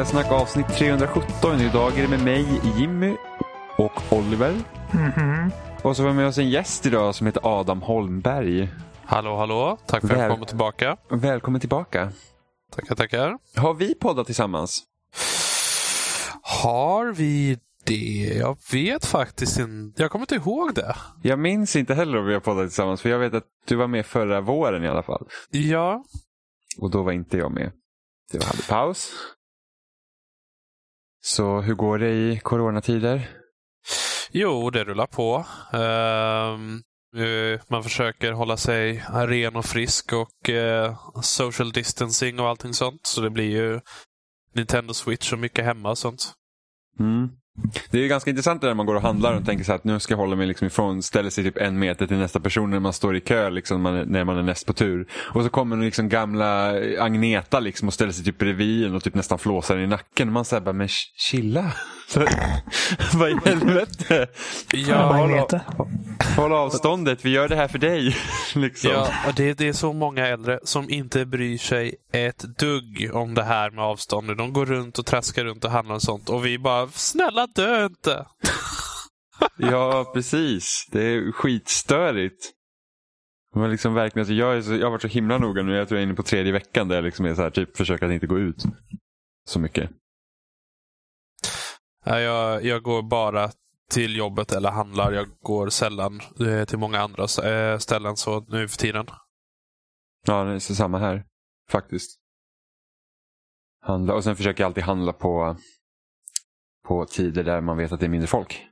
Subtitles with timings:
[0.00, 1.60] Spelsnack avsnitt 317.
[1.60, 3.16] Idag är det med mig, Jimmy
[3.76, 4.54] och Oliver.
[4.92, 5.50] Mhm.
[5.82, 8.68] Och så har vi med oss en gäst idag som heter Adam Holmberg.
[9.04, 9.78] Hallå, hallå.
[9.86, 10.96] Tack för att Väl- jag kommer tillbaka.
[11.10, 12.12] Välkommen tillbaka.
[12.72, 13.38] Tackar, tackar.
[13.56, 14.82] Har vi poddat tillsammans?
[16.42, 18.34] Har vi det?
[18.38, 20.02] Jag vet faktiskt inte.
[20.02, 20.96] Jag kommer inte ihåg det.
[21.22, 23.86] Jag minns inte heller om vi har poddat tillsammans, för jag vet att du var
[23.86, 25.26] med förra våren i alla fall.
[25.50, 26.04] Ja,
[26.78, 27.72] Och då var inte jag med.
[28.32, 29.12] Det hade paus.
[31.22, 33.28] Så hur går det i coronatider?
[34.32, 35.46] jo, det rullar på.
[35.72, 36.82] Ehm,
[37.16, 43.06] eh, man försöker hålla sig ren och frisk och eh, social distancing och allting sånt.
[43.06, 43.80] Så det blir ju
[44.54, 46.32] Nintendo Switch och mycket hemma och sånt.
[47.00, 47.28] Mm.
[47.90, 49.84] Det är ju ganska intressant när man går och handlar och tänker så här att
[49.84, 52.70] nu ska jag hålla mig liksom ifrån, ställer sig typ en meter till nästa person
[52.70, 55.08] när man står i kö liksom, när man är näst på tur.
[55.14, 59.14] Och så kommer liksom gamla Agneta liksom och ställer sig typ bredvid en och typ
[59.14, 60.28] nästan flåsar i nacken.
[60.28, 61.72] Och man säger bara, men ch- chilla.
[62.08, 62.20] Så,
[63.14, 64.26] Vad i helvete?
[64.72, 65.60] Ja, håll,
[66.36, 68.16] håll avståndet, vi gör det här för dig.
[68.54, 68.90] liksom.
[68.90, 73.34] Ja, och det, det är så många äldre som inte bryr sig ett dugg om
[73.34, 74.36] det här med avstånd.
[74.36, 76.28] De går runt och traskar runt och handlar och sånt.
[76.28, 78.26] Och vi bara, snälla dö inte!
[79.56, 80.88] Ja, precis.
[80.92, 82.52] Det är skitstörigt.
[83.54, 85.74] Men liksom verkligen, alltså jag, är så, jag har varit så himla noga nu.
[85.74, 87.76] Jag tror jag är inne på tredje veckan där jag liksom är så här, typ
[87.76, 88.64] försöker att inte gå ut
[89.48, 89.90] så mycket.
[92.04, 93.50] Ja, jag, jag går bara
[93.90, 95.12] till jobbet eller handlar.
[95.12, 99.06] Jag går sällan eh, till många andra eh, ställen så nu för tiden.
[100.26, 101.24] Ja, det är så samma här.
[101.70, 102.20] Faktiskt.
[103.80, 104.14] Handla.
[104.14, 105.56] Och sen försöker jag alltid handla på,
[106.88, 108.66] på tider där man vet att det är mindre folk.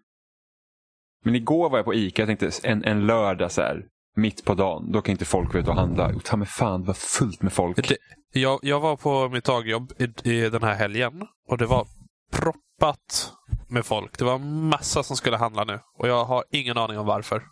[1.25, 3.85] Men igår var jag på Ica, jag tänkte en, en lördag så här,
[4.17, 4.93] mitt på dagen.
[4.93, 6.15] Då kan inte folk vara ute och handla.
[6.15, 7.89] Och ta mig fan, det var fullt med folk.
[7.89, 7.97] Det,
[8.33, 11.87] jag, jag var på mitt dagjobb i, i den här helgen och det var
[12.33, 13.33] proppat
[13.69, 14.19] med folk.
[14.19, 17.43] Det var massa som skulle handla nu och jag har ingen aning om varför.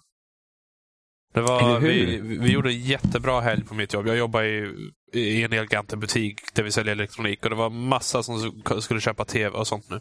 [1.35, 4.07] Det var, vi, vi gjorde en jättebra helg på mitt jobb.
[4.07, 4.75] Jag jobbar i,
[5.13, 9.59] i en butik där vi säljer elektronik och det var massa som skulle köpa tv
[9.59, 10.01] och sånt nu.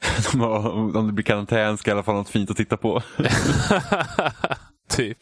[0.32, 3.02] De har, om det blir karantän ska i alla fall något fint att titta på.
[4.88, 5.18] typ.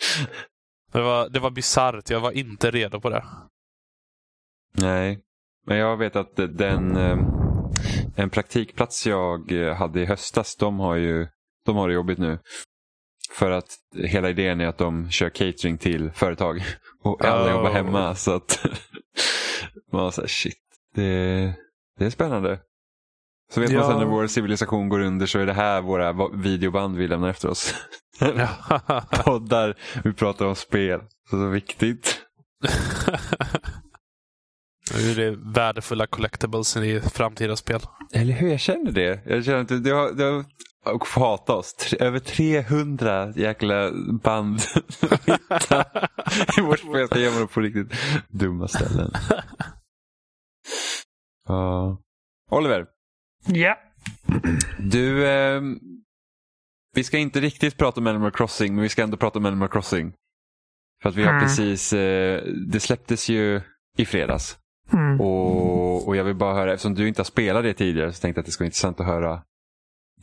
[0.93, 2.11] Det var, det var bisarrt.
[2.11, 3.25] Jag var inte redo på det.
[4.73, 5.21] Nej,
[5.67, 7.19] men jag vet att den eh,
[8.17, 11.29] en praktikplats jag hade i höstas, de har ju
[11.65, 12.39] de har det jobbigt nu.
[13.31, 16.63] För att hela idén är att de kör catering till företag
[17.03, 17.51] och alla Oh.
[17.51, 18.15] jobbar hemma.
[18.15, 18.67] Så att
[19.93, 20.59] man var så här, shit,
[20.95, 21.55] det,
[21.99, 22.61] det är spännande.
[23.53, 23.89] Så vet man Ja.
[23.89, 27.49] sen när vår civilisation går under så är det här våra videoband vi lämnar efter
[27.49, 27.75] oss.
[29.25, 31.01] Poddar, vi pratar om spel.
[31.31, 32.23] Så, så viktigt.
[34.95, 37.81] Nu är det värdefulla collectibles i framtida spel.
[38.13, 39.23] Eller hur, jag känner det.
[39.27, 40.45] Jag känner att det, har, det har
[40.85, 41.75] och hata oss.
[41.75, 43.91] Tre, över 300 jäkla
[44.23, 44.61] band
[46.59, 46.95] i vårt spel.
[46.99, 47.93] Jag ska dem på riktigt
[48.29, 49.11] dumma ställen.
[51.49, 51.99] Ja.
[52.51, 52.87] Oliver,
[53.47, 53.79] Ja.
[54.79, 55.79] du, ehm,
[56.95, 59.69] vi ska inte riktigt prata om Animal Crossing, men vi ska ändå prata om Animal
[59.69, 60.13] Crossing.
[61.03, 61.43] För att vi har Mm.
[61.43, 62.43] precis, eh,
[62.73, 63.61] det släpptes ju
[63.99, 64.59] i fredags.
[64.93, 65.21] Mm.
[65.21, 68.39] Och, och jag vill bara höra, eftersom du inte har spelat det tidigare så tänkte
[68.39, 69.43] jag att det skulle vara intressant att höra.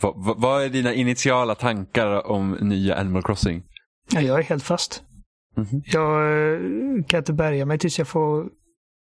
[0.02, 3.64] Vad, vad, vad är dina initiala tankar om nya Animal Crossing?
[4.12, 5.04] Ja, jag är helt fast.
[5.56, 5.82] Mhm.
[5.86, 6.60] Jag eh,
[7.08, 8.50] kan inte bärga mig tills jag får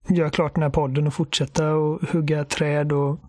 [0.09, 3.19] göra klart den här podden och fortsätta och hugga träd och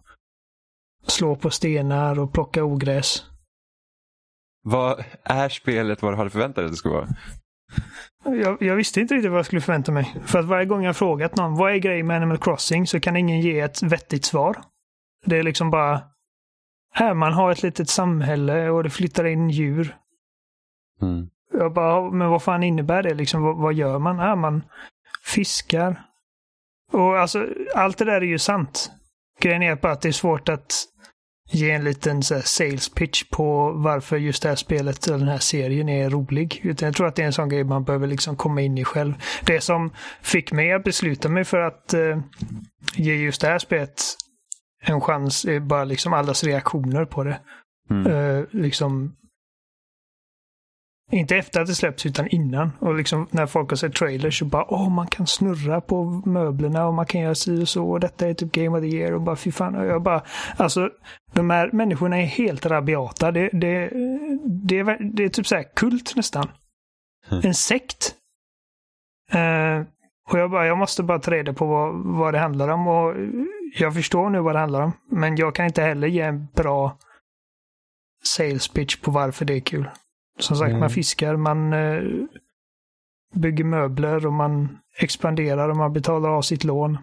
[1.07, 3.25] slå på stenar och plocka ogräs.
[4.63, 7.09] Vad är spelet vad du hade förväntat dig att det skulle vara?
[8.25, 10.15] Jag, jag visste inte riktigt vad jag skulle förvänta mig.
[10.27, 13.17] För att varje gång jag frågat någon vad är grejen med Animal Crossing så kan
[13.17, 14.63] ingen ge ett vettigt svar.
[15.25, 16.01] Det är liksom bara
[16.93, 19.97] här man har ett litet samhälle och det flyttar in djur.
[21.03, 21.29] Mm.
[21.53, 23.43] Jag bara, men vad fan innebär det liksom?
[23.43, 24.19] Vad, vad gör man?
[24.19, 24.63] Ja, man
[25.25, 26.05] fiskar.
[26.93, 28.91] Och alltså, allt det där är ju sant.
[29.41, 30.85] Grejen är bara att det är svårt att
[31.51, 35.39] ge en liten så sales pitch på varför just det här spelet eller den här
[35.39, 36.61] serien är rolig.
[36.65, 38.85] Utan jag tror att det är en sån grej man behöver liksom komma in i
[38.85, 39.15] själv.
[39.45, 39.93] Det som
[40.23, 42.19] fick mig att besluta mig för att eh,
[42.95, 44.03] ge just det här spelet
[44.81, 47.41] en chans är bara liksom allas reaktioner på det.
[47.91, 48.07] Mm.
[48.07, 49.15] Eh, liksom
[51.11, 52.73] inte efter att det släpps utan innan.
[52.81, 56.87] Och liksom när folk har sett trailers så bara åh man kan snurra på möblerna
[56.87, 59.13] och man kan göra si och så och detta är typ Game of the Year
[59.13, 59.77] och bara fy fan.
[59.77, 60.23] Och jag bara
[60.57, 60.91] alltså
[61.33, 63.33] de här människorna är helt rabiata.
[63.33, 63.91] Det, det,
[64.45, 66.49] det, är, det är typ så här kult nästan.
[67.31, 67.47] Mm.
[67.47, 68.15] En sekt.
[69.33, 69.83] Eh,
[70.31, 72.89] och jag bara, jag måste bara ta reda på vad, vad det handlar om.
[72.89, 73.15] Och
[73.79, 74.93] jag förstår nu vad det handlar om.
[75.11, 76.99] Men jag kan inte heller ge en bra
[78.25, 79.89] sales pitch på varför det är kul.
[80.39, 80.81] Som sagt, Mm.
[80.81, 82.03] man fiskar, man eh,
[83.35, 86.99] bygger möbler och man expanderar och man betalar av sitt lån.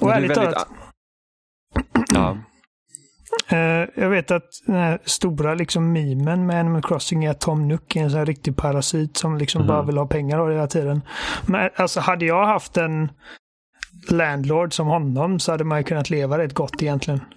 [0.00, 0.68] Och ärligt väldigt- talat,
[2.14, 2.38] Ja.
[3.56, 7.68] eh, jag vet att den här stora liksom memen med Animal Crossing är att Tom
[7.68, 9.68] Nook är en sån här riktig parasit som liksom Mhm.
[9.68, 11.02] bara vill ha pengar av hela tiden.
[11.46, 13.10] Men alltså hade jag haft en
[14.10, 17.20] landlord som honom så hade man ju kunnat leva rätt gott egentligen.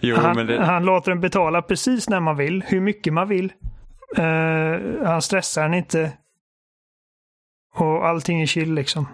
[0.00, 3.28] Jo, han, men det, han låter en betala precis när man vill, hur mycket man
[3.28, 3.52] vill.
[4.18, 6.12] Uh, han stressar han inte.
[7.74, 9.06] Och allting är chill liksom.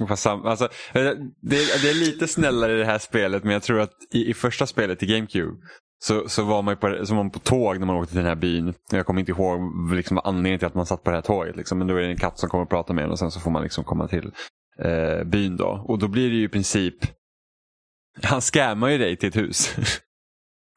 [0.00, 1.02] Alltså, eh,
[1.40, 4.34] det, det är lite snällare i det här spelet men jag tror att i, i
[4.34, 5.56] första spelet i GameCube
[5.98, 8.28] så, så var man på, så var man på tåg när man åkte till den
[8.28, 8.74] här byn.
[8.90, 9.60] Jag kommer inte ihåg
[9.92, 11.56] liksom, anledningen till att man satt på det här tåget.
[11.56, 11.78] Liksom.
[11.78, 13.40] Men då är det en katt som kommer och pratar med en och sen så
[13.40, 14.32] får man liksom komma till
[14.78, 15.56] eh, byn.
[15.56, 15.84] då.
[15.88, 16.94] Och då blir det ju i princip,
[18.22, 19.76] han scammar ju dig till ett hus.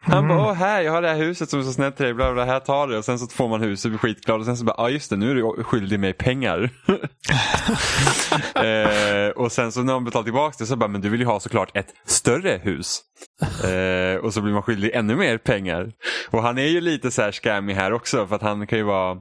[0.03, 0.37] Han Mm.
[0.37, 2.33] bara, åh här, jag har det här huset som är så snällt till dig, bla
[2.33, 2.97] bla, här tar det.
[2.97, 5.15] Och sen så får man huset, blir skitglad och sen så bara, ja just det,
[5.17, 6.69] nu är du skyldig mig pengar.
[8.55, 11.25] eh, och sen så när man betalar tillbaka det så bara, men du vill ju
[11.25, 13.01] ha såklart ett större hus.
[13.63, 15.91] Eh, och så blir man skyldig ännu mer pengar.
[16.29, 18.83] Och han är ju lite så här scammy här också för att han kan ju
[18.85, 19.17] vara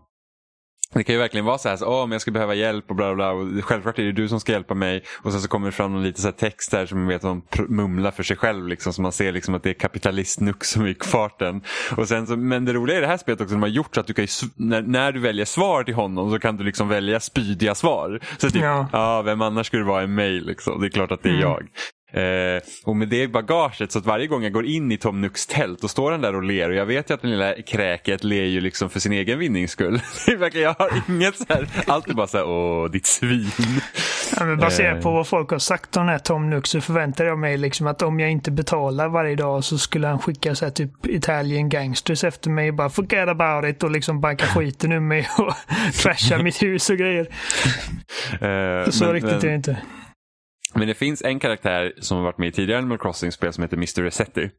[0.94, 2.96] det kan ju verkligen vara så här, så, åh men jag ska behöva hjälp och
[2.96, 3.30] bla bla bla.
[3.58, 5.04] Och självklart är det du som ska hjälpa mig.
[5.22, 7.22] Och sen så kommer det fram någon lite så här text där som man vet
[7.22, 8.68] man mumlar för sig själv.
[8.68, 11.62] Liksom, så man ser liksom att det är kapitalist-Nuck som gick farten.
[11.96, 14.00] Och sen så, men det roliga i det här spelet också, de har gjort så
[14.00, 14.26] att du kan
[14.56, 18.20] när, när du väljer svar till honom så kan du liksom välja spydiga svar.
[18.38, 18.88] Så typ, Ja.
[18.92, 19.22] ja.
[19.22, 20.80] vem annars skulle det vara än mig liksom.
[20.80, 21.42] Det är klart att det är Mm.
[21.42, 21.66] jag.
[22.12, 25.46] Eh, och med det bagaget så att varje gång jag går in i Tom Nooks
[25.46, 28.24] tält då står han där och ler och jag vet ju att den lilla kräket
[28.24, 30.00] ler ju liksom för sin egen vinnings skull.
[30.54, 33.50] Jag har inget så här, allt är bara så här, åh ditt svin.
[34.38, 35.02] Ja, men baserat Eh.
[35.02, 37.86] på vad folk har sagt om den här Tom Nook så förväntar jag mig liksom
[37.86, 41.68] att om jag inte betalar varje dag så skulle han skicka så här typ Italian
[41.68, 45.52] gangsters efter mig och bara forget about it och liksom banka skiten ur mig och
[46.02, 47.26] trasha mitt hus och grejer.
[48.32, 49.76] Eh, Så men- riktigt men- är det inte.
[50.74, 53.76] Men det finns en karaktär som har varit med i tidigare Animal Crossing-spel som heter
[53.76, 54.02] Mr.
[54.02, 54.50] Resetti.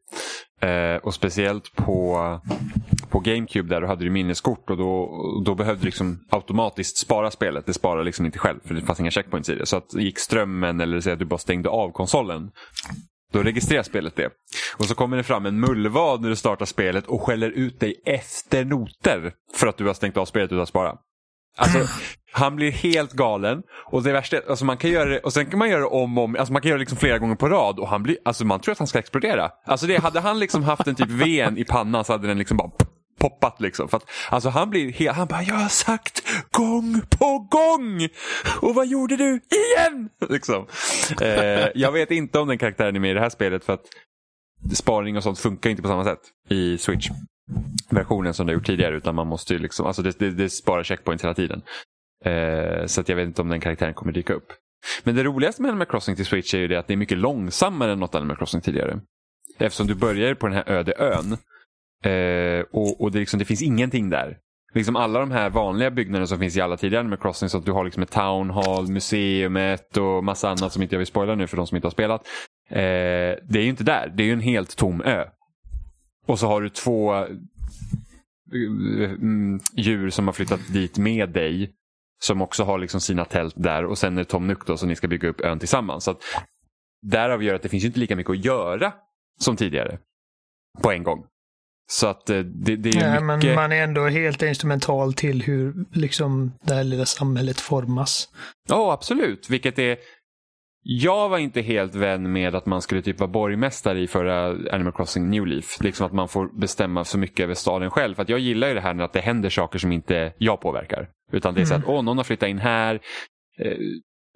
[0.60, 2.40] Eh, och speciellt på,
[3.10, 5.10] på GameCube där du hade du minneskort och då,
[5.44, 7.66] då behövde du liksom automatiskt spara spelet.
[7.66, 9.66] Det sparar liksom inte själv för det fanns inga checkpoints i det.
[9.66, 12.50] Så att gick strömmen eller så att du bara stängde av konsolen
[13.32, 14.30] då registrerar spelet det.
[14.76, 18.02] Och så kommer det fram en mullvad när du startar spelet och skäller ut dig
[18.04, 20.96] efter noter för att du har stängt av spelet utan att spara.
[21.56, 21.78] Alltså,
[22.32, 23.62] han blir helt galen.
[23.90, 25.86] Och det värsta är, alltså man kan göra det, och sen kan man göra det
[25.86, 28.02] om och om, alltså man kan göra det liksom flera gånger på rad och han
[28.02, 29.50] blir, alltså man tror att han ska explodera.
[29.66, 32.56] Alltså det, hade han liksom haft en typ ven i pannan så hade den liksom
[32.56, 32.70] bara
[33.18, 33.88] poppat liksom.
[33.88, 38.08] För att, alltså han blir helt, han bara jag har sagt gång på gång!
[38.60, 39.40] Och vad gjorde du?
[39.50, 40.08] Igen!
[40.28, 40.66] Liksom.
[41.20, 43.84] Eh, jag vet inte om den karaktären är med i det här spelet för att
[44.74, 47.08] sparing och sånt funkar inte på samma sätt i Switch
[47.90, 50.48] versionen som det har gjort tidigare utan man måste ju liksom, alltså det, det, det
[50.48, 51.62] sparar checkpoints hela tiden.
[52.24, 54.52] Eh, så att jag vet inte om den karaktären kommer dyka upp.
[55.04, 57.18] Men det roligaste med Animal Crossing till Switch är ju det att det är mycket
[57.18, 59.00] långsammare än något Animal Crossing tidigare.
[59.58, 61.32] Eftersom du börjar på den här öde ön
[62.12, 64.38] eh, och, och det, liksom, det finns ingenting där.
[64.74, 67.64] Liksom alla de här vanliga byggnaderna som finns i alla tidigare Animal Crossing så att
[67.64, 71.34] du har liksom ett town hall, museumet och massa annat som inte jag vill spoila
[71.34, 72.26] nu för de som inte har spelat.
[72.68, 72.78] Eh,
[73.42, 75.24] det är ju inte där, det är ju en helt tom ö.
[76.26, 77.26] Och så har du två eh,
[78.52, 81.72] mm, djur som har flyttat dit med dig.
[82.24, 84.86] Som också har liksom sina tält där och sen är det Tom Nook då så
[84.86, 86.04] ni ska bygga upp ön tillsammans.
[86.04, 86.22] Så att,
[87.06, 88.92] därav gör att det finns inte lika mycket att göra
[89.40, 89.98] som tidigare.
[90.82, 91.24] På en gång.
[91.90, 93.48] Så att eh, det, det är Nej, mycket...
[93.48, 98.28] men man är ändå helt instrumental till hur liksom det här lilla samhället formas.
[98.68, 99.50] Ja, absolut.
[99.50, 99.96] Vilket är...
[100.84, 104.92] Jag var inte helt vän med att man skulle typ vara borgmästare i förra Animal
[104.92, 105.80] Crossing New Leaf.
[105.80, 108.14] Liksom att man får bestämma så mycket över staden själv.
[108.14, 110.60] För att jag gillar ju det här när att det händer saker som inte jag
[110.60, 111.08] påverkar.
[111.32, 113.00] Utan det är så att, åh, någon har flyttat in här.
[113.58, 113.76] Eh,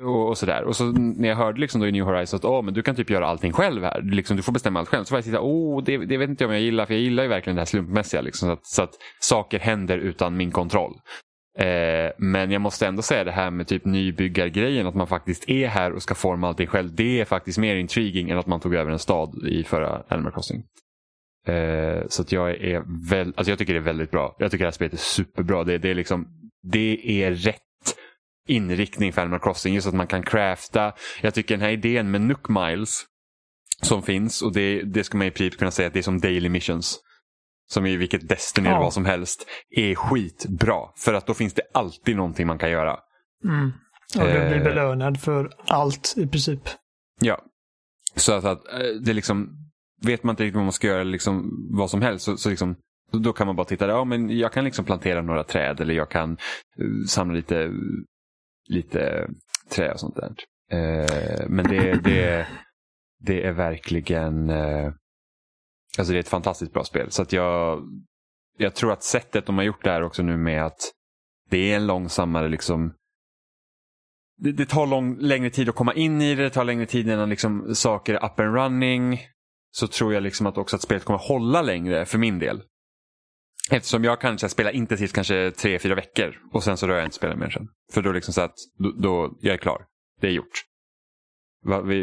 [0.03, 0.65] och, och sådär.
[0.65, 2.95] Och så när jag hörde liksom då i New Horizons att åh, men du kan
[2.95, 4.03] typ göra allting själv här.
[4.03, 5.05] Liksom, du får bestämma allt själv.
[5.05, 6.87] Så var jag sitta, åh, det, det vet inte jag om jag gillar.
[6.87, 8.21] För jag gillar ju verkligen det här slumpmässiga.
[8.21, 10.95] Liksom, så, att, så att saker händer utan min kontroll.
[11.59, 15.69] Eh, men jag måste ändå säga det här med typ nybyggargrejen, att man faktiskt är
[15.69, 16.95] här och ska forma allting själv.
[16.95, 20.33] Det är faktiskt mer intriguing än att man tog över en stad i förra Animal
[20.33, 20.63] Crossing.
[21.47, 24.37] Eh, så att jag är väl, alltså jag tycker det är väldigt bra.
[24.39, 25.65] Jag tycker det här spelet är superbra.
[25.65, 26.29] Det, det, är liksom,
[26.63, 27.63] det är rätt
[28.49, 29.75] inriktning för Animal Crossing.
[29.75, 30.93] Just att man kan crafta.
[31.23, 33.05] Jag tycker den här idén med Nook Miles
[33.83, 36.21] som finns och det, det ska man i princip kunna säga att det är som
[36.21, 37.01] daily missions.
[37.69, 38.83] Som i vilket Destiny eller Ja.
[38.83, 39.47] vad som helst.
[39.71, 40.81] Är skitbra.
[40.97, 42.99] För att då finns det alltid någonting man kan göra.
[43.45, 43.73] Mm.
[44.19, 44.65] Och du blir Eh.
[44.65, 46.61] belönad för allt i princip.
[47.21, 47.43] Ja.
[48.17, 49.49] Så att, att eh, det liksom,
[50.07, 52.77] vet man inte riktigt vad man ska göra, liksom, vad som helst, så, så liksom,
[53.13, 56.11] då, kan man bara titta, ja men jag kan liksom plantera några träd eller jag
[56.11, 56.31] kan
[56.81, 57.71] uh, samla lite,
[58.69, 59.29] lite
[59.71, 60.35] trä och sånt där.
[61.49, 62.47] Men det, det,
[63.21, 64.51] det är verkligen,
[65.99, 67.11] alltså det är ett fantastiskt bra spel.
[67.11, 67.83] Så att jag,
[68.59, 70.93] jag tror att sättet de har gjort det här också nu med att
[71.51, 72.93] det är en långsammare liksom
[74.39, 77.09] det, det tar lång, längre tid att komma in i det, det tar längre tid
[77.09, 79.21] innan liksom saker är up and running.
[79.71, 82.63] Så tror jag liksom att också att spelet kommer hålla längre för min del.
[83.71, 87.17] Eftersom jag kanske spelar intensivt kanske tre, fyra veckor och sen så rör jag inte
[87.17, 87.69] spelet mer sen.
[87.93, 89.85] För då liksom så att då, då jag är klar.
[90.21, 90.65] Det är gjort.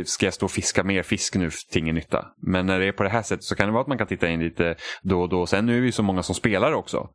[0.06, 2.28] Ska jag stå och fiska mer fisk nu till ingen nytta?
[2.38, 4.08] Men när det är på det här sättet så kan det vara att man kan
[4.08, 5.46] titta in lite då och då.
[5.46, 7.10] Sen nu är vi så många som spelar också.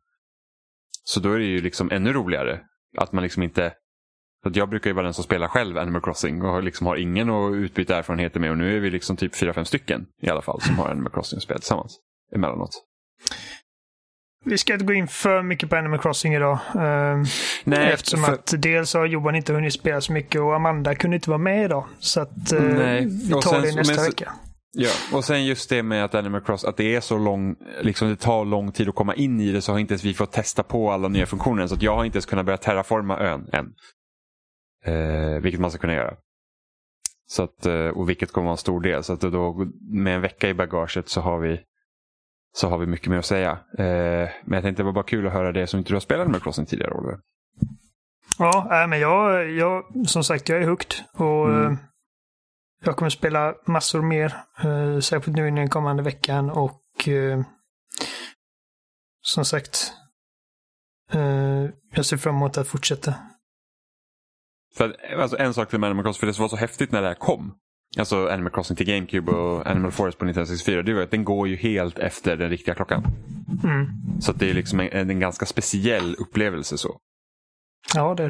[1.03, 2.61] Så då är det ju liksom ännu roligare.
[2.97, 3.73] Att man liksom inte
[4.43, 7.29] För jag brukar ju vara den som spelar själv Animal Crossing och liksom har ingen
[7.29, 8.51] att utbyta erfarenheter med.
[8.51, 11.11] Och nu är vi liksom typ fyra fem stycken i alla fall som har Animal
[11.11, 11.99] Crossing-spel tillsammans
[12.35, 12.85] emellanåt.
[14.45, 16.59] Vi ska inte gå in för mycket på Animal Crossing idag.
[16.75, 16.81] Uh,
[17.63, 18.33] Nej, eftersom för...
[18.33, 21.65] att dels har Johan inte hunnit spela så mycket och Amanda kunde inte vara med
[21.65, 21.85] idag.
[21.99, 23.05] Så att Nej.
[23.05, 24.33] vi tar sen, det nästa men, vecka.
[24.71, 28.09] Ja, och sen just det med att Animal Cross, att det är så lång, liksom
[28.09, 30.31] det tar lång tid att komma in i det så har inte ens vi fått
[30.31, 31.67] testa på alla nya funktioner.
[31.67, 33.73] Så att jag har inte ens kunnat börja terraforma ön än.
[34.85, 36.13] Eh, vilket man ska kunna göra.
[37.27, 39.03] Så att, eh, och vilket kommer vara en stor del.
[39.03, 41.59] Så att då, med en vecka i bagaget så har vi
[42.51, 43.51] så har vi mycket mer att säga.
[43.77, 45.99] Eh, men jag tänkte det var bara kul att höra det som inte du har
[45.99, 47.19] spelat med Crossing tidigare, Oliver.
[48.39, 51.05] Ja, men jag, jag, som sagt, jag är hooked.
[51.13, 51.73] Och mm.
[51.73, 51.79] Eh,
[52.83, 54.35] jag kommer spela massor mer.
[54.63, 56.49] Eh, särskilt nu i den kommande veckan.
[56.49, 57.41] Och eh,
[59.21, 59.93] som sagt,
[61.11, 63.15] eh, jag ser fram emot att fortsätta.
[64.77, 67.01] För att, alltså en sak till Animal Crossing, för det som var så häftigt när
[67.01, 67.55] det här kom.
[67.97, 70.81] Alltså Animal Crossing till GameCube och Animal Forest på 1964.
[70.81, 73.03] Det var att den går ju helt efter den riktiga klockan.
[73.63, 73.87] Mm.
[74.21, 76.97] Så det är liksom en, en, ganska speciell upplevelse så.
[77.95, 78.23] Ja, det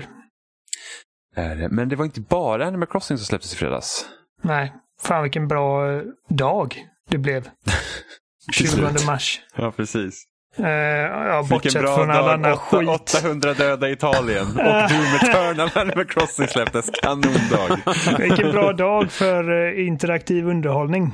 [1.36, 1.70] är det.
[1.70, 4.06] Men det var inte bara Animal Crossing som släpptes i fredags.
[4.42, 7.50] Nej, fan vilken bra eh, dag det blev.
[8.54, 9.42] 20 mars.
[9.56, 10.26] Ja, precis.
[10.60, 12.90] Uh, ja, bortsett från all annan skit.
[12.90, 14.56] 800 döda i Italien och
[14.90, 16.90] Doom Eternal Animal Crossing släpptes.
[16.90, 17.80] Kanondag.
[18.18, 21.12] Vilken bra dag för uh, interaktiv underhållning.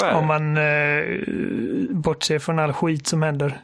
[0.00, 0.18] Ja.
[0.18, 1.20] Om man uh,
[1.90, 3.60] bortser från all skit som händer.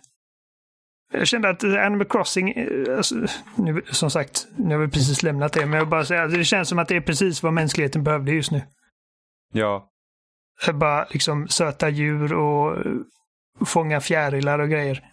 [1.12, 2.54] Jag kände att Animal Crossing,
[2.96, 3.14] alltså,
[3.54, 6.44] nu, som sagt, nu har vi precis lämnat det, men jag bara säga att det
[6.44, 8.62] känns som att det är precis vad mänskligheten behövde just nu.
[9.52, 9.88] Ja.
[10.72, 12.76] Bara liksom söta djur och
[13.66, 15.04] fånga fjärilar och grejer.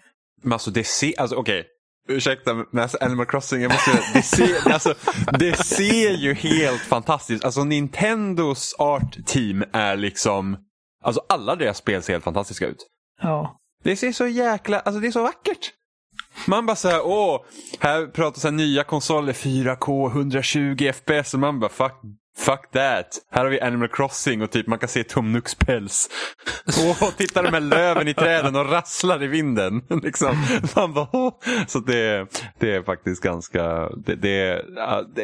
[0.44, 1.60] Men alltså det ser, alltså okej.
[1.60, 1.72] Okay.
[2.10, 4.94] Ursäkta, men alltså Animal Crossing, jag måste det ser, alltså,
[5.40, 10.58] det ser ju helt fantastiskt Alltså Nintendos art team är liksom,
[11.04, 12.88] alltså alla deras spel ser helt fantastiska ut.
[13.22, 13.60] Ja.
[13.84, 15.74] Det ser så jäkla, alltså det är så vackert.
[16.46, 17.42] Man bara såhär, åh,
[17.80, 22.02] här pratar så här nya konsoler 4K 120 FPS och man bara fuck
[22.38, 23.20] Fuck that.
[23.32, 25.04] Här har vi Animal Crossing och typ man kan se
[25.66, 26.10] päls.
[26.80, 29.82] Åh, titta de här löven i träden och rasslar i vinden.
[30.04, 30.36] liksom.
[30.76, 31.34] Man bara, Åh.
[31.68, 32.28] Så det,
[32.60, 34.66] det är faktiskt ganska, det, det,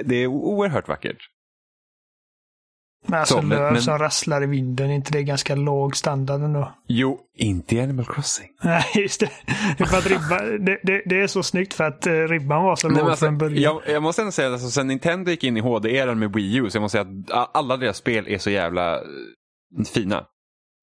[0.06, 1.18] det är oerhört vackert.
[3.06, 3.82] Men alltså så, löv men...
[3.82, 6.74] som rasslar i vinden, är inte det ganska låg standard ändå?
[6.88, 8.50] Jo, inte i Animal Crossing.
[8.64, 9.30] Nej, just det.
[9.78, 12.64] Det är, för att ribba, det, det, det, är så snyggt för att eh, ribban
[12.64, 13.62] var så Nej, låg alltså, från början.
[13.62, 16.56] Jag, jag, måste ändå säga att alltså, sen Nintendo gick in i HD-eran med Wii
[16.56, 19.02] U så jag måste säga att alla deras spel är så jävla eh,
[19.94, 20.26] fina.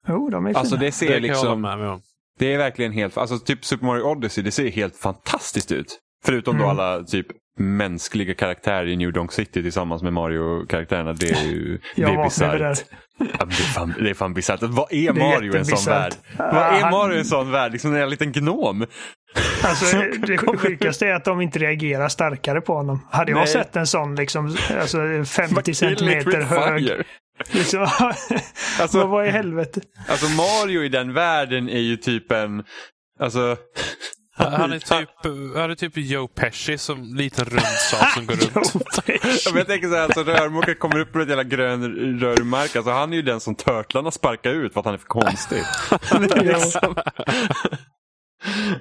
[0.07, 0.59] Jo, de är fina.
[0.59, 2.01] Alltså det ser det liksom...
[2.39, 5.99] Det är verkligen helt, alltså typ Super Mario Odyssey, det ser helt fantastiskt ut.
[6.23, 6.63] Förutom mm.
[6.63, 7.27] då alla typ
[7.59, 11.13] mänskliga karaktärer i New Donk City tillsammans med Mario-karaktärerna.
[11.13, 12.85] Det är ju det är bisarrt.
[13.17, 14.59] Ja, det, är fan, det är fan bisarrt.
[14.61, 16.13] Vad är Mario i en sån värld?
[16.37, 17.71] Vad är Mario i en sån värld?
[17.71, 18.85] Liksom en liten gnom.
[19.63, 23.07] Alltså, det sjukaste är att de inte reagerar starkare på honom.
[23.11, 23.47] Hade jag Nej.
[23.47, 27.03] sett en sån liksom, alltså 50 centimeter hög.
[27.51, 27.87] Liksom,
[28.79, 29.81] alltså, vad i helvete?
[30.07, 32.63] Alltså Mario i den världen är ju typ en,
[33.19, 33.57] alltså
[34.49, 35.09] han är typ,
[35.55, 39.55] han är typ Joe Pesci som liten rund sak som går runt.
[39.55, 41.83] jag tänker så här, alltså, rörmokare kommer upp med ett jävla grön
[42.19, 42.75] rörmark.
[42.75, 45.57] Alltså, han är ju den som törtlarna sparkar ut för att han är för konstig.
[46.11, 46.95] Är liksom...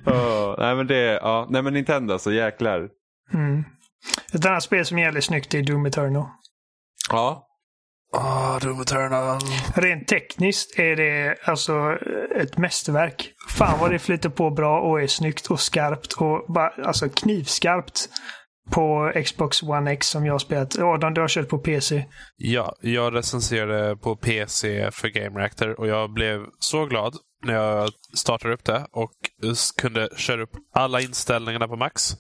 [0.06, 2.88] oh, nej men det ja, nej men Nintendo så jäklar.
[3.34, 3.64] Mm.
[4.34, 6.26] Ett annat spel som är jävligt snyggt är Doom Eternal.
[7.10, 7.46] Ja,
[8.12, 9.38] Ah, oh, Doom Eternal.
[9.74, 11.98] Rent tekniskt är det alltså
[12.36, 13.32] ett mästerverk.
[13.56, 18.08] Fan vad det flyter på bra och är snyggt och skarpt och bara, alltså knivskarpt.
[18.70, 20.78] på Xbox One X som jag har spelat.
[20.78, 22.04] Adam, du har kört på PC.
[22.36, 27.14] Ja, jag recenserade på PC för Game Reactor och jag blev så glad
[27.44, 29.12] när jag startade upp det och
[29.76, 32.12] kunde köra upp alla inställningarna på max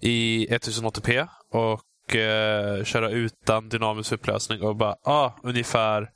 [0.00, 1.80] i 1080p och
[2.16, 6.08] eh, köra utan dynamisk upplösning och bara, ah, ungefär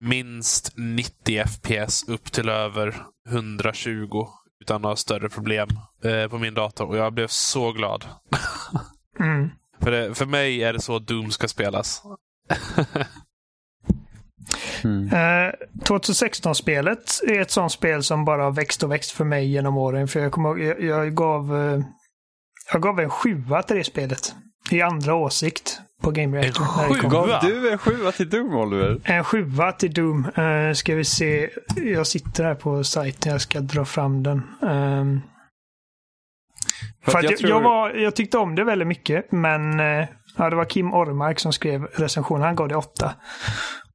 [0.00, 2.94] minst 90 FPS upp till över
[3.28, 4.26] 120
[4.60, 5.68] utan några större problem
[6.04, 6.86] eh, på min dator.
[6.86, 8.04] Och jag blev så glad.
[9.20, 9.50] Mm.
[9.80, 12.02] för, det, för mig är det så Doom ska spelas.
[14.84, 15.08] mm.
[15.08, 15.52] eh,
[15.84, 20.08] 2016-spelet är ett sånt spel som bara har växt och växt för mig genom åren.
[20.08, 21.80] För jag ihåg, jag, jag gav eh,
[22.72, 24.34] jag gav en sjua till det spelet.
[24.70, 26.64] I andra åsikt på Game Reactor.
[26.64, 27.10] En sjua?
[27.10, 29.00] Gav du en sjua till Doom, Oliver?
[29.04, 30.26] En sjua till Doom.
[30.38, 31.50] Uh, ska vi se.
[31.76, 33.32] Jag sitter här på sajten.
[33.32, 34.42] Jag ska dra fram den.
[34.60, 35.22] Um,
[37.04, 37.50] för, för jag, jag, tror...
[37.50, 40.06] jag, var, jag tyckte om det väldigt mycket, men uh,
[40.36, 42.42] ja, det var Kim Ormark som skrev recensionen.
[42.42, 43.14] Han gav det åtta.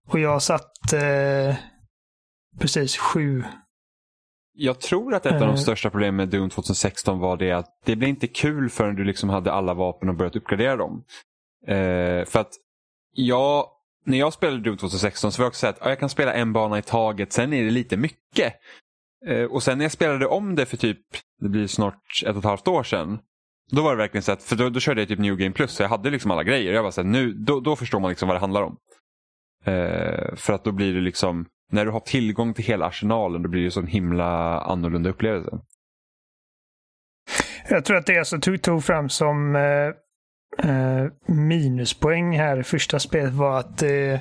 [0.10, 1.56] Och jag satt uh,
[2.60, 3.44] precis sju
[4.54, 7.96] jag tror att ett av de största problemen med Doom 2016 var det att det
[7.96, 11.04] blev inte kul förrän du liksom hade alla vapen och börjat uppgradera dem.
[11.68, 12.52] Eh, för att
[13.14, 13.66] jag,
[14.06, 16.34] när jag spelade Doom 2016 så var jag också så att ja, jag kan spela
[16.34, 18.54] en bana i taget, sen är det lite mycket.
[19.28, 21.00] Eh, och sen när jag spelade om det för typ,
[21.40, 23.20] det blir snart ett och ett halvt år sedan.
[23.72, 25.72] Då var det verkligen så att, för då, då körde jag typ New Game Plus
[25.72, 26.74] så jag hade liksom alla grejer.
[26.74, 28.78] Jag var så här, nu, då, då förstår man liksom vad det handlar om.
[29.66, 33.50] Eh, för att då blir det liksom, när du har tillgång till hela arsenalen då
[33.50, 35.60] blir det så en himla annorlunda upplevelse.
[37.70, 39.88] Jag tror att det jag alltså tog, tog fram som eh,
[40.70, 44.20] eh, minuspoäng här i första spelet var att eh,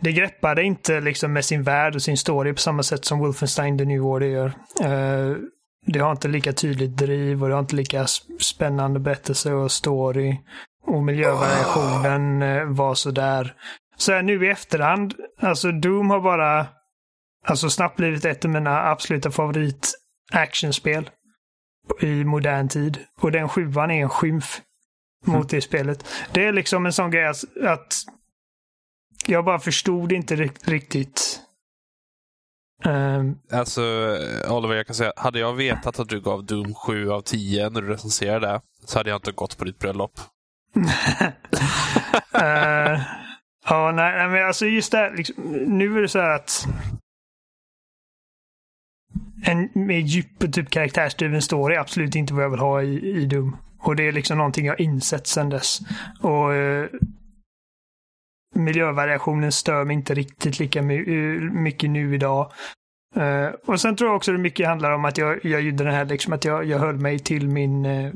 [0.00, 3.78] det greppade inte liksom med sin värld och sin story på samma sätt som Wolfenstein
[3.78, 4.46] The New Order gör.
[4.82, 5.36] Eh,
[5.86, 8.06] det har inte lika tydligt driv och det har inte lika
[8.40, 10.40] spännande berättelse och story.
[10.86, 13.54] Och miljövariationen eh, var sådär.
[14.02, 16.66] Så här nu i efterhand, alltså Doom har bara
[17.44, 19.94] alltså snabbt blivit ett av mina absoluta favorit
[20.32, 21.10] actionspel
[22.00, 22.98] i modern tid.
[23.20, 24.60] Och den sjuan är en skymf
[25.24, 25.46] mot mm.
[25.50, 26.04] det spelet.
[26.32, 27.94] Det är liksom en sån grej att,
[29.26, 31.40] jag bara förstod inte riktigt.
[32.84, 33.82] Um, alltså,
[34.48, 37.82] Oliver, jag kan säga, hade jag vetat att du gav Doom 7 av 10 när
[37.82, 40.20] du recenserade så hade jag inte gått på ditt bröllop.
[40.76, 40.82] uh,
[43.72, 45.34] Ja, nej, men alltså just det liksom,
[45.66, 46.66] Nu är det så här att
[49.44, 53.26] en mer djup typ karaktärsdriven story är absolut inte vad jag vill ha i, i
[53.26, 53.56] Doom.
[53.78, 55.78] Och det är liksom någonting jag insett sedan dess.
[56.20, 56.88] Och eh,
[58.54, 62.52] miljövariationen stör mig inte riktigt lika my eh, mycket nu idag.
[63.16, 65.94] Uh, och sen tror jag också det mycket handlar om att jag, jag gjorde den
[65.94, 68.12] här liksom att jag, jag höll mig till min uh,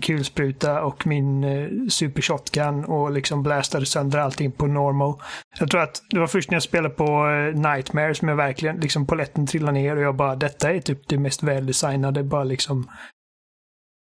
[0.00, 5.22] kulspruta och min eh, super shotgun och liksom blastade sönder allting på normal.
[5.58, 8.76] Jag tror att det var först när jag spelade på eh, Nightmare som jag verkligen,
[8.76, 12.90] liksom poletten trillade ner och jag bara, detta är typ det mest väldesignade, bara liksom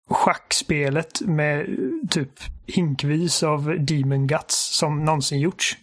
[0.10, 2.32] schackspelet med eh, typ
[2.68, 5.78] hinkvis av Demon Guts som någonsin gjorts.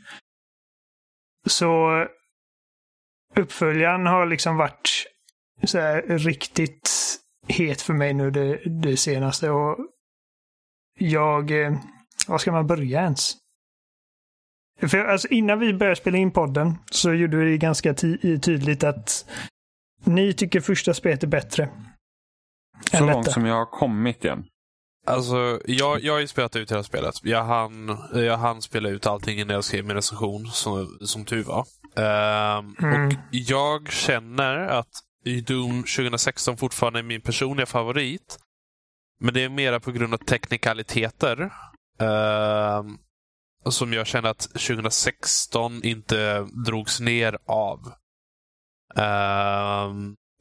[1.48, 2.06] Så eh,
[3.36, 5.06] uppföljaren har liksom varit
[5.64, 6.90] så här riktigt
[7.48, 9.50] het för mig nu det, det senaste.
[9.50, 9.78] Och
[11.00, 11.64] jag...
[11.64, 11.72] Eh,
[12.28, 13.36] var ska man börja ens?
[14.80, 19.26] För alltså, innan vi började spela in podden så gjorde vi det ganska tydligt att
[20.04, 21.68] ni tycker första spelet är bättre.
[22.90, 24.44] Så långt som jag har kommit igen.
[25.06, 27.14] Alltså, jag, jag har ju spelat ut hela spelet.
[27.22, 31.44] Jag hann, jag hann spela ut allting innan jag skrev min recension, som, som tur
[31.44, 31.66] var.
[31.96, 33.06] Um, mm.
[33.06, 34.88] Och jag känner att
[35.46, 38.38] Doom 2016 fortfarande är min personliga favorit.
[39.20, 41.52] Men det är mera på grund av teknikaliteter.
[42.00, 42.84] Eh,
[43.70, 47.92] som jag känner att 2016 inte drogs ner av.
[48.96, 49.90] Eh,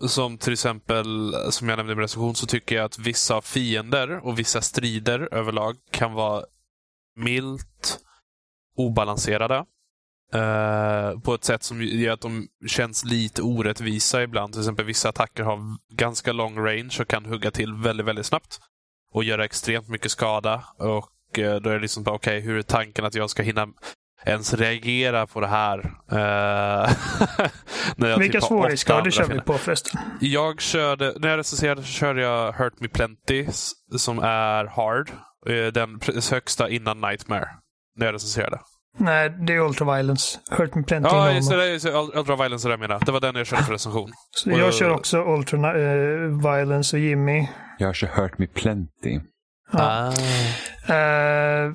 [0.07, 4.25] som till exempel, som jag nämnde i min recension, så tycker jag att vissa fiender
[4.25, 6.45] och vissa strider överlag kan vara
[7.15, 7.99] milt
[8.77, 9.65] obalanserade.
[10.35, 14.53] Uh, på ett sätt som gör att de känns lite orättvisa ibland.
[14.53, 15.59] Till exempel vissa attacker har
[15.93, 18.59] ganska lång range och kan hugga till väldigt, väldigt snabbt.
[19.13, 20.63] Och göra extremt mycket skada.
[20.77, 23.43] Och uh, då är det liksom bara, okej, okay, hur är tanken att jag ska
[23.43, 23.67] hinna
[24.25, 25.79] ens reagera på det här?
[25.79, 25.85] Uh,
[27.95, 30.01] när jag Vilka typ svårighetsgrader kör vi på förresten?
[30.19, 33.47] Jag körde, när jag recenserade så körde jag Hurt Me Plenty
[33.97, 35.11] som är hard.
[35.73, 35.99] Den
[36.31, 37.47] högsta innan Nightmare.
[37.97, 38.59] När jag recenserade.
[38.97, 40.39] Nej, det är Ultraviolence.
[40.49, 41.69] Hurt Me Plenty Ja, just det.
[41.69, 42.99] Just Ultraviolence är det jag menar.
[43.05, 44.11] Det var den jag körde för recension.
[44.31, 47.47] Så jag kör också Ultraviolence uh, och Jimmy
[47.79, 49.19] Jag har hört me plenty.
[49.71, 50.13] Ja.
[50.87, 50.93] Ah.
[50.93, 51.73] Eh,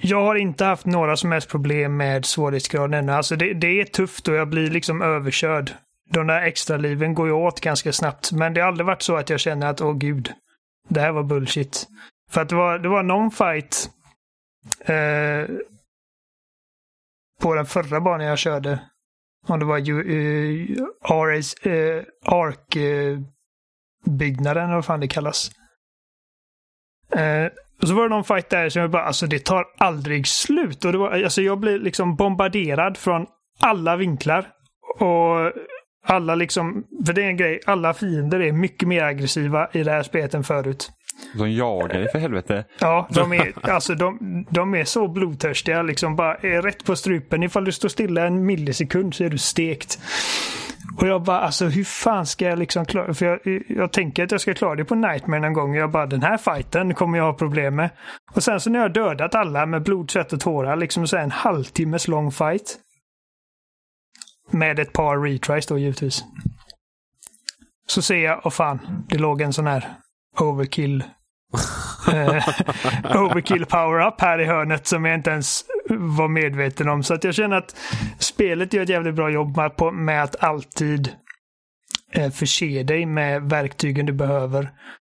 [0.00, 3.12] jag har inte haft några som helst problem med svårighetsgraden ännu.
[3.12, 5.70] Alltså det, det är tufft och jag blir liksom överkörd.
[6.10, 8.32] De där extra liven går ju åt ganska snabbt.
[8.32, 10.32] Men det har aldrig varit så att jag känner att åh gud,
[10.88, 11.86] det här var bullshit.
[12.30, 13.90] För att det var, det var någon fight
[14.80, 15.56] eh,
[17.40, 18.80] på den förra banan jag körde.
[19.46, 20.02] Om det var ju,
[21.04, 23.18] RS, eh, ARK eh,
[24.04, 25.50] byggnaden eller vad fan det kallas.
[27.12, 27.46] Eh,
[27.82, 30.84] och så var det någon fight där som jag bara, alltså det tar aldrig slut.
[30.84, 33.26] Och det var, alltså jag blev liksom bombarderad från
[33.60, 34.48] alla vinklar.
[34.98, 35.52] Och
[36.06, 39.90] alla liksom, för det är en grej, alla fiender är mycket mer aggressiva i det
[39.90, 40.90] här spelet än förut.
[41.34, 42.64] De jagar dig för helvete.
[42.78, 45.82] Ja, de är, alltså de, de är så blodtörstiga.
[45.82, 47.42] Liksom bara är rätt på strupen.
[47.42, 49.98] Ifall du står stilla en millisekund så är du stekt.
[50.96, 54.30] Och jag bara, alltså hur fan ska jag liksom klara För jag, jag tänker att
[54.30, 55.74] jag ska klara det på Nightmare någon gång.
[55.74, 57.90] Jag bara, den här fighten kommer jag ha problem med.
[58.32, 61.30] Och sen så när jag dödat alla med blod, svett och tårar, liksom så en
[61.30, 62.78] halvtimmes lång fight.
[64.50, 66.24] Med ett par retries då givetvis.
[67.86, 69.88] Så ser jag, åh fan, det låg en sån här
[70.40, 71.04] overkill
[73.14, 77.02] overkill power-up här i hörnet som jag inte ens var medveten om.
[77.02, 77.76] Så att jag känner att
[78.18, 79.58] spelet gör ett jävligt bra jobb
[79.92, 81.12] med, att alltid
[82.12, 84.70] eh, förse dig med verktygen du behöver.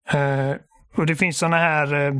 [0.09, 0.55] Eh,
[0.95, 2.13] och det finns sådana här eh,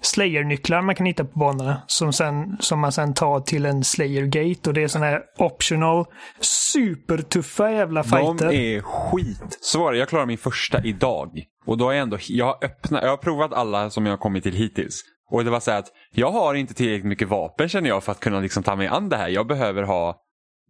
[0.00, 4.68] Slayer-nycklar man kan hitta på banorna som, sen, som man sen tar till en Slayer-gate
[4.68, 6.04] och det är sådana här optional
[6.40, 8.48] supertuffa jävla fighter.
[8.48, 9.96] De är skitsvåra.
[9.96, 11.44] Jag klarar min första idag.
[11.64, 14.18] Och då är jag ändå, jag har öppnat, jag har provat alla som jag har
[14.18, 15.02] kommit till hittills.
[15.30, 18.12] Och det var så här att jag har inte tillräckligt mycket vapen känner jag för
[18.12, 19.28] att kunna liksom ta mig an det här.
[19.28, 20.20] Jag behöver ha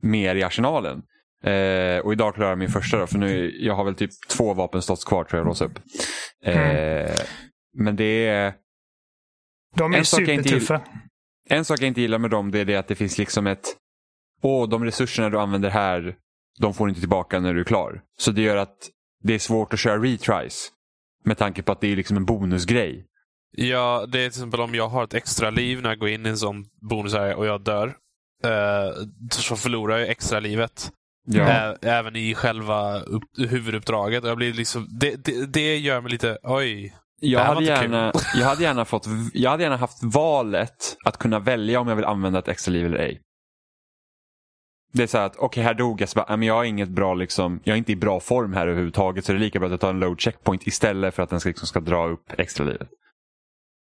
[0.03, 1.03] mer i arsenalen.
[1.45, 4.55] Eh, och idag klarar jag min första då, för nu jag har väl typ två
[4.55, 5.79] vapenslots kvar tror jag låsa upp.
[6.45, 7.17] Eh, Mm.
[7.75, 8.55] Men det är...
[9.77, 10.81] De är En sak jag inte supertuffa.
[11.49, 13.65] En sak jag inte gillar med dem det är det att det finns liksom ett...
[14.43, 16.17] Åh, de resurserna du använder här,
[16.61, 18.03] de får du inte tillbaka när du är klar.
[18.19, 18.91] Så det gör att
[19.23, 20.71] det är svårt att köra retries.
[21.25, 23.07] Med tanke på att det är liksom en bonusgrej.
[23.57, 26.27] Ja, det är till exempel om jag har ett extra liv när jag går in
[26.27, 27.87] i en sån bonus och jag dör.
[28.45, 30.93] Eh, så förlorar jag extra livet.
[31.25, 31.77] Ja.
[31.83, 34.25] Även i själva upp, huvuduppdraget.
[34.25, 36.95] Jag blir liksom, det, det, det gör mig lite, oj.
[37.21, 41.81] Jag hade, gärna, jag, hade gärna fått, jag hade gärna haft valet att kunna välja
[41.81, 43.21] om jag vill använda ett extra liv eller ej.
[44.93, 46.89] Det är så här att, okej här dog jag, så bara, men jag har inget
[46.89, 49.67] bra liksom, jag är inte i bra form här överhuvudtaget så det är lika bra
[49.67, 52.33] att jag tar en load checkpoint istället för att den ska, liksom, ska dra upp
[52.39, 52.89] extra livet.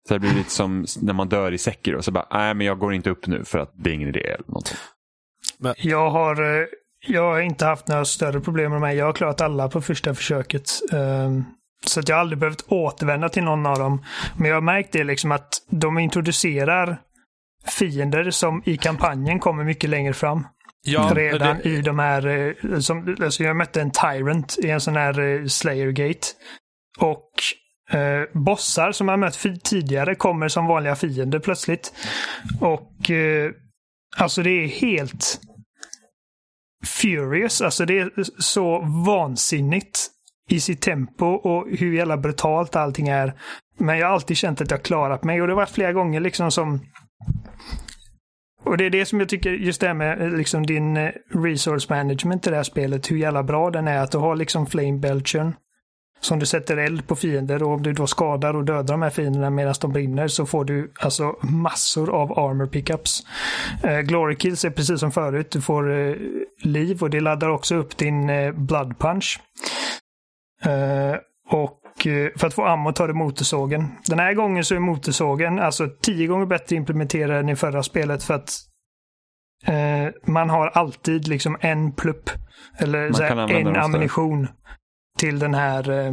[0.07, 2.79] Så det blir lite som när man dör i Sekiro, så bara, nej men jag
[2.79, 4.19] går inte upp nu för att det är ingen idé.
[4.19, 4.75] Eller något.
[5.57, 5.73] Men...
[5.77, 6.65] Jag har, eh,
[7.07, 8.93] jag har inte haft några större problem med de här.
[8.93, 10.69] Jag har klarat alla på första försöket.
[10.93, 11.43] Ehm,
[11.85, 14.05] så att jag har aldrig behövt återvända till någon av dem.
[14.37, 17.01] Men jag har märkt det liksom att de introducerar
[17.79, 20.47] fiender som i kampanjen kommer mycket längre fram.
[20.83, 24.81] Ja, redan det, i de här, eh, som, alltså jag mötte en Tyrant i en
[24.81, 26.27] sån här eh, Slayer Gate.
[26.99, 27.31] Och
[27.97, 31.93] eh, bossar som jag mött tidigare kommer som vanliga fiender plötsligt.
[32.59, 33.51] Och eh,
[34.17, 35.41] alltså det är helt
[36.85, 37.61] furious.
[37.61, 40.07] Alltså det är så vansinnigt
[40.49, 43.33] i sitt tempo och hur jävla brutalt allting är.
[43.77, 46.19] Men jag har alltid känt att jag klarat mig och det har varit flera gånger
[46.19, 46.79] liksom som
[48.63, 51.11] och det är det som jag tycker, just det här med eh, liksom din eh,
[51.29, 53.97] resource management i det här spelet, hur jävla bra den är.
[53.97, 55.53] Att du har liksom flame belchern
[56.21, 59.09] som du sätter eld på fiender och om du då skadar och dödar de här
[59.09, 63.23] fienderna medan de brinner så får du alltså massor av armor pickups.
[63.83, 65.51] Eh, glory kills är precis som förut.
[65.51, 66.15] Du får eh,
[66.63, 69.39] liv och det laddar också upp din eh, blood punch.
[70.65, 71.15] Eh,
[71.49, 73.87] och eh, för att få ammo tar du motorsågen.
[74.05, 78.23] Den här gången så är motorsågen alltså tio gånger bättre implementerad än i förra spelet
[78.23, 78.51] för att
[79.65, 82.29] eh, man har alltid liksom en plupp
[82.77, 84.47] eller Man så här, kan använda en ammunition
[85.17, 86.11] till den här eh,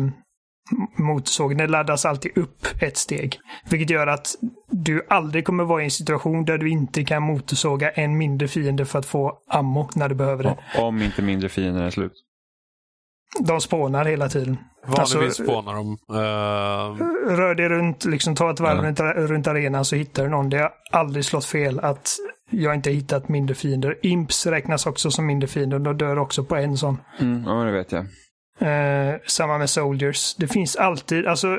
[0.96, 1.58] motorsågen.
[1.58, 3.40] Den laddas alltid upp ett steg.
[3.70, 4.34] Vilket gör att
[4.70, 8.84] du aldrig kommer vara i en situation där du inte kan motorsåga en mindre fiende
[8.84, 10.58] för att få ammo när du behöver det.
[10.78, 12.24] Om inte mindre fiender är slut.
[13.40, 14.56] De spånar hela tiden.
[14.86, 15.92] vanligtvis alltså- spånar de.
[16.10, 18.82] eh, Rör dig runt, liksom ta ett varv Ja.
[18.82, 20.50] runt, runt arenan så hittar du någon.
[20.50, 22.10] Det har aldrig slått fel att
[22.50, 23.98] jag inte hittat mindre fiender.
[24.02, 26.98] Imps räknas också som mindre fiender och de dör också på en sån.
[27.20, 28.04] Mm, ja, det vet jag.
[28.60, 30.34] Eh, samma med Soldiers.
[30.36, 31.58] Det finns alltid, alltså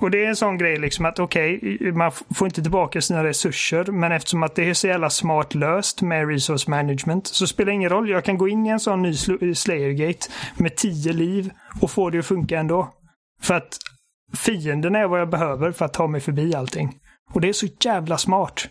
[0.00, 3.24] och det är en sån grej liksom att okej, okay, man får inte tillbaka sina
[3.24, 7.66] resurser, men eftersom att det är så jävla smart löst med resource management så spelar
[7.66, 8.08] det ingen roll.
[8.08, 9.14] Jag kan gå in i en sån ny
[9.54, 12.94] Slayergate med tio liv och få det att funka ändå.
[13.42, 13.78] För att
[14.36, 16.94] fienden är vad jag behöver för att ta mig förbi allting.
[17.32, 18.68] Och det är så jävla smart.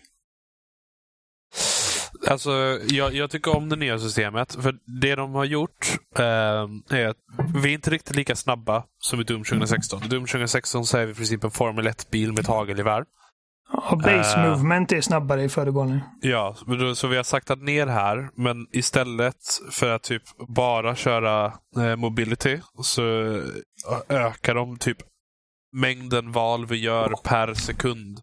[2.30, 4.54] Alltså, jag, jag, tycker om det nya systemet.
[4.62, 6.24] För det de har gjort eh,
[6.98, 7.16] är att
[7.54, 10.04] vi är inte riktigt lika snabba som i Doom 2016.
[10.04, 13.04] I Doom 2016 så är vi i princip en Formel 1-bil med tagelgevär.
[13.90, 16.00] Och base uh, movement är snabbare i föregående.
[16.20, 16.56] Ja,
[16.94, 18.30] så vi har saktat ner här.
[18.34, 19.36] Men istället
[19.70, 23.02] för att typ bara köra eh, mobility så
[24.08, 24.98] ökar de typ
[25.72, 28.20] mängden val vi gör per sekund.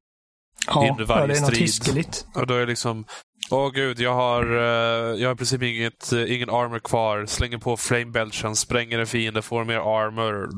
[0.67, 2.25] Ja, under varje ja, det är något hiskeligt.
[2.33, 3.05] Och då är liksom
[3.51, 7.25] Åh gud, jag har, uh, jag har i princip inget, uh, ingen armor kvar.
[7.25, 10.49] Slänger på flame belchen, spränger en fiende, får mer armor.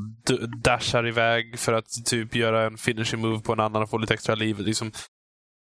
[0.62, 4.14] Dashar iväg för att typ göra en finishing move på en annan och få lite
[4.14, 4.58] extra liv.
[4.58, 4.92] Liksom,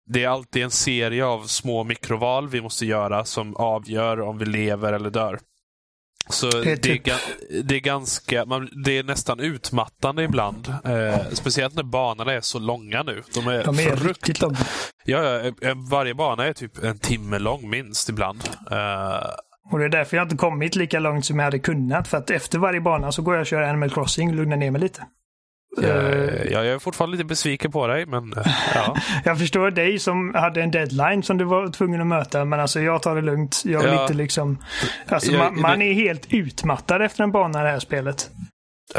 [0.05, 4.45] det är alltid en serie av små mikroval vi måste göra som avgör om vi
[4.45, 5.39] lever eller dör.
[6.29, 7.05] Så det är, typ...
[7.05, 10.73] det, är, det är, ganska, man, det är nästan utmattande ibland.
[10.85, 13.23] Eh, speciellt när banorna är så långa nu.
[13.33, 14.57] De är, De är riktigt långa.
[15.05, 15.41] Ja,
[15.91, 18.39] varje bana är typ en timme lång minst ibland.
[18.71, 19.29] Eh,
[19.71, 22.07] och det är därför jag inte kommit lika långt som jag hade kunnat.
[22.07, 24.71] För att efter varje bana så går jag och kör Animal Crossing och lugnar ner
[24.71, 25.05] mig lite.
[25.77, 28.33] Jag, eh, jag är fortfarande lite besviken på dig, men
[28.75, 28.95] ja.
[29.25, 32.79] jag förstår dig som hade en deadline som du var tvungen att möta, men alltså
[32.79, 33.61] jag tar det lugnt.
[33.65, 34.01] Jag är ja.
[34.01, 34.57] lite liksom...
[35.07, 38.29] Alltså jag, man, man, är helt utmattad efter en bana i det här spelet.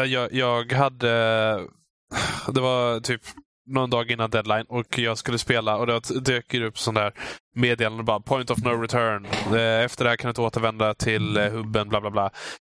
[0.07, 1.61] Jag, jag hade...
[2.53, 3.21] Det var typ
[3.67, 7.13] någon dag innan deadline och jag skulle spela och det dök upp sån där
[7.55, 9.27] meddelande bara point of no return.
[9.55, 12.31] Eh, efter det här kan du inte återvända till eh, hubben bla bla bla.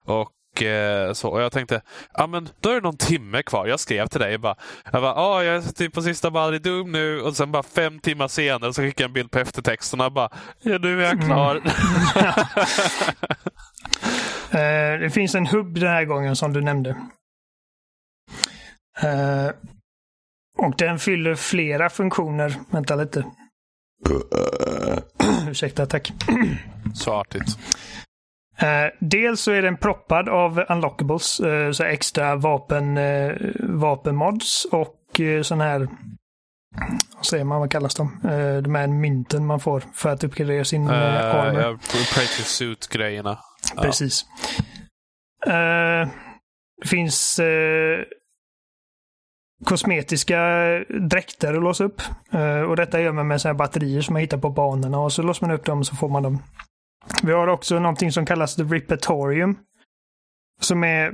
[0.06, 1.82] Och Eh, så, och jag tänkte,
[2.14, 3.68] ja men då är det någon timme kvar.
[3.68, 4.56] Jag skrev till dig bara,
[4.92, 8.00] jag bara, ah, jag är typ på sista Baldry Doom nu och sen bara fem
[8.00, 10.30] timmar senare så skickade jag en bild på eftertexterna och bara,
[10.62, 11.56] ja nu är jag klar.
[11.56, 11.68] Mm.
[14.96, 16.90] uh, det finns en hubb den här gången som du nämnde.
[19.04, 19.52] Uh,
[20.58, 22.54] och den fyller flera funktioner.
[22.70, 23.26] Vänta lite.
[25.50, 26.14] Ursäkta, tack.
[26.96, 27.58] Så artigt.
[28.64, 35.20] Uh, dels så är den proppad av unlockables, uh, så extra vapen, uh, vapenmods och
[35.20, 35.88] uh, sån här,
[37.16, 38.22] vad säger man, vad kallas de?
[38.26, 41.62] Uh, de här mynten man får för att uppgradera sin uh, armor.
[41.62, 41.78] Ja,
[42.14, 43.40] Praetor Suit-grejerna.
[43.82, 44.26] Precis.
[45.46, 47.40] det finns
[49.66, 50.40] kosmetiska
[51.10, 52.02] dräkter att låsa upp.
[52.68, 55.22] och detta gör man med såna här batterier som man hittar på banorna och så
[55.22, 56.40] låser man upp dem så får man dem.
[57.24, 59.58] Vi har också någonting som kallas The Ripatorium.
[60.62, 61.14] Som är,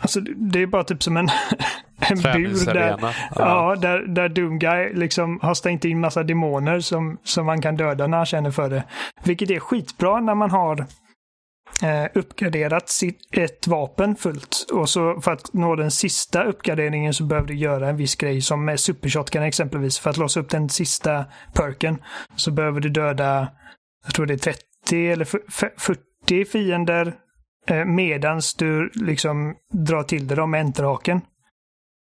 [0.00, 1.28] alltså det är bara typ som en,
[1.98, 3.12] en bur där, ja.
[3.36, 3.76] ja.
[3.76, 8.16] där, där Doomguy liksom har stängt in massa demoner som, som man kan döda när
[8.16, 8.84] han känner för det.
[9.24, 10.86] Vilket är skitbra när man har
[11.82, 14.66] eh, uppgraderat sitt, ett vapen fullt.
[14.72, 18.40] Och så för att nå den sista uppgraderingen så behöver du göra en viss grej
[18.40, 19.98] som med supershotgun exempelvis.
[19.98, 22.02] För att låsa upp den sista perken
[22.36, 23.48] så behöver du döda,
[24.04, 27.14] jag tror det är 30 30 eller 40 fiender
[27.66, 31.20] eh, medans du liksom drar till dig dem med enterhaken.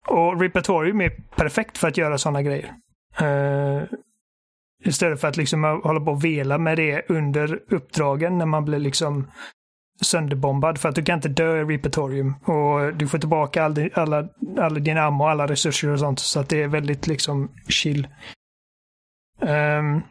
[0.08, 2.74] Och Repertorium är perfekt för att göra sådana grejer.
[3.22, 3.82] Uh,
[4.84, 8.78] istället för att liksom hålla på och vela med det under uppdragen när man blir
[8.78, 9.30] liksom
[10.00, 12.34] sönderbombad för att du kan inte dö i Repertorium.
[12.44, 14.28] Och du får tillbaka all din, alla,
[14.58, 16.18] alla din ammo, alla resurser och sånt.
[16.18, 18.08] Så att det är väldigt liksom chill.
[19.40, 20.02] Um,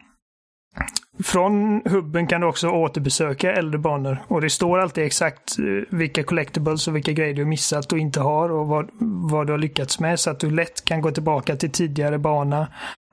[1.24, 5.64] från hubben kan du också återbesöka äldre banor och det står alltid exakt eh,
[5.98, 8.90] vilka collectibles och vilka grejer du missat och inte har och vad,
[9.30, 12.68] vad du har lyckats med så att du lätt kan gå tillbaka till tidigare bana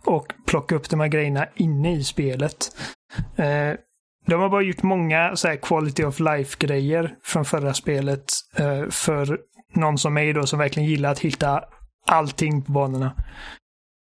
[0.06, 2.58] och plocka upp de här grejerna inne i spelet.
[3.36, 3.74] Eh,
[4.28, 8.26] de har bara gjort många så här quality of life-grejer från förra spelet
[8.58, 9.40] eh, för
[9.74, 11.64] någon som mig då som verkligen gillar att hitta
[12.08, 13.14] allting på banorna.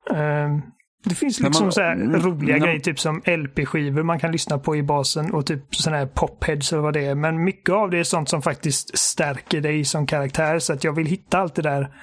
[0.10, 0.58] Eh,
[1.04, 4.32] det finns liksom man, så här mm, roliga när, grejer, typ som LP-skivor man kan
[4.32, 7.16] lyssna på i basen och typ sådana här popheads eller vad det är.
[7.16, 10.60] Men mycket av det är sånt som faktiskt stärker dig som karaktär.
[10.60, 11.94] Så att jag vill hitta allt det där.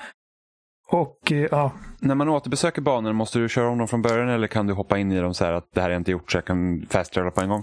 [0.91, 1.73] Och eh, ja.
[1.99, 4.99] När man återbesöker banor, måste du köra om dem från början eller kan du hoppa
[4.99, 7.15] in i dem så här att det här är inte gjort så jag kan fast
[7.15, 7.63] på en gång?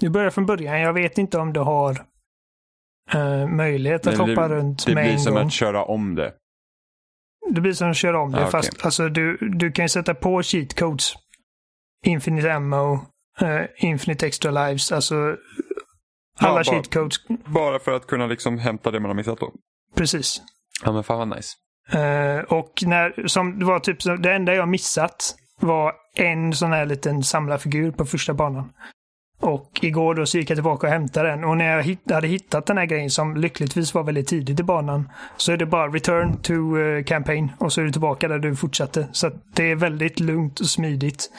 [0.00, 0.80] Du börjar från början.
[0.80, 1.90] Jag vet inte om du har
[3.14, 5.04] uh, möjlighet att hoppa runt med en gång.
[5.04, 6.32] Det blir som att köra om det.
[7.48, 8.38] Det blir som att köra om det.
[8.38, 8.50] Ah, okay.
[8.50, 11.12] Fast alltså, du, du kan ju sätta på cheat codes.
[12.06, 12.92] Infinite ammo,
[13.42, 14.92] uh, infinite extra lives.
[14.92, 15.36] Alltså
[16.38, 17.16] alla ja, cheat codes.
[17.46, 19.52] Bara för att kunna liksom hämta det man har missat då?
[19.96, 20.42] Precis.
[20.84, 21.56] Ja men fan vad nice.
[21.92, 26.86] Eh, och när, som det var typ, det enda jag missat var en sån här
[26.86, 28.72] liten samlarfigur på första banan.
[29.40, 31.44] Och igår då så gick jag tillbaka och hämtade den.
[31.44, 35.08] Och när jag hade hittat den här grejen som lyckligtvis var väldigt tidigt i banan.
[35.36, 37.52] Så är det bara return to eh, campaign.
[37.58, 39.08] Och så är du tillbaka där du fortsatte.
[39.12, 41.30] Så att det är väldigt lugnt och smidigt.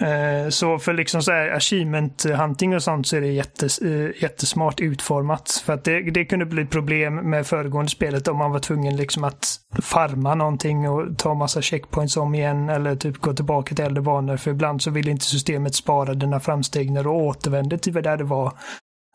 [0.00, 4.22] Eh, så för liksom så här achievement hunting och sånt så är det jättes, eh,
[4.22, 5.62] jättesmart utformat.
[5.64, 9.24] För att det, det kunde bli problem med föregående spelet om man var tvungen liksom
[9.24, 14.02] att farma någonting och ta massa checkpoints om igen eller typ gå tillbaka till äldre
[14.02, 14.36] banor.
[14.36, 18.24] För ibland så vill inte systemet spara dina framsteg när du återvänder till där det
[18.24, 18.52] var.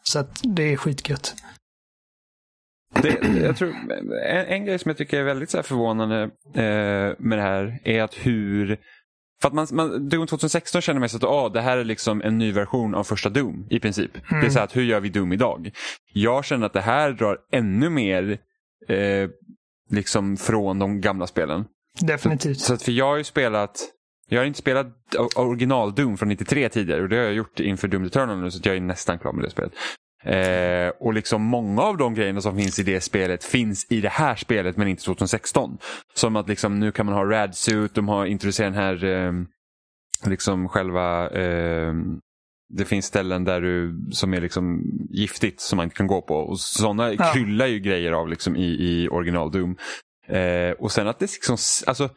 [0.03, 1.35] Så att det är skitgött.
[3.01, 3.73] Det, jag tror,
[4.25, 6.21] en, en grej som jag tycker är väldigt så här förvånande
[6.53, 8.77] eh, med det här är att hur
[9.41, 12.37] för att man, man, Doom 2016 känner mest att ah, det här är liksom en
[12.37, 14.11] ny version av första Doom i princip.
[14.29, 15.71] Det är så här att hur gör vi Doom idag?
[16.13, 18.37] Jag känner att det här drar ännu mer
[18.87, 19.29] eh,
[19.89, 21.65] liksom från de gamla spelen.
[22.01, 22.59] Definitivt.
[22.59, 23.91] Så att för jag har ju spelat
[24.27, 24.87] jag har inte spelat
[25.35, 28.59] original Doom från 93 tidigare och det har jag gjort inför Doom Eternal nu så
[28.63, 29.73] jag är nästan klar med det spelet.
[30.25, 34.09] Eh, och liksom många av de grejerna som finns i det spelet finns i det
[34.09, 35.77] här spelet men inte 2016.
[36.13, 39.33] Som att liksom nu kan man ha Radsuit, de har introducerat den här eh,
[40.29, 41.93] liksom själva eh,
[42.73, 46.35] det finns ställen där du, som är liksom giftigt som man inte kan gå på.
[46.35, 47.31] Och Sådana Ja.
[47.33, 49.77] kryllar ju grejer av liksom i, i original Doom.
[50.27, 51.57] Eh, och sen att det liksom,
[51.87, 52.09] alltså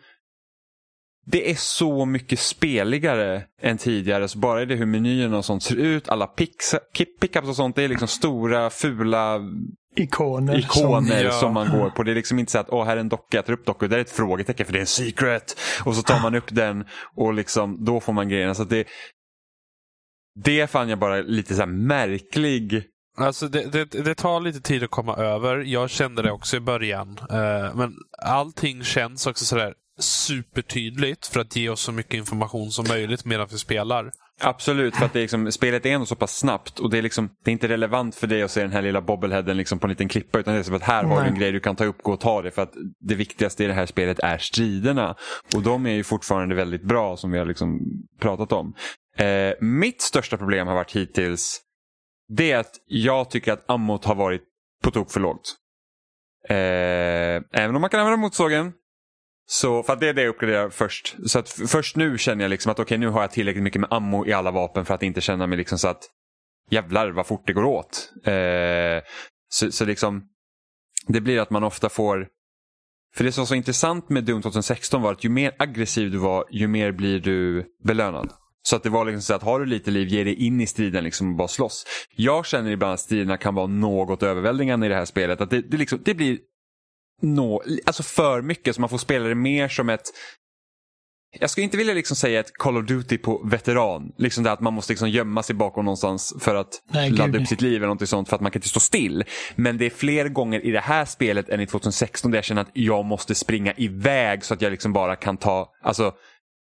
[1.30, 4.28] det är så mycket speligare än tidigare.
[4.28, 7.88] Så bara det hur menyerna och sånt ser ut, alla pickups och sånt, det är
[7.88, 9.40] liksom stora fula
[9.96, 10.58] Ikoner.
[10.58, 11.32] ikoner Ja.
[11.32, 12.02] som man går på.
[12.02, 13.88] Det är liksom inte så att åh, här är en docka, jag tar upp dockor,
[13.88, 15.58] där är ett frågetecken för det är en secret.
[15.84, 16.84] Och så tar man upp den
[17.16, 18.54] och liksom, då får man grejerna.
[18.54, 18.86] Så att det,
[20.44, 22.82] det fann jag bara lite så här märklig.
[23.18, 25.56] Alltså det, det, det tar lite tid att komma över.
[25.56, 27.18] Jag kände det också i början.
[27.30, 32.84] Eh, men allting känns också sådär supertydligt för att ge oss så mycket information som
[32.88, 34.12] möjligt medan vi spelar.
[34.40, 37.02] Absolut, för att det är liksom, spelet är ändå så pass snabbt och det är,
[37.02, 39.86] liksom, det är inte relevant för dig att se den här lilla bobbleheaden liksom på
[39.86, 41.76] en liten klippa utan det är som att här har du en grej du kan
[41.76, 44.38] ta upp, gå och ta det för att det viktigaste i det här spelet är
[44.38, 45.16] striderna.
[45.54, 47.80] Och de är ju fortfarande väldigt bra som vi har liksom
[48.20, 48.74] pratat om.
[49.16, 51.62] Eh, mitt största problem har varit hittills
[52.28, 54.42] det är att jag tycker att ammot har varit
[54.82, 55.56] på tok för lågt.
[56.48, 56.56] Eh,
[57.62, 58.72] även om man kan använda motorsågen
[59.50, 61.16] så, för att det är det jag uppgraderar först.
[61.26, 63.92] Så att först nu känner jag liksom att okej nu har jag tillräckligt mycket med
[63.92, 66.02] ammo i alla vapen för att inte känna mig liksom så att
[66.70, 68.12] jävlar vad fort det går åt.
[68.24, 69.02] Eh,
[69.48, 70.22] så, så liksom
[71.06, 72.28] det blir att man ofta får
[73.14, 76.18] för det som var så intressant med Doom 2016 var att ju mer aggressiv du
[76.18, 78.32] var ju mer blir du belönad.
[78.62, 80.66] Så att det var liksom så att har du lite liv, ge dig in i
[80.66, 81.84] striden liksom och bara slåss.
[82.16, 85.40] Jag känner ibland att striderna kan vara något överväldigande i det här spelet.
[85.40, 86.38] Att det, det, liksom, det blir
[87.22, 90.10] nå, alltså för mycket så man får spela det mer som ett
[91.40, 94.12] jag skulle inte vilja liksom säga ett Call of Duty på veteran.
[94.16, 97.42] Liksom det att man måste liksom gömma sig bakom någonstans för att Nej, ladda nej.
[97.42, 99.24] upp sitt liv eller något sånt för att man kan inte stå still.
[99.54, 102.62] Men det är fler gånger i det här spelet än i 2016 där jag känner
[102.62, 106.12] att jag måste springa iväg så att jag liksom bara kan ta, alltså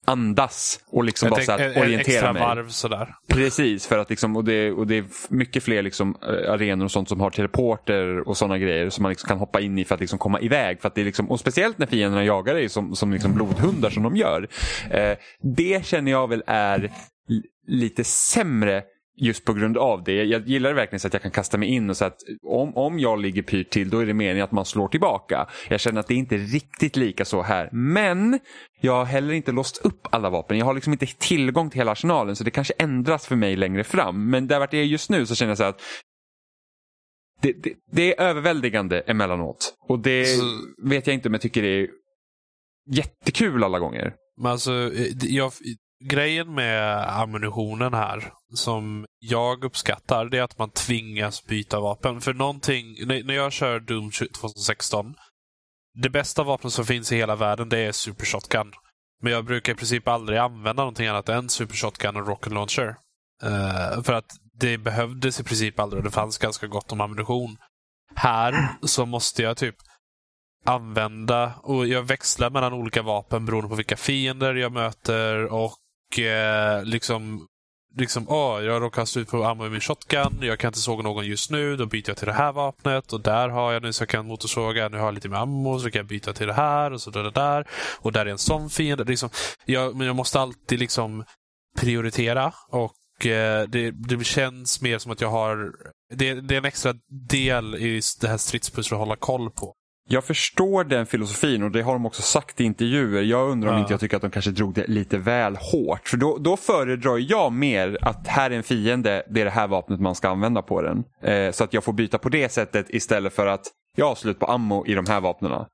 [0.08, 2.42] andas och liksom bara ett, här, orientera extra mig.
[2.42, 3.16] varv sådär.
[3.28, 6.92] Precis, för att liksom, och, det, och det är mycket fler liksom, eh, arenor och
[6.92, 9.96] sånt som har teleporter och sådana grejer som man liksom kan hoppa in i för
[9.96, 10.82] att liksom komma iväg.
[10.82, 13.90] För att det är liksom, och speciellt när fienderna jagar dig som, som liksom blodhundar
[13.90, 14.48] som de gör.
[14.92, 16.92] Eh, det känner jag väl är
[17.68, 18.84] lite sämre
[19.18, 20.24] just på grund av det.
[20.24, 22.78] Jag gillar det verkligen så att jag kan kasta mig in och så att om,
[22.78, 25.48] om jag ligger pyrt till då är det meningen att man slår tillbaka.
[25.70, 27.70] Jag känner att det är inte riktigt lika så här.
[27.72, 28.40] Men
[28.82, 30.58] jag har heller inte låst upp alla vapen.
[30.58, 33.84] Jag har liksom inte tillgång till hela arsenalen så det kanske ändras för mig längre
[33.84, 34.30] fram.
[34.30, 35.82] Men där vart det är just nu så känner jag så att
[37.42, 39.74] det, det, det är överväldigande emellanåt.
[39.90, 40.44] Och det Så-
[40.84, 41.88] vet jag inte om jag tycker det är
[42.92, 44.14] jättekul alla gånger.
[44.42, 45.52] Men alltså, eh, jag,
[46.04, 52.22] grejen med ammunitionen här, som jag uppskattar, det är att man tvingas byta vapen.
[52.22, 55.16] För någonting, när, jag kör Doom 2016,
[56.04, 58.72] det bästa vapnet som finns i hela världen, det är Super Shotgun.
[59.22, 62.96] Men jag brukar i princip aldrig använda någonting annat än Super Shotgun och Rocket Launcher.
[63.44, 67.58] Uh, för att det behövdes i princip aldrig och det fanns ganska gott om ammunition.
[68.16, 69.76] Här så måste jag typ
[70.66, 75.74] använda och jag växlar mellan olika vapen beroende på vilka fiender jag möter och
[76.20, 77.48] eh, liksom
[78.00, 81.04] Liksom, åh, jag råkar stå ut på ammo i min shotgun, jag kan inte såga
[81.04, 83.94] någon just nu, då byter jag till det här vapnet och där har jag nu
[83.94, 86.48] så jag kan motorsåga, nu har jag lite mer ammo så kan jag byta till
[86.48, 87.68] det här och så där, där, där.
[87.98, 89.04] Och där är en sån fiende.
[89.04, 89.30] Liksom,
[89.66, 91.24] jag, men jag måste alltid liksom
[91.78, 95.72] prioritera och eh, det, det känns mer som att jag har...
[96.16, 96.94] Det, det är en extra
[97.30, 99.74] del i det här stridspusslet att hålla koll på.
[100.10, 103.22] Jag förstår den filosofin och det har de också sagt i intervjuer.
[103.22, 103.82] Jag undrar om Ja.
[103.82, 106.08] inte jag tycker att de kanske drog det lite väl hårt.
[106.08, 109.68] För då, då föredrar jag mer att här är en fiende, det är det här
[109.68, 111.04] vapnet man ska använda på den.
[111.22, 114.40] Eh, så att jag får byta på det sättet istället för att jag har slut
[114.40, 115.66] på ammo i de här vapnen.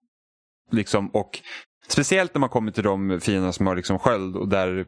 [0.72, 1.40] Liksom, och
[1.88, 4.86] speciellt när man kommer till de fienderna som har liksom sköld och där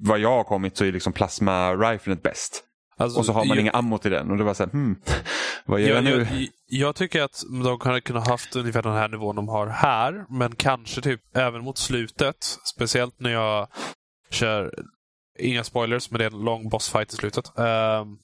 [0.00, 2.64] vad jag har kommit så är liksom plasma-riflet bäst.
[2.96, 4.70] Alltså, Och så har man jag, inga ammo till den och det var så här,
[4.70, 4.96] hmm,
[5.66, 6.26] vad gör jag, jag, nu?
[6.30, 10.24] jag, jag tycker att de hade kunnat haft ungefär den här nivån de har här,
[10.28, 12.36] men kanske typ även mot slutet.
[12.74, 13.68] Speciellt när jag
[14.30, 14.74] kör,
[15.38, 17.58] inga spoilers, men det är en lång bossfight i slutet.
[17.58, 18.18] Ehm,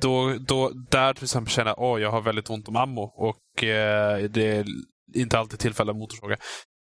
[0.00, 3.64] då, då, där till exempel känner jag att jag har väldigt ont om ammo och
[3.64, 4.66] eh, det är
[5.14, 6.36] inte alltid tillfälle att motorsåga.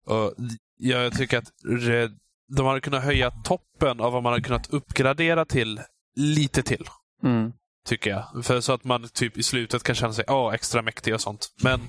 [0.07, 0.35] Och
[0.77, 1.49] jag tycker att
[2.57, 5.81] de hade kunnat höja toppen av vad man hade kunnat uppgradera till
[6.17, 6.85] lite till
[7.25, 7.53] Mm.
[7.87, 8.45] tycker jag.
[8.45, 11.49] För så att man typ i slutet kan känna sig oh, extra mäktig och sånt.
[11.63, 11.81] Men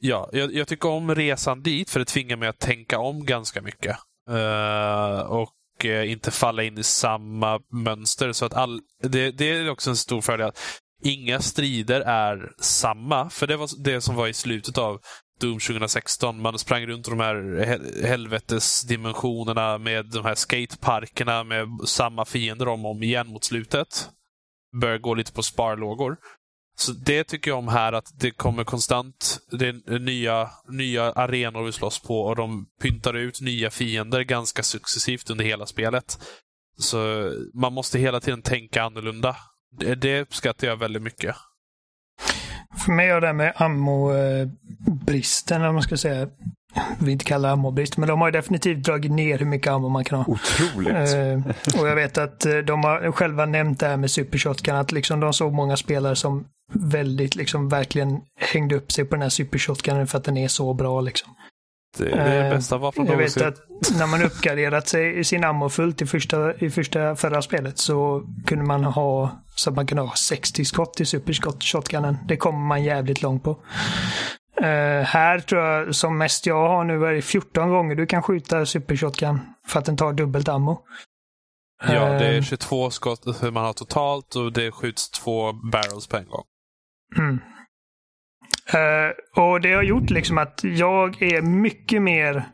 [0.00, 3.62] ja, jag, jag tycker om resan dit för det tvingar mig att tänka om ganska
[3.62, 3.96] mycket.
[4.30, 8.32] Uh, och uh, inte falla in i samma mönster.
[8.32, 10.58] Så att all, det, det är också en stor fördel att
[11.02, 13.30] inga strider är samma.
[13.30, 15.00] För det var det som var i slutet av
[15.40, 16.42] Doom 2016.
[16.42, 17.66] Man sprang runt i de här
[18.06, 24.10] helvetesdimensionerna med de här skateparkerna med samma fiender om och om igen mot slutet
[24.80, 26.16] börjar gå lite på sparlågor.
[26.78, 31.64] Så det tycker jag om här, att det kommer konstant det är nya, nya arenor
[31.64, 36.18] vi slåss på och de pyntar ut nya fiender ganska successivt under hela spelet.
[36.78, 39.36] Så man måste hela tiden tänka annorlunda.
[39.78, 41.36] Det, det uppskattar jag väldigt mycket.
[42.84, 46.28] För mig har det här med ammo-bristen, eh, eller vad man ska säga.
[46.98, 49.88] Vill inte kalla det ammobrist, men de har ju definitivt dragit ner hur mycket ammo
[49.88, 50.24] man kan ha.
[50.32, 50.88] Otroligt.
[50.92, 54.76] Eh, och jag vet att eh, de har själva nämnt det här med Super Shotgun,
[54.76, 59.22] att liksom de såg många spelare som väldigt, liksom verkligen hängde upp sig på den
[59.22, 61.34] här Super Shotgunen för att den är så bra liksom.
[61.98, 63.56] Det, det är Eh, bästa vapnet Jag vet att
[63.98, 68.64] när man uppgraderat sig, sin ammo fullt i första, i första förra spelet så kunde
[68.64, 72.16] man ha så att man kunde ha 60 skott i Super Shot- Shotgunen.
[72.28, 73.58] Det kommer man jävligt långt på.
[74.62, 78.22] Eh, här tror jag som mest jag har nu är det 14 gånger du kan
[78.22, 80.84] skjuta Super Shotgun för att den tar dubbelt ammo.
[81.82, 86.06] Ja, det är Eh, 22 22 skott man har totalt och det skjuts två barrels
[86.06, 86.44] på en gång.
[87.18, 87.38] Mm.
[88.72, 92.44] Eh, och det har gjort liksom att jag är mycket mer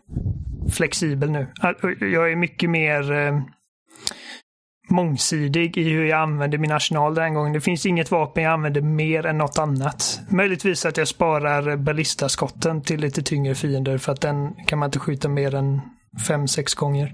[0.72, 1.46] flexibel nu.
[2.00, 3.40] Jag är mycket mer eh,
[4.88, 7.52] mångsidig i hur jag använder min arsenal den gången.
[7.52, 10.20] Det finns inget vapen jag använder mer än något annat.
[10.30, 14.98] Möjligtvis att jag sparar ballistaskotten till lite tyngre fiender för att den kan man inte
[14.98, 15.80] skjuta mer än
[16.28, 17.06] fem sex gånger.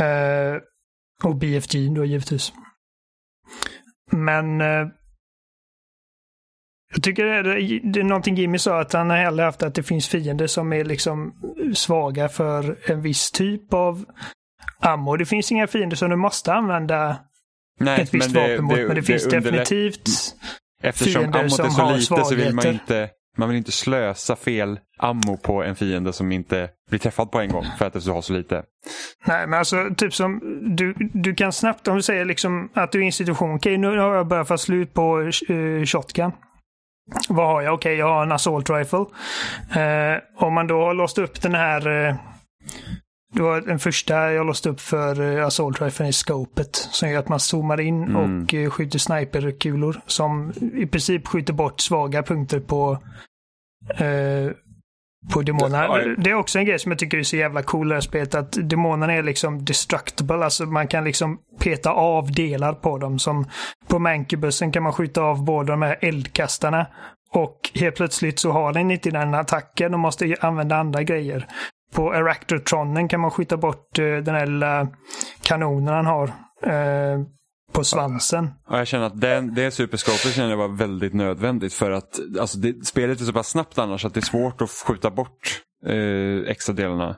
[0.00, 0.60] Uh,
[1.22, 2.52] och BFG då givetvis.
[4.12, 4.88] Men uh,
[6.94, 9.74] jag tycker det är, det är någonting Jimmy sa, att han har hellre haft att
[9.74, 11.34] det finns fiender som är liksom
[11.74, 14.04] svaga för en viss typ av
[14.84, 15.16] ammo.
[15.16, 17.16] Det finns inga fiender som du måste använda
[17.80, 20.08] Nej, ett visst vapen mot, men det, finns underlätt- definitivt
[20.82, 23.02] Eftersom fiender ammot är som så har lite så vill man svagheter.
[23.02, 27.40] inte, man vill inte slösa fel ammo på en fiende som inte blir träffad på
[27.40, 28.62] en gång för att du har så lite.
[29.26, 30.40] Nej, men alltså typ som
[30.76, 33.78] du, du kan snabbt, om du säger liksom att du är i en situation, okej
[33.78, 35.18] nu har jag börjat få slut på
[35.50, 36.32] uh, shotgun.
[37.28, 37.74] Vad har jag?
[37.74, 39.04] Okej, jag har en assault rifle.
[39.74, 42.14] Eh, om man då har låst upp den här eh,
[43.34, 46.76] det var den första jag låste upp för uh, assault rifle i scopet.
[46.76, 48.16] Som gör att man zoomar in Mm.
[48.16, 50.00] och uh, skjuter sniperkulor.
[50.06, 52.98] Som i princip skjuter bort svaga punkter på
[53.98, 54.50] eh,
[55.32, 55.84] på demonerna.
[55.84, 56.14] Ja.
[56.18, 58.00] Det är också en grej som jag tycker är så jävla cool i det här
[58.00, 58.34] spelet.
[58.34, 60.44] Att demonerna är liksom destructible.
[60.44, 63.18] Alltså man kan liksom peta av delar på dem.
[63.18, 63.46] Som
[63.86, 66.86] på Mankybussen kan man skjuta av båda de här eldkastarna.
[67.30, 71.46] Och helt plötsligt så har den inte den attacken och måste använda andra grejer.
[71.94, 74.88] På Aractortronen kan man skjuta bort eh, den här lilla
[75.42, 76.26] kanonen han har.
[76.62, 77.20] eh,
[77.72, 78.50] på svansen.
[78.68, 82.58] Och jag känner att den, det superskopet känner jag var väldigt nödvändigt för att alltså
[82.58, 86.50] det, spelet är så pass snabbt annars att det är svårt att skjuta bort eh,
[86.50, 87.16] extra delarna.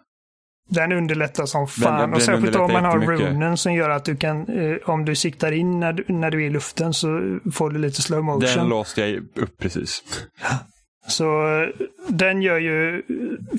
[0.70, 2.01] Den underlättar som Den- fan.
[2.01, 5.14] den och särskilt om man har runen som gör att du kan, eh, om du
[5.14, 8.24] siktar in när du, när du är i luften så får du lite slow Den
[8.27, 8.68] motion.
[8.68, 10.03] låste jag upp precis.
[11.07, 11.69] Så eh,
[12.09, 13.03] den gör ju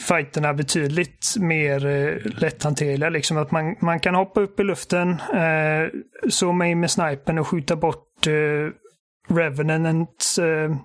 [0.07, 3.09] fighterna betydligt mer eh, lätthanterliga.
[3.09, 5.89] Liksom att man, man kan hoppa upp i luften, eh,
[6.29, 8.71] zooma in med snipern och skjuta bort eh,
[9.35, 10.75] Revenants, eh,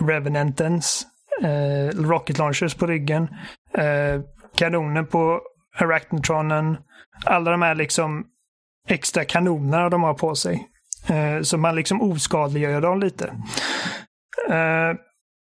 [0.00, 1.06] Revenantens
[1.42, 3.28] eh, rocket launchers på ryggen.
[3.74, 4.20] Eh,
[4.56, 5.40] kanonen på
[5.78, 6.76] Arachnotronen.
[7.24, 8.24] Alla de här liksom
[8.88, 10.68] extra kanonerna de har på sig.
[11.08, 13.24] Eh, så man liksom oskadliggör dem lite.
[14.50, 14.96] Eh,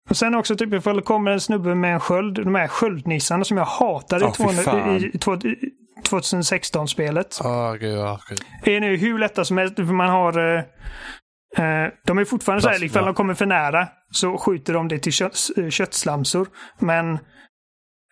[0.10, 2.36] och sen också typ ifall det kommer en snubbe med en sköld.
[2.36, 4.98] De här sköldnissarna som jag hatade Åh, fy i, två- fan.
[4.98, 5.38] i, i två-
[6.10, 7.40] 2016-spelet.
[7.44, 8.40] Åh, gud, ja, gud.
[8.76, 9.76] är nu hur lätta som helst.
[9.76, 10.56] För man har...
[10.56, 10.60] Eh,
[11.66, 12.86] eh, de är fortfarande så här, Plasma.
[12.86, 16.48] ifall de kommer för nära så skjuter de det till kött, eh, köttslamsor.
[16.80, 17.20] Men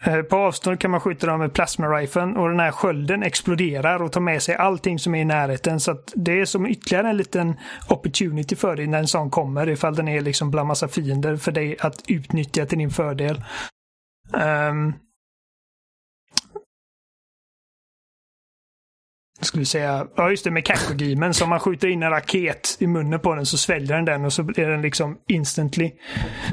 [0.06, 4.12] Eh, på avstånd kan man skjuta dem med plasma-riflen och den här skölden exploderar och
[4.12, 5.80] tar med sig allting som är i närheten.
[5.80, 7.56] Så att det är som ytterligare en liten
[7.90, 9.70] opportunity för dig när en sån kommer.
[9.70, 13.44] Ifall den är liksom bland massa fiender för dig att utnyttja till din fördel.
[14.70, 14.94] Um,
[19.46, 21.34] skulle säga, ja just det med Kakodimen.
[21.34, 24.26] Så om man skjuter in en raket i munnen på den så sväljer den den
[24.26, 25.92] och så är den liksom instantly.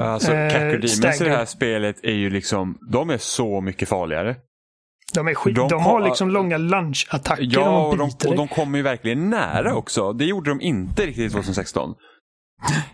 [0.01, 4.37] Alltså, Eh, Cacodemons i det här spelet är ju liksom, de är så mycket farligare.
[5.15, 5.57] De är skit.
[5.57, 7.49] De De, har liksom långa lunchattacker.
[7.51, 10.13] Ja, och de de, biter och de kommer ju verkligen nära också.
[10.13, 11.95] Det gjorde de inte riktigt 2016.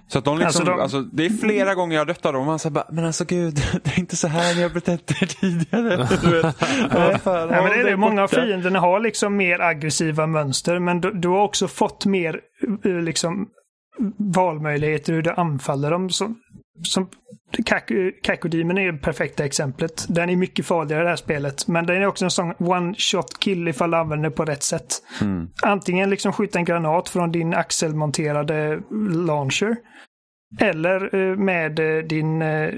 [0.09, 2.33] Så att de liksom, Alltså, alltså, de- det är flera gånger jag har dött av
[2.33, 3.55] dem och man säger bara, men alltså gud,
[3.85, 6.09] det är inte så här ni har betett er tidigare.
[6.23, 6.45] Du vet.
[6.95, 7.97] Vad fan, Ja, men det är det.
[7.97, 12.41] Många av fienderna har liksom mer aggressiva mönster, men du, du har också fått mer
[12.85, 13.49] eh, liksom
[14.17, 16.11] valmöjligheter hur du anfaller dem.
[16.11, 16.39] Som,
[16.83, 17.09] som
[17.65, 20.07] Kak- Kakodimen är det perfekta exemplet.
[20.09, 22.95] Den är mycket farligare i det här spelet, men den är också en sån one
[22.99, 24.95] shot kill ifall du använder den på rätt sätt.
[25.21, 25.49] Mm.
[25.63, 28.81] Antingen liksom skjuta en granat från din axelmonterade
[29.27, 29.77] launcher.
[30.61, 32.71] Eller eh, med eh, din eh,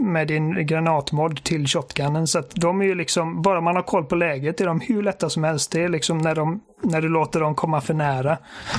[0.00, 2.26] med din granatmod till shotgunen.
[2.26, 5.02] Så att de är ju liksom, bara man har koll på läget är de hur
[5.02, 5.72] lätta som helst.
[5.72, 8.38] Det är liksom när, de, när du låter dem komma för nära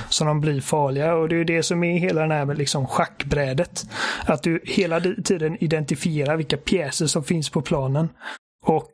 [0.09, 1.15] som de blir farliga.
[1.15, 3.85] Och det är ju det som är hela det här med liksom schackbrädet.
[4.25, 8.09] Att du hela tiden identifierar vilka pjäser som finns på planen.
[8.65, 8.91] Och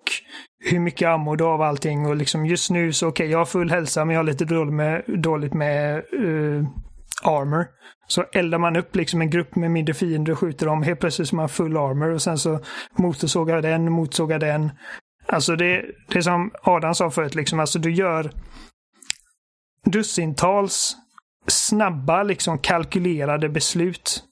[0.60, 2.06] hur mycket ammo du har av allting.
[2.06, 4.74] Och liksom just nu så okej, jag har full hälsa men jag har lite dåligt
[4.74, 6.68] med, dåligt med uh,
[7.24, 7.66] armor.
[8.08, 10.84] Så eldar man upp liksom en grupp med mindre fiender och skjuter dem.
[10.84, 12.60] Helt plötsligt så har man full armor och sen så
[12.96, 14.72] motorsågar den, motorsågar den.
[15.26, 18.32] Alltså det, det är som Adam sa förut, liksom, alltså du gör
[19.86, 20.96] dussintals
[21.48, 24.24] snabba, liksom kalkylerade beslut.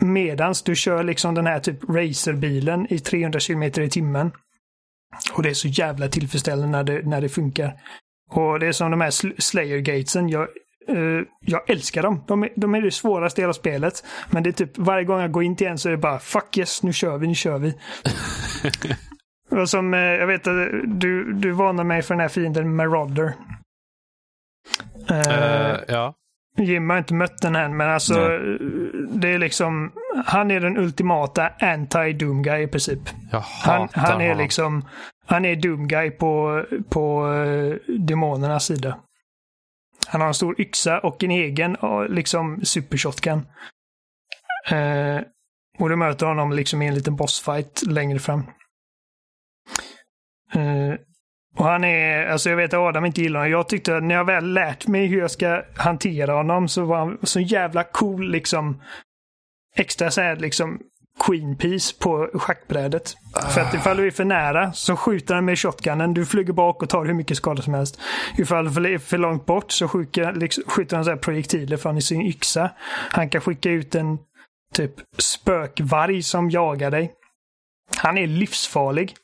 [0.00, 4.32] Medans du kör liksom den här typ racerbilen i 300 km i timmen.
[5.32, 7.80] Och det är så jävla tillfredsställande när det, när det funkar.
[8.30, 10.28] Och det är som de här sl- Slayer-gatesen.
[10.28, 10.48] Jag,
[10.88, 12.24] eh, jag älskar dem.
[12.26, 14.04] De är, de är det svåraste i hela spelet.
[14.30, 16.18] Men det är typ varje gång jag går in till en så är det bara
[16.18, 17.74] fuck yes, nu kör vi, nu kör vi.
[19.60, 23.32] och som, eh, jag vet att du, du varnar mig för den här fienden Marauder.
[25.10, 26.14] Eh, ja.
[26.58, 28.58] Jim har inte mött den än, men alltså Nej.
[29.14, 29.92] det är liksom,
[30.26, 32.98] han är den ultimata anti-Doom guy i princip.
[33.62, 34.38] Han, han är honom.
[34.38, 34.84] liksom,
[35.26, 38.96] han är Doom guy på, på uh, demonernas sida.
[40.12, 41.76] Han har en stor yxa och en egen
[42.08, 43.46] liksom supershotgun.
[44.70, 45.20] Eh,
[45.78, 48.40] och du möter honom liksom i en liten bossfight längre fram.
[50.54, 50.94] Eh,
[51.56, 53.52] och han är, alltså jag vet att Adam inte gillar honom.
[53.52, 56.98] Jag tyckte att när jag väl lärt mig hur jag ska hantera honom så var
[56.98, 58.82] han så jävla cool liksom.
[59.76, 60.80] Extra såhär liksom
[61.20, 63.14] queen piece på schackbrädet.
[63.54, 66.14] För att ifall du är för nära så skjuter han med shotgunnen.
[66.14, 68.00] Du flyger bak och tar hur mycket skada som helst.
[68.38, 72.02] Ifall du är för långt bort så skjuter, liksom, skjuter han så här projektiler från
[72.02, 72.70] sin yxa.
[73.10, 74.18] Han kan skicka ut en
[74.74, 77.12] typ spökvarg som jagar dig.
[77.96, 79.14] Han är livsfarlig.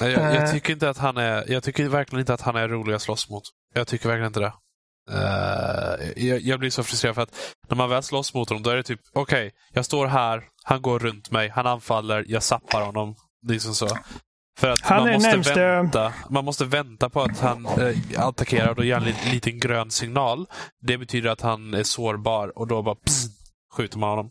[0.00, 0.34] Nej, Jag, Eh.
[0.34, 3.02] jag tycker inte att han är, jag tycker verkligen inte att han är rolig att
[3.02, 3.42] slåss mot.
[3.74, 4.52] Jag tycker verkligen inte det.
[5.10, 8.70] Eh, jag, jag blir så frustrerad för att när man väl slåss mot honom, då
[8.70, 12.82] är det typ, okej, jag står här, han går runt mig, han anfaller, jag zappar
[12.82, 13.14] honom.
[13.48, 13.88] Liksom så.
[14.58, 17.96] För att Han man måste, vänta, man måste vänta på att han eh,
[18.26, 20.46] attackerar och då ger han en liten, grön signal.
[20.86, 23.26] Det betyder att han är sårbar och då bara pss,
[23.76, 24.30] skjuter man honom.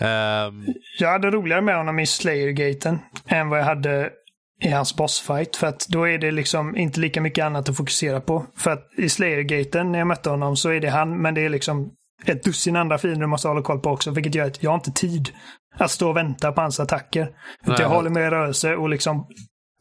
[0.00, 0.66] Ehm,
[0.98, 4.10] Jag hade roligare med honom i Slayer-gaten än vad jag hade
[4.62, 5.56] i hans bossfight.
[5.56, 8.46] För att då är det liksom inte lika mycket annat att fokusera på.
[8.56, 11.48] För att i Slayer-gaten, när jag mötte honom, så är det han, men det är
[11.48, 11.90] liksom
[12.24, 14.10] ett dussin andra fiender du måste hålla koll på också.
[14.10, 15.30] Vilket gör att jag har inte tid
[15.78, 17.30] att stå och vänta på hans attacker.
[17.62, 19.26] Utan jag håller mig i rörelse och liksom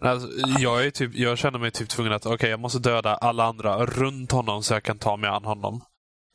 [0.04, 0.28] Alltså,
[0.60, 3.86] jag, är typ, jag känner mig typ tvungen att okej, jag måste döda alla andra
[3.86, 5.82] runt honom så jag kan ta mig an honom.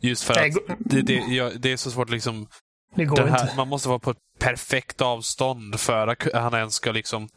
[0.02, 2.46] Just för att det, det, jag, det är så svårt liksom.
[2.94, 3.56] det går här, inte.
[3.56, 7.28] man måste vara på ett perfekt avstånd för att han ens ska liksom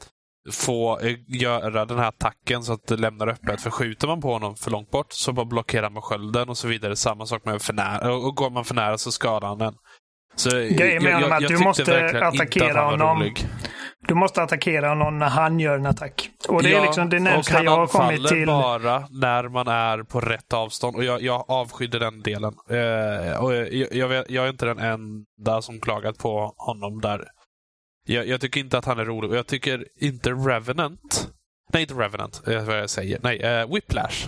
[0.51, 3.61] få eh, göra den här attacken så att det lämnar öppet.
[3.61, 6.67] För skjuter man på honom för långt bort så bara blockerar man skölden och så
[6.67, 6.95] vidare.
[6.95, 8.13] Samma sak med för nära.
[8.13, 9.73] Och går man för nära så skadar han den.
[10.35, 13.19] Så Grejen med honom är att du måste attackera att honom.
[13.19, 13.47] rolig.
[14.07, 16.29] Du måste attackera någon när han gör en attack.
[16.47, 18.47] Och det är liksom det närmsta jag har kommit till.
[18.47, 20.95] bara när man är på rätt avstånd.
[20.95, 22.53] Och jag, jag avskydde den delen.
[22.71, 27.25] Uh, och jag, jag, jag, är inte den enda som klagat på honom där.
[28.13, 29.37] Jag, jag tycker inte att han är rolig.
[29.37, 31.29] Jag tycker inte Revenant
[31.73, 32.41] Nej, inte Revenant.
[32.45, 33.19] Det är vad jag säger.
[33.23, 34.27] Nej, uh, Whiplash.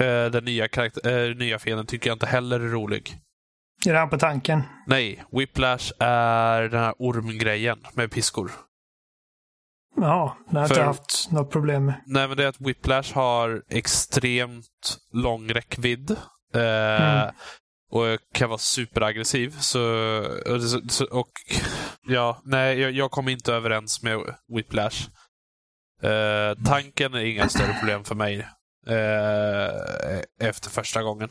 [0.00, 0.68] Uh, den nya,
[1.06, 3.16] uh, nya fienden tycker jag inte heller är rolig.
[3.86, 4.62] Är det han på tanken?
[4.86, 8.50] Nej, Whiplash är den här ormgrejen med piskor.
[9.96, 11.94] Ja, det har jag inte haft något problem med.
[12.06, 16.10] Nej, men det är att Whiplash har extremt lång räckvidd.
[16.54, 17.34] Eh, mm.
[17.92, 19.50] Och kan vara superaggressiv.
[19.50, 19.80] Så,
[20.46, 21.30] och, och
[22.06, 24.18] ja, nej, jag, jag kom inte överens med
[24.56, 25.08] Whiplash.
[26.02, 28.48] Eh, tanken är inga större problem för mig
[28.86, 31.28] eh, efter första gången.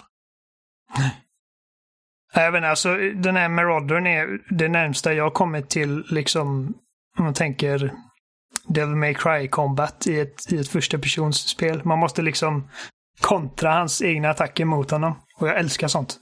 [2.33, 6.73] Även alltså, den här Maraudern är det närmsta jag kommit till, liksom,
[7.17, 7.93] om man tänker
[8.67, 11.81] Devil May Cry Combat i ett, i ett första personsspel.
[11.85, 12.69] Man måste liksom
[13.19, 15.15] kontra hans egna attacker mot honom.
[15.37, 16.19] Och jag älskar sånt.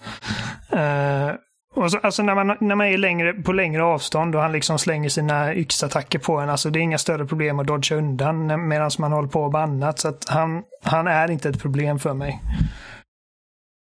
[0.73, 1.35] Uh,
[1.75, 4.79] och så, alltså när man, när man är längre, på längre avstånd och han liksom
[4.79, 8.91] slänger sina yxattacker på en, alltså det är inga större problem att dodga undan medan
[8.99, 9.99] man håller på med annat.
[9.99, 12.41] Så att han, han är inte ett problem för mig.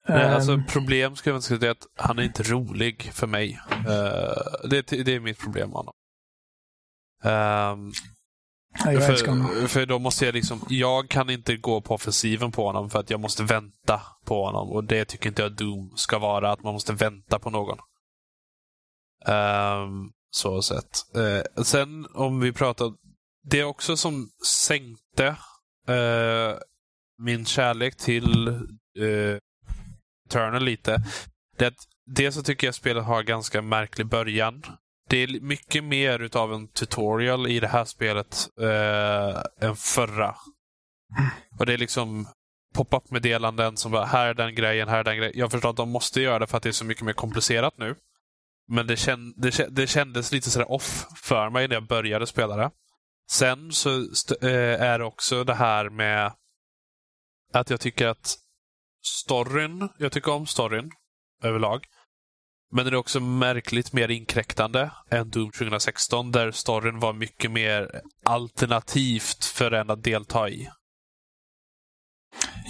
[0.08, 0.66] Nej, alltså ehm.
[0.66, 3.60] problem skulle jag inte säga att han är inte rolig för mig.
[3.70, 5.94] Uh, det, det är mitt problem med honom.
[7.24, 7.92] Um,
[8.76, 12.98] för, för då måste jag liksom, jag kan inte gå på offensiven på honom för
[12.98, 14.70] att jag måste vänta på honom.
[14.70, 17.78] Och det tycker inte jag Doom ska vara, att man måste vänta på någon.
[19.26, 21.06] Um, så sett.
[21.16, 22.92] Uh, sen om vi pratar,
[23.50, 25.28] det också som sänkte
[25.88, 26.54] uh,
[27.18, 28.48] min kärlek till
[28.98, 29.38] uh,
[30.28, 31.02] Eternal lite,
[31.58, 31.72] det är
[32.06, 34.62] dels så tycker jag spelet har ganska märklig början
[35.08, 40.34] det är mycket mer utav en tutorial i det här spelet eh, än förra.
[41.58, 42.26] Och det är liksom
[42.74, 45.38] pop-up meddelanden som bara, här är den grejen, här är den grejen.
[45.38, 47.78] Jag förstår att de måste göra det för att det är så mycket mer komplicerat
[47.78, 47.94] nu.
[48.68, 52.56] Men det, känd, det, det kändes lite sådär off för mig när jag började spela
[52.56, 52.70] det.
[53.30, 53.90] Sen så
[54.42, 56.32] eh, är det också det här med
[57.52, 58.36] att jag tycker att
[59.04, 60.90] storyn, jag tycker om storyn
[61.42, 61.86] överlag.
[62.72, 68.00] Men det är också märkligt mer inkräktande än Doom 2016 där storyn var mycket mer
[68.24, 70.68] alternativt för en att delta i.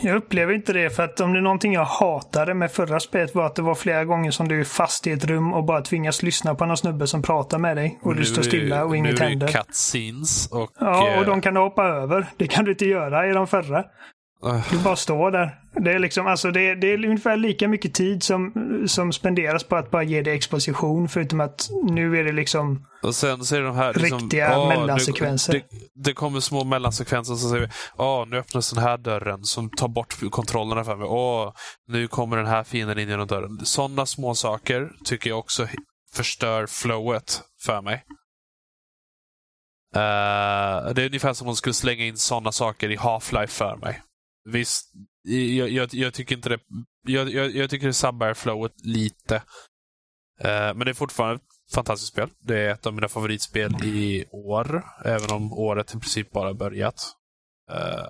[0.03, 3.35] Jag upplever inte det, för att om det är någonting jag hatade med förra spelet
[3.35, 5.81] var att det var flera gånger som du är fast i ett rum och bara
[5.81, 8.97] tvingas lyssna på någon snubbe som pratar med dig och nu, du står stilla och
[8.97, 9.47] inget händer.
[9.47, 10.71] Nu är det cutscenes och...
[10.81, 12.27] Ja, och eh, de kan du hoppa över.
[12.37, 13.85] Det kan du inte göra i de förra.
[14.71, 15.61] Du bara står där.
[15.73, 18.53] Det är, liksom, alltså det, det är ungefär lika mycket tid som,
[18.87, 21.09] som spenderas på att bara ge dig exposition.
[21.09, 24.59] Förutom att nu är det liksom och sen så är det de här liksom, riktiga
[24.59, 25.53] åh, mellansekvenser.
[25.53, 25.65] Det,
[25.95, 30.31] det, kommer små mellansekvenser som säger åh, nu öppnas den här dörren som tar bort
[30.31, 31.07] kontrollerna för mig.
[31.07, 31.53] Åh,
[31.89, 33.67] nu kommer den här fienden in genom dörren.
[33.67, 35.69] Sådana små saker tycker jag också
[36.13, 38.05] förstör flowet för mig.
[39.97, 43.77] Uh, det är ungefär som om man skulle slänga in sådana saker i Half-Life för
[43.77, 44.03] mig.
[44.47, 44.93] Visst,
[45.23, 46.59] jag, jag, jag, tycker inte det.
[47.03, 49.37] Jag, jag, tycker det sabbar flowet lite.
[50.45, 52.29] Uh, men det är fortfarande ett fantastiskt spel.
[52.41, 54.85] Det är ett av mina favoritspel i år.
[55.05, 57.13] Även om året i princip bara börjat.
[57.73, 58.09] Uh,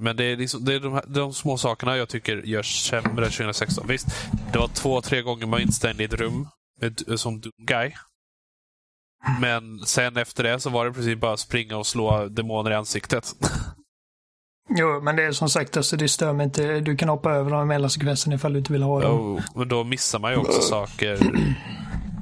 [0.00, 3.24] men det är, liksom, det är de, här, de små sakerna jag tycker görs sämre
[3.24, 3.86] 2016.
[3.86, 4.06] Visst,
[4.52, 6.48] det var två, tre gånger man var instängd i ett rum
[6.80, 7.92] med, som Doom Guy.
[9.40, 12.74] Men sen efter det så var det i princip bara springa och slå demoner i
[12.74, 13.32] ansiktet.
[14.68, 16.80] Jo, men det är som sagt, alltså, det stör mig inte.
[16.80, 19.20] Du kan hoppa över de mellansekvenserna ifall du inte vill ha dem.
[19.20, 21.18] Oh, men då missar man ju också saker.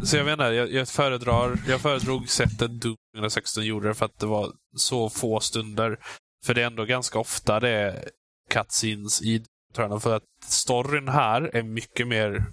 [0.04, 4.18] Så jag menar, jag, jag föredrar, jag föredrog sättet Doom 2016 gjorde det för att
[4.18, 5.98] det var så få stunder.
[6.44, 8.08] För det är ändå ganska ofta det är
[8.50, 10.00] cutscenes i Eternal.
[10.00, 12.44] För att storyn här är mycket mer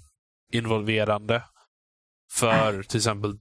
[0.53, 1.43] involverande.
[2.31, 3.37] För till exempel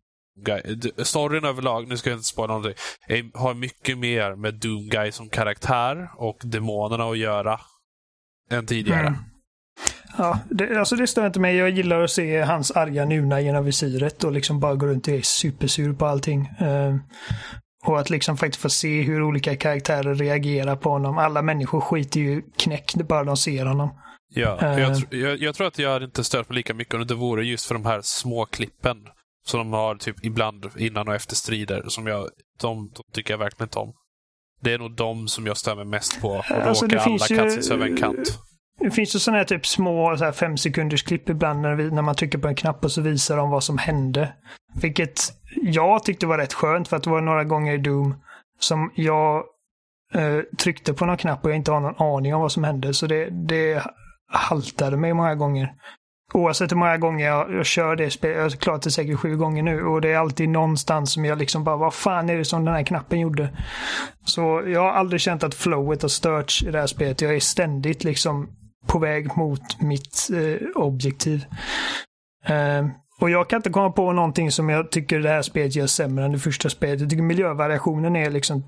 [1.04, 2.74] Storyn överlag, nu ska jag inte spoila någonting,
[3.34, 7.60] har mycket mer med Doom Guy som karaktär och demonerna att göra
[8.50, 9.06] än tidigare.
[9.06, 9.20] Mm.
[10.18, 11.56] Ja, det, alltså det stör inte mig.
[11.56, 15.14] Jag gillar att se hans arga nuna genom visiret och liksom bara gå runt och
[15.14, 16.40] är supersur på allting.
[16.62, 16.96] Uh,
[17.84, 21.18] och att liksom faktiskt få se hur olika karaktärer reagerar på honom.
[21.18, 23.90] Alla människor skiter ju knäck bara de ser honom.
[24.34, 27.14] Ja, jag, jag, jag, tror att jag hade inte stört mig lika mycket om det
[27.14, 28.96] vore just för de här små klippen.
[29.48, 31.82] Som de har typ ibland innan och efter strider.
[31.88, 32.28] Som jag,
[32.60, 33.92] de, de tycker jag verkligen inte om.
[34.60, 36.28] Det är nog de som jag mig mest på.
[36.28, 38.38] Och då alltså, åker alla cutscenes över en kant.
[38.80, 41.90] Det finns ju sådana här typ små så här fem sekunders klipp ibland när, vi,
[41.90, 44.32] när man trycker på en knapp och så visar de vad som hände.
[44.74, 45.20] Vilket
[45.62, 48.14] jag tyckte var rätt skönt för att det var några gånger i Doom
[48.60, 49.44] som jag
[50.14, 52.94] eh, tryckte på någon knapp och jag inte har någon aning om vad som hände.
[52.94, 53.82] Så det, det
[54.32, 55.74] haltade mig många gånger.
[56.34, 59.36] Oavsett hur många gånger jag, jag kör det spelet, jag har klarat det säkert sju
[59.36, 62.44] gånger nu och det är alltid någonstans som jag liksom bara, vad fan är det
[62.44, 63.56] som den här knappen gjorde?
[64.24, 67.20] Så jag har aldrig känt att flowet har störts i det här spelet.
[67.20, 68.48] Jag är ständigt liksom
[68.86, 71.44] på väg mot mitt eh, objektiv.
[72.46, 72.86] Eh,
[73.20, 76.24] och jag kan inte komma på någonting som jag tycker det här spelet gör sämre
[76.24, 77.00] än det första spelet.
[77.00, 78.64] Jag tycker miljövariationen är liksom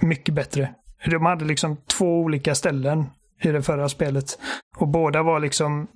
[0.00, 0.74] mycket bättre.
[1.10, 3.04] De hade liksom två olika ställen
[3.42, 4.38] i det förra spelet.
[4.76, 5.88] Och båda var liksom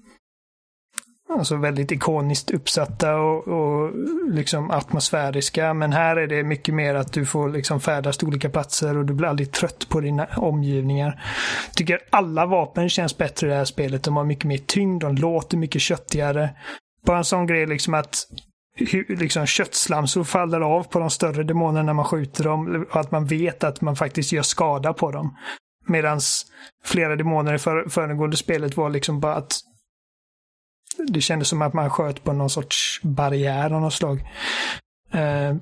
[1.28, 3.92] alltså väldigt ikoniskt uppsatta och, och
[4.28, 5.74] liksom atmosfäriska.
[5.74, 9.04] Men här är det mycket mer att du får liksom färdas till olika platser och
[9.04, 11.22] du blir aldrig trött på dina omgivningar.
[11.66, 14.02] Jag tycker alla vapen känns bättre i det här spelet.
[14.02, 16.50] De har mycket mer tyngd, de låter mycket köttigare.
[17.06, 18.26] Bara en sån grej liksom att
[19.08, 22.86] liksom köttslamsor faller av på de större demonerna när man skjuter dem.
[22.90, 25.36] Och att man vet att man faktiskt gör skada på dem.
[25.88, 26.20] Medan
[26.84, 29.60] flera demoner i för, föregående spelet var liksom bara att
[31.08, 34.20] det kändes som att man sköt på någon sorts barriär av något slag.
[35.12, 35.56] Eh,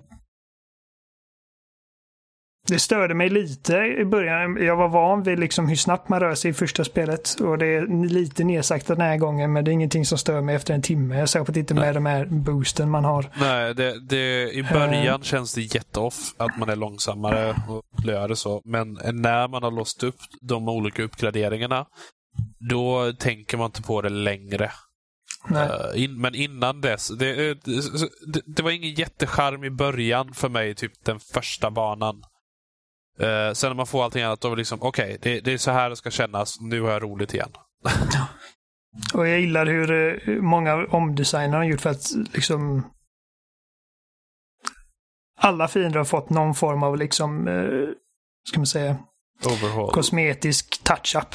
[2.68, 4.64] det störde mig lite i början.
[4.64, 7.40] Jag var van vid liksom hur snabbt man rör sig i första spelet.
[7.40, 10.54] Och det är lite nedsaktat den här gången, men det är ingenting som stör mig
[10.54, 11.26] efter en timme.
[11.26, 13.30] Särskilt inte med de här boosten man har.
[13.40, 18.36] Nej, det, det, i början uh, känns det jätteoff att man är långsammare och det
[18.36, 18.62] så.
[18.64, 21.86] Men när man har låst upp de olika uppgraderingarna,
[22.70, 24.70] då tänker man inte på det längre.
[25.50, 30.74] Uh, in, men innan dess, det, det, det, var ingen jättecharm i början för mig,
[30.74, 32.16] typ den första banan.
[33.20, 35.52] Uh, sen när man får allting annat, då är det liksom, okej, okay, det, det,
[35.52, 36.60] är så här det ska kännas.
[36.60, 37.50] Nu har jag roligt igen.
[39.14, 42.84] Och jag gillar hur, hur många omdesigner har gjort för att liksom
[45.36, 47.88] alla fiender har fått någon form av liksom, eh,
[48.48, 48.96] ska man säga,
[49.46, 49.92] Overhaul.
[49.92, 51.34] kosmetisk touch-up.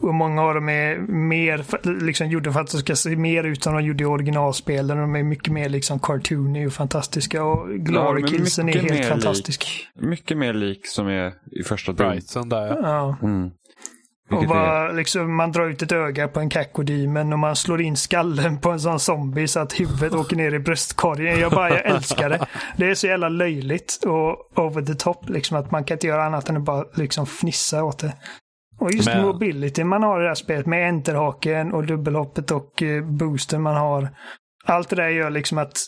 [0.00, 1.64] Och många av dem är mer
[2.04, 4.98] liksom, gjorda för att de ska se mer ut som de gjorde i originalspelen.
[4.98, 7.44] De är mycket mer liksom cartoony och fantastiska.
[7.44, 9.88] Och Glory ja, Killsen är helt fantastisk.
[9.94, 11.92] Lik, mycket mer lik som är i första.
[11.92, 12.76] Brighton där ja.
[12.82, 13.16] ja.
[13.22, 13.50] Mm.
[14.30, 17.96] Och bara, liksom, man drar ut ett öga på en Kakodimen och man slår in
[17.96, 21.40] skallen på en sån zombie så att huvudet åker ner i bröstkorgen.
[21.40, 22.46] Jag bara, jag älskar det.
[22.76, 25.28] Det är så jävla löjligt och over the top.
[25.28, 28.12] Liksom, att man kan inte göra annat än att bara liksom, fnissa åt det.
[28.78, 29.26] Och just Men...
[29.26, 33.76] mobility man har i det här spelet med enterhaken och dubbelhoppet och eh, boosten man
[33.76, 34.08] har.
[34.64, 35.78] Allt det där gör liksom att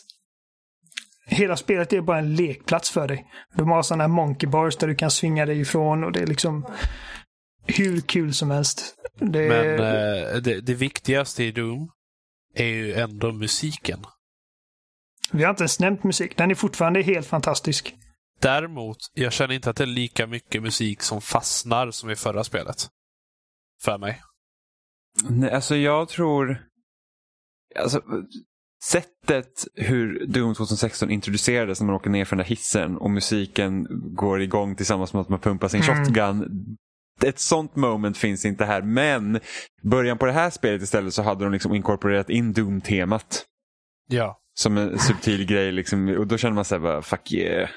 [1.25, 3.25] hela spelet är bara en lekplats för dig.
[3.55, 6.27] De har sådana här monkey bars där du kan svinga dig ifrån och det är
[6.27, 6.65] liksom
[7.67, 8.95] hur kul som helst.
[9.19, 9.47] Det...
[9.47, 11.89] Men eh, det, det viktigaste i Doom
[12.55, 13.99] är ju ändå musiken.
[15.31, 16.37] Vi har inte ens nämnt musik.
[16.37, 17.95] Den är fortfarande helt fantastisk.
[18.41, 22.43] Däremot, jag känner inte att det är lika mycket musik som fastnar som i förra
[22.43, 22.87] spelet.
[23.83, 24.21] För mig.
[25.29, 26.65] Nej, alltså jag tror...
[27.79, 28.01] Alltså,
[28.83, 33.87] sättet hur Doom 2016 introducerades när man åker ner från den där hissen och musiken
[34.15, 36.05] går igång tillsammans med att man pumpar sin mm.
[36.05, 36.65] shotgun.
[37.23, 39.39] Ett sånt moment finns inte här men
[39.83, 43.45] början på det här spelet istället så hade de liksom inkorporerat in Doom-temat.
[44.07, 44.37] Ja.
[44.53, 47.69] Som en subtil grej liksom, och då känner man sig fuck yeah.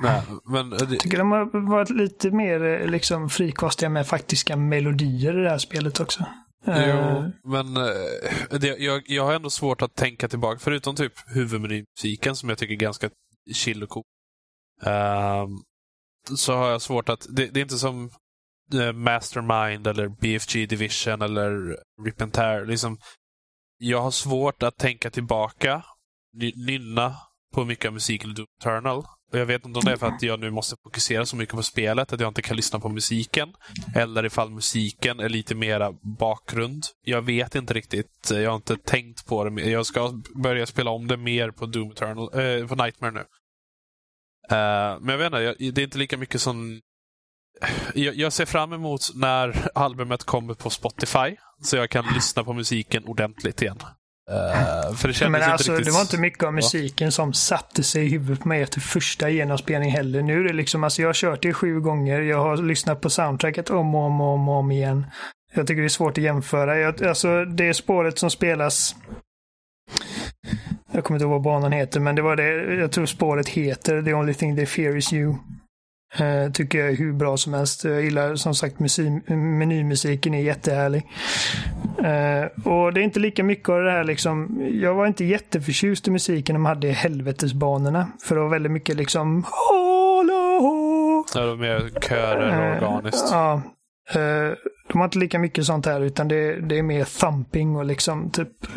[0.00, 0.86] Nej, men det...
[0.86, 5.58] Tycker de har varit lite mer eh, liksom, frikostiga med faktiska melodier i det här
[5.58, 6.24] spelet också.
[6.66, 7.28] Jo, uh...
[7.44, 12.48] men uh, det, jag, jag har ändå svårt att tänka tillbaka, förutom typ huvudmenymusiken som
[12.48, 13.10] jag tycker är ganska
[13.54, 14.04] chill och cool.
[14.86, 15.46] Uh,
[16.36, 18.10] så har jag svårt att, det, det är inte som
[18.94, 22.66] Mastermind eller BFG Division eller Rip and Tear.
[22.66, 22.98] Liksom,
[23.78, 25.84] jag har svårt att tänka tillbaka,
[26.66, 27.16] nynna
[27.54, 29.04] på mycket av musiken i Doom Eternal.
[29.32, 31.54] Och jag vet inte om det är för att jag nu måste fokusera så mycket
[31.54, 33.52] på spelet att jag inte kan lyssna på musiken.
[33.94, 36.84] Eller ifall musiken är lite mera bakgrund.
[37.02, 38.30] Jag vet inte riktigt.
[38.30, 39.70] Jag har inte tänkt på det.
[39.70, 43.24] Jag ska börja spela om det mer på Doom Eternal, eh, på Nightmare nu.
[44.52, 46.80] Uh, men jag vet inte, det är inte lika mycket som...
[47.94, 51.36] Jag, jag, ser fram emot när albumet kommer på Spotify.
[51.62, 53.78] Så jag kan lyssna på musiken ordentligt igen.
[54.30, 55.86] Uh, för det kändes men inte alltså, riktigt...
[55.86, 57.10] Det var inte mycket av musiken ja.
[57.10, 60.22] som satte sig i huvudet på mig efter första genomspelningen heller.
[60.22, 62.20] Nu är det liksom, alltså jag har kört det sju gånger.
[62.20, 65.06] Jag har lyssnat på soundtracket om och om och om, om igen.
[65.54, 66.78] Jag tycker det är svårt att jämföra.
[66.78, 68.94] Jag, alltså det spåret som spelas
[70.92, 72.74] jag kommer inte ihåg vad banan heter, men det var det.
[72.74, 75.34] Jag tror spåret heter The Only Thing They Fear Is You.
[76.20, 77.84] Uh, tycker jag är hur bra som helst.
[77.84, 81.06] Jag gillar som sagt musik, menymusiken är jättehärlig.
[81.98, 84.66] Eh, och det är inte lika mycket av det här liksom.
[84.72, 88.06] Jag var inte jätteförtjust i musiken de hade i helvetesbanorna.
[88.22, 89.44] För det var väldigt mycket liksom...
[91.24, 93.28] Ja, det var mer körer och organiskt.
[93.30, 93.62] Ja.
[94.14, 94.52] Eh,
[94.88, 98.30] de har inte lika mycket sånt här utan det, det är mer thumping och liksom
[98.30, 98.76] typ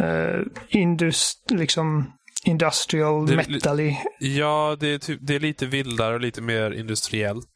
[0.00, 2.12] uh, indust, liksom
[2.44, 3.96] industrial Det- metally.
[4.20, 7.46] Ja, det är, typ, det är lite vildare och lite mer industriellt.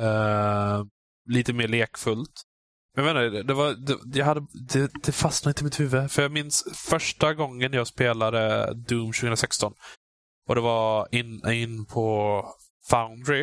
[0.00, 0.82] Eh,
[1.30, 2.42] lite mer lekfullt.
[2.96, 6.10] Men jag menar, det, var, det, jag hade, det, det fastnade inte i mitt huvud.
[6.10, 9.72] För jag minns första gången jag spelade Doom 2016.
[10.48, 12.44] Och det var in, in på
[12.88, 13.40] Foundry.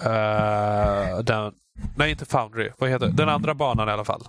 [0.00, 1.52] Eh, den,
[1.96, 2.70] nej, inte Foundry.
[2.78, 3.12] Vad heter det?
[3.12, 4.22] Den andra banan i alla fall.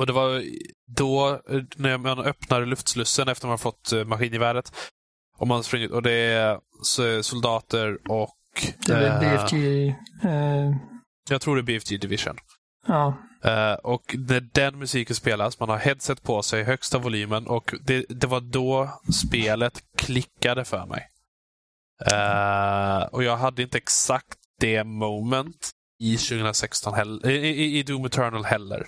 [0.00, 0.42] Och det var
[0.86, 1.40] då
[1.76, 4.72] när man öppnade luftslussen efter man fått eh, maskingeväret.
[5.38, 8.36] Och man sprungit och det är soldater och...
[8.86, 9.88] Det är eh, BFG.
[10.24, 10.76] eh,
[11.30, 12.36] Jag tror det är BFG Division.
[12.86, 13.14] ja.
[13.44, 18.06] Eh, och när den musiken spelas, man har headset på sig, högsta volymen och det,
[18.08, 21.08] det var då spelet klickade för mig.
[22.12, 28.04] Eh, och jag hade inte exakt det moment i 2016 heller, i, i, i Doom
[28.04, 28.86] Eternal heller.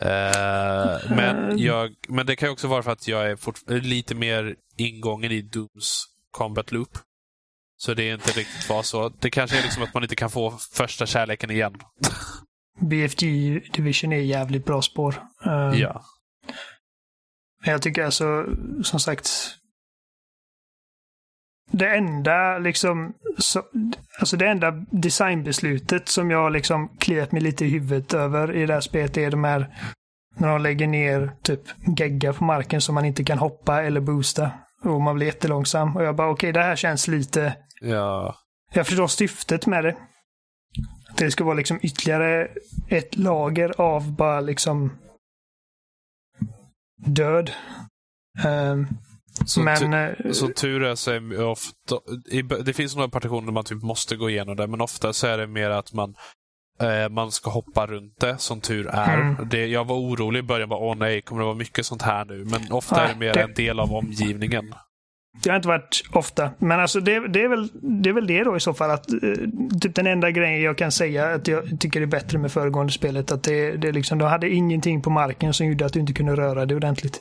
[0.00, 4.56] Eh, men, jag, men det kan också vara för att jag är fort, lite mer
[4.76, 6.98] ingången i Dooms combat loop.
[7.76, 9.08] Så det är inte riktigt var så.
[9.08, 11.74] Det kanske är liksom att man inte kan få första kärleken igen.
[12.80, 13.26] BFG
[13.72, 15.22] Division är jävligt bra spår.
[15.46, 16.04] Eh, Ja.
[17.64, 18.46] Men jag tycker alltså,
[18.82, 19.30] som sagt.
[21.70, 23.62] Det enda liksom, så,
[24.18, 28.74] alltså det enda designbeslutet som jag liksom kliat mig lite i huvudet över i det
[28.74, 29.68] här spelet är de här
[30.36, 31.60] när de lägger ner typ
[31.98, 34.50] gegga på marken så man inte kan hoppa eller boosta.
[34.82, 35.96] Och man blir jättelångsam.
[35.96, 37.56] Och jag bara okej, det här känns lite...
[37.80, 38.36] Ja.
[38.72, 39.96] Jag förstår syftet med det.
[41.10, 42.48] Att det ska vara liksom ytterligare
[42.88, 44.92] ett lager av bara liksom
[47.06, 47.50] död.
[48.44, 48.86] Ehm,
[49.46, 49.76] Som, men...
[49.76, 51.96] tu- eh, som tur är så är det ofta...
[52.30, 55.38] I, det finns några partitioner man typ måste gå igenom det, men ofta så är
[55.38, 56.14] det mer att man
[56.80, 59.20] eh, man ska hoppa runt det, som tur är.
[59.20, 59.48] Mm.
[59.50, 62.24] Det, jag var orolig i början, bara, åh nej, kommer det vara mycket sånt här
[62.24, 62.44] nu?
[62.44, 64.74] Men ofta är det Nej, mer det- en del av omgivningen.
[65.42, 66.50] Det har inte varit ofta.
[66.58, 67.68] Men alltså det, det, är väl,
[68.02, 68.90] det är väl det då i så fall.
[68.90, 69.18] att eh,
[69.80, 73.32] Typ den enda grejen jag kan säga att jag tycker är bättre med föregående spelet.
[73.32, 76.36] Att det, det liksom, de hade ingenting på marken som gjorde att du inte kunde
[76.36, 77.20] röra dig ordentligt.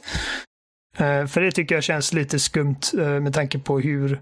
[0.98, 4.22] Eh, för det tycker jag känns lite skumt eh, med tanke på hur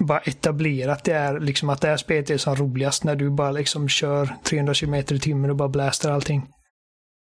[0.00, 1.40] bara etablerat det är.
[1.40, 4.94] Liksom att det här spelet är som roligast när du bara liksom kör 300 km
[4.94, 6.46] i timmen och bara blastar allting.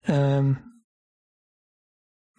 [0.05, 0.55] Ehm,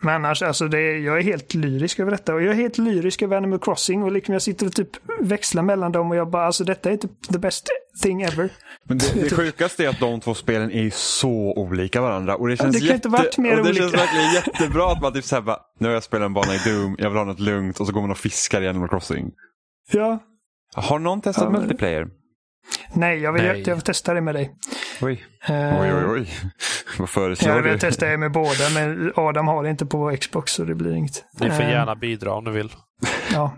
[0.03, 2.35] men annars, alltså det, jag är helt lyrisk över detta.
[2.35, 4.03] Och jag är helt lyrisk över Animal Crossing.
[4.03, 4.89] Och liksom jag sitter och typ
[5.21, 7.69] växlar mellan dem och jag bara, alltså detta är typ the best
[8.03, 8.49] thing ever.
[8.85, 12.37] Men det, det sjukaste är att de två spelen är så olika varandra.
[12.37, 13.83] Och det känns, det kan inte varit mer och det olika.
[13.83, 16.59] känns verkligen jättebra att man typ såhär bara, nu har jag spelat en bana i
[16.59, 19.31] Doom, jag vill ha något lugnt och så går man och fiskar i Animal Crossing.
[19.93, 20.19] Ja.
[20.75, 22.07] Har någon testat Ja, men- multiplayer?
[22.93, 23.63] Nej, jag vill, Nej.
[23.67, 24.51] Jag, vill testa det med dig.
[25.01, 26.05] Oj, Eh, oj, oj.
[26.07, 26.31] oj.
[26.99, 27.71] Vad föreslår Jag du?
[27.71, 30.95] vill testa det med båda, men Adam har det inte på Xbox så det blir
[30.95, 31.25] inget.
[31.41, 32.73] Ni får Eh, gärna bidra om ni vill.
[33.33, 33.55] Ja.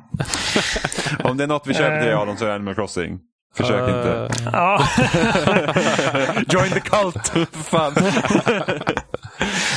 [1.25, 2.19] Om det är något vi köper till Eh.
[2.21, 3.19] Adam så är det Animal Crossing.
[3.57, 4.29] Försök Eh, inte.
[4.53, 4.87] ja.
[6.49, 7.29] Join the cult!
[7.29, 7.93] För Fan.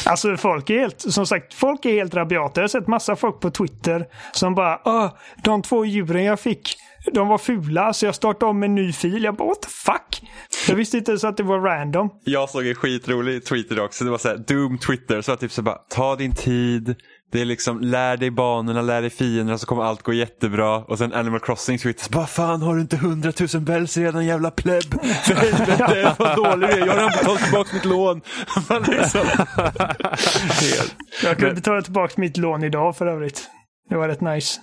[0.10, 2.62] Alltså folk är helt, som sagt, folk är helt rabiata.
[2.62, 6.78] Jag har sett massa folk på Twitter som bara Åh, de två djuren jag fick,
[7.14, 9.24] de var fula så jag startade om en ny fil.
[9.24, 10.30] Jag bara what the fuck?
[10.68, 12.10] Jag visste inte ens att det var random.
[12.24, 14.04] Jag såg en skitrolig tweet idag också.
[14.04, 15.22] Det var såhär, Doom Twitter.
[15.22, 16.96] Så jag typ så bara, ta din tid.
[17.32, 20.78] Det är liksom, lär dig banorna, lär dig fienderna så kommer allt gå jättebra.
[20.78, 21.80] Och sen Animal Crossing.
[21.80, 25.02] Så bara, fan har du inte hundratusen bells redan jävla plebb?
[25.24, 26.80] För helvete vad dålig du är.
[26.80, 28.22] Jag har redan betalat tillbaka mitt lån.
[28.88, 29.22] Liksom.
[31.24, 33.50] Jag kunde betala tillbaka mitt lån idag för övrigt.
[33.90, 34.62] Det var rätt nice.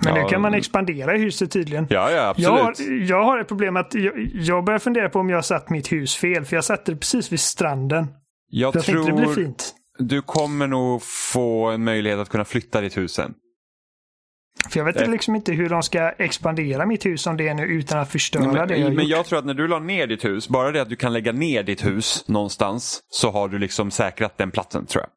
[0.00, 1.86] Men Ja, nu kan man expandera i huset tydligen.
[1.90, 3.08] Ja, ja Jag har, absolut.
[3.08, 5.92] jag har ett problem att jag, jag börjar fundera på om jag har satt mitt
[5.92, 6.44] hus fel.
[6.44, 8.06] För jag satte det precis vid stranden.
[8.50, 9.74] Jag Jag tänkte det blir tror fint.
[9.98, 13.34] Du kommer nog få en möjlighet att kunna flytta ditt hus sen.
[14.70, 15.10] För jag vet Eh.
[15.10, 18.52] liksom inte hur de ska expandera mitt hus som det är nu utan att förstöra
[18.52, 19.10] Nej, det jag men, men gjort.
[19.10, 21.32] jag tror att när du la ner ditt hus, bara det att du kan lägga
[21.32, 25.10] ner ditt hus någonstans så har du liksom säkrat den platsen tror jag.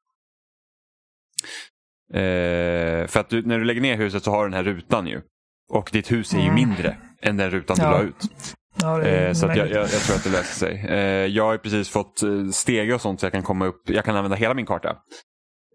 [2.14, 5.08] Eh, för att du, när du lägger ner huset så har du den här rutan
[5.08, 5.22] ju.
[5.70, 6.56] Och ditt hus är ju Mm.
[6.56, 8.30] mindre än den rutan du Ja, la ut.
[8.76, 10.86] Ja, det är Eh, så att jag, jag, jag tror att det löser sig.
[10.90, 13.90] Eh, jag har precis fått eh, stege och sånt så jag kan komma upp.
[13.90, 14.98] Jag kan använda hela min karta.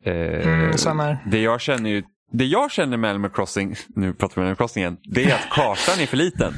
[0.05, 0.13] Eh,
[0.47, 4.43] Mm, det jag känner ju det jag känner med Animal Crossing, nu pratar vi om
[4.47, 6.55] Animal Crossing igen, det är att kartan är för liten.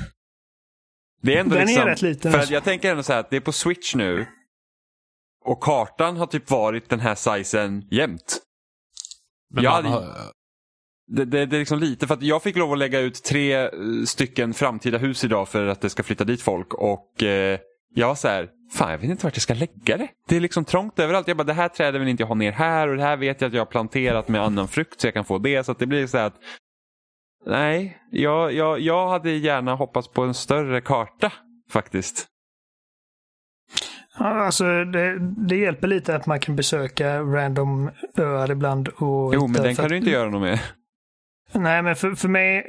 [1.22, 3.30] Det är ändå Den är liksom, rätt liten, För jag tänker ändå så här att
[3.30, 4.26] det är på Switch nu.
[5.44, 8.38] och kartan har typ varit den här sizen jämt.
[9.54, 10.14] Men Jag man hade- har,
[11.10, 13.54] Det, det, det är liksom lite för att jag fick lov att lägga ut tre
[13.64, 13.70] eh,
[14.06, 17.58] stycken framtida hus idag för att det ska flytta dit folk och eh,
[17.94, 20.08] jag var så här, fan jag vet inte vart jag ska lägga det.
[20.28, 21.28] Det är liksom trångt överallt.
[21.28, 23.40] Jag bara, det här trädet vill inte jag ha ner här och det här vet
[23.40, 25.64] jag att jag har planterat med annan frukt så jag kan få det.
[25.66, 26.36] Så det blir så här att,
[27.46, 31.32] nej, jag, jag, jag hade gärna hoppats på en större karta
[31.70, 32.26] faktiskt.
[34.18, 38.88] Ja, Alltså, det, det hjälper lite att man kan besöka random öar ibland.
[38.88, 40.60] Och Jo, men den kan att- du inte göra något med.
[41.52, 42.66] Nej, men för, för mig,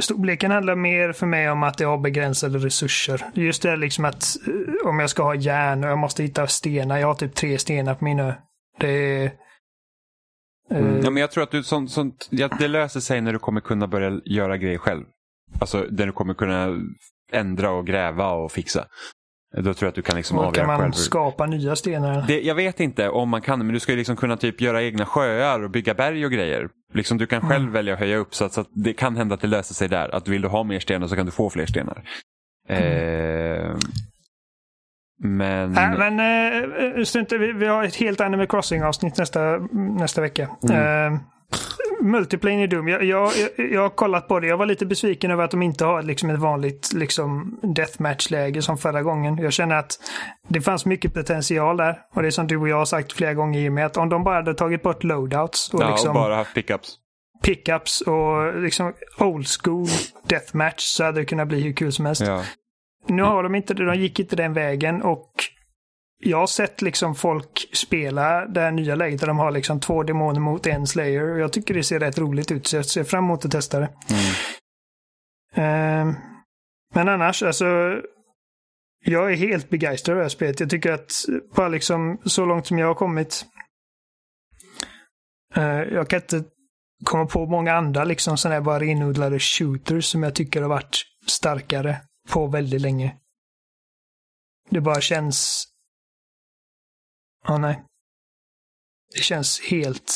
[0.00, 3.24] storleken handlar mer för mig om att jag har begränsade resurser.
[3.34, 6.98] Just det liksom att eh, om jag ska ha järn och jag måste hitta stenar.
[6.98, 8.32] Jag har typ tre stenar på min ö.
[8.80, 9.24] Det är...
[9.24, 9.30] eh,
[10.70, 11.00] Mm.
[11.04, 13.60] Ja, men jag tror att du, sånt, sånt, ja, det löser sig när du kommer
[13.60, 15.04] kunna börja göra grejer själv.
[15.60, 16.80] Alltså där du kommer kunna
[17.32, 18.84] ändra och gräva och fixa.
[19.56, 20.92] Då tror jag att du kan liksom och avgöra kan man själv.
[20.92, 22.24] skapa nya stenar?
[22.26, 25.06] Det, jag vet inte om man kan, men du ska liksom kunna typ göra egna
[25.06, 26.68] sjöar och bygga berg och grejer.
[26.94, 27.72] Liksom du kan själv Mm.
[27.72, 29.88] välja att höja upp så att, så att det kan hända att det löser sig
[29.88, 30.14] där.
[30.14, 32.02] Att vill du ha mer stenar så kan du få fler stenar.
[32.68, 32.82] Mm.
[33.70, 33.76] Eh,
[35.22, 35.72] men...
[35.72, 36.20] Nej, men
[36.98, 40.48] äh, strunt, i- vi, vi har ett helt Animal Crossing-avsnitt nästa, nästa vecka.
[40.70, 40.76] Mm.
[41.14, 41.20] Eh,
[42.04, 42.88] multiplayer är dum.
[42.88, 44.46] Jag, jag, jag, har kollat på det.
[44.46, 48.78] Jag var lite besviken över att de inte har liksom ett vanligt liksom, deathmatch-läge som
[48.78, 49.38] förra gången.
[49.38, 49.98] Jag känner att
[50.48, 51.98] det fanns mycket potential där.
[52.14, 54.24] Och det är som du och jag har sagt flera gånger Jimmy, att om de
[54.24, 56.96] bara hade tagit bort loadouts och ja, liksom och bara haft pickups.
[57.42, 59.88] pickups och liksom old school
[60.28, 62.22] deathmatch så hade det kunnat bli hur kul som helst.
[62.26, 62.42] Ja.
[63.06, 65.30] Nu har de inte det, de gick inte den vägen och
[66.24, 70.02] jag har sett liksom folk spela det här nya läget där de har liksom två
[70.02, 73.04] demoner mot en slayer och jag tycker det ser rätt roligt ut så jag ser
[73.04, 73.88] fram emot att testa det.
[74.10, 74.34] Mm.
[75.54, 76.14] Ehm,
[76.94, 77.64] men annars, alltså
[79.04, 80.60] jag är helt begeistrad över det här spelet.
[80.60, 81.12] Jag tycker att
[81.54, 83.44] bara liksom så långt som jag har kommit
[85.54, 86.44] eh, jag kan inte
[87.04, 91.04] komma på många andra liksom sådana här bara renodlade shooters som jag tycker har varit
[91.26, 91.96] starkare
[92.28, 93.16] på väldigt länge.
[94.70, 95.68] Det bara känns...
[97.44, 97.82] Ja, nej.
[99.14, 100.12] Det känns helt...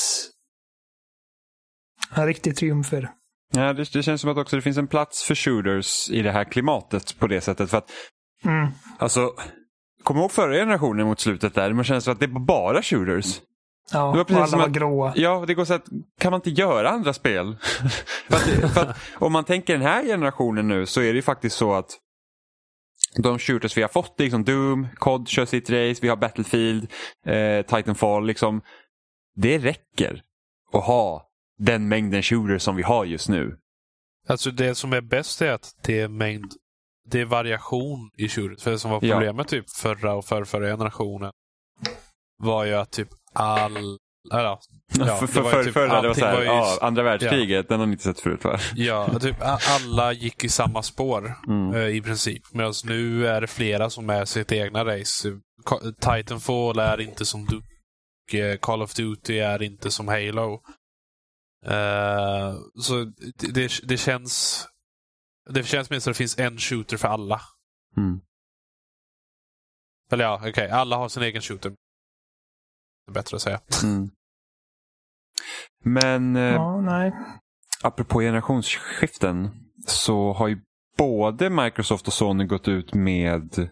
[2.14, 3.10] En riktig triumf för.
[3.54, 6.32] Ja, det, det känns som att också det finns en plats för shooters i det
[6.32, 7.70] här klimatet på det sättet.
[7.70, 7.90] För att,
[8.44, 8.68] Mm.
[8.98, 9.32] alltså,
[10.02, 11.72] kom ihåg förra generationen mot slutet där.
[11.72, 13.40] Man känns som att det var bara shooters.
[13.92, 15.12] Ja, Det var och precis alla som var gråa.
[15.16, 15.84] Ja, det går så att
[16.20, 17.56] kan man inte göra andra spel?
[18.28, 21.22] för att, för att, om man tänker den här generationen nu så är det ju
[21.22, 21.90] faktiskt så att
[23.16, 26.92] de shooters vi har fått, liksom Doom, COD kör sitt race, vi har Battlefield,
[27.26, 28.62] eh, Titanfall, liksom,
[29.36, 30.22] det räcker
[30.72, 31.28] att ha
[31.58, 33.58] den mängden shooters som vi har just nu.
[34.28, 36.52] Alltså det som är bäst är att det är mängd
[37.10, 38.62] det är variation i shooters.
[38.62, 39.14] För det som var Ja.
[39.14, 41.32] problemet typ förra och förrförra generationen
[42.38, 43.98] var ju att typ all...
[44.98, 47.80] Ja, för, för, typ- förra, det var så här, var ju- ja, andra världskriget, den
[47.80, 48.58] har ni inte sett förut va?
[48.74, 51.74] Ja, typ alla gick i samma spår Mm.
[51.74, 52.42] eh, i princip.
[52.52, 55.40] Medan nu är det flera som är sitt egna race.
[56.00, 58.48] Titanfall är inte som Duke.
[58.52, 60.62] eh, Call of Duty är inte som Halo.
[61.66, 63.04] Eh, så
[63.54, 64.64] det, det, känns...
[65.50, 67.40] Det känns som att det finns en shooter för alla.
[67.96, 68.20] Mm.
[70.12, 70.70] Eller ja, okej.
[70.70, 71.70] alla har sin egen shooter.
[71.70, 73.60] Det är bättre att säga.
[73.82, 74.10] Mm.
[75.84, 77.12] Men eh, Ja, nej.
[77.82, 79.50] apropå generationsskiften
[79.86, 80.60] så har ju
[80.96, 83.70] både Microsoft och Sony gått ut med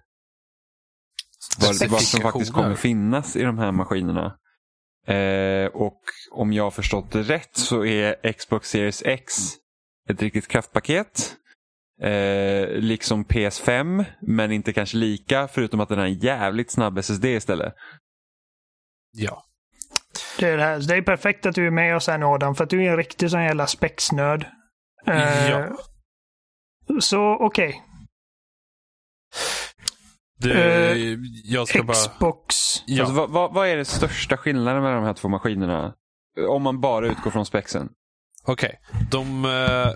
[1.61, 4.39] vad, vad som faktiskt kommer finnas i de här maskinerna.
[5.07, 6.01] Eh, och
[6.33, 9.35] om jag har förstått det rätt så är Xbox Series X
[10.09, 11.37] ett riktigt kraftpaket.
[12.03, 17.25] Eh, liksom PS5, men inte kanske lika, förutom att den har en jävligt snabb SSD
[17.25, 17.75] istället.
[19.13, 19.46] Ja.
[20.39, 20.79] Det är, det, här.
[20.89, 22.91] det är perfekt att du är med oss här nu Adam, för att du är
[22.91, 24.47] en riktig sån jävla spexnörd.
[25.07, 25.69] Eh, Ja.
[27.01, 27.83] Så okej.
[30.39, 31.93] Du, Eh, jag ska bara...
[31.97, 32.57] Xbox.
[32.87, 33.03] Ja.
[33.03, 35.95] Alltså, vad, vad, vad är den största skillnaden mellan de här två maskinerna?
[36.49, 37.89] Om man bara utgår från spexen.
[38.45, 38.79] Okej.
[39.11, 39.45] De...
[39.45, 39.93] eh,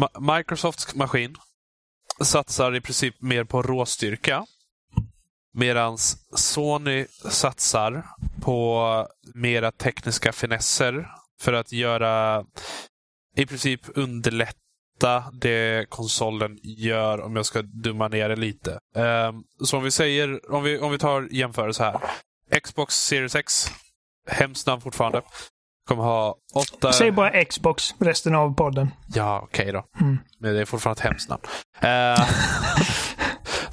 [0.00, 1.34] Ma- Microsofts maskin
[2.22, 4.46] satsar i princip mer på råstyrka.
[5.54, 5.98] Medan
[6.34, 8.06] Sony satsar
[8.40, 11.08] på mera tekniska finesser
[11.40, 12.44] för att göra
[13.36, 18.78] i princip underlätta det konsolen gör om jag ska dumma ner det lite.
[18.96, 22.00] Ehm, så om vi säger, om vi, om vi tar jämförelse här.
[22.60, 23.70] Xbox Series X,
[24.30, 25.22] hemskt namn fortfarande,
[25.88, 26.92] kommer ha åtta...
[26.92, 28.90] Säg bara Xbox resten av podden.
[29.14, 29.84] Ja, okej då.
[30.00, 30.18] Mm.
[30.38, 31.42] Men det är fortfarande ett hemskt namn.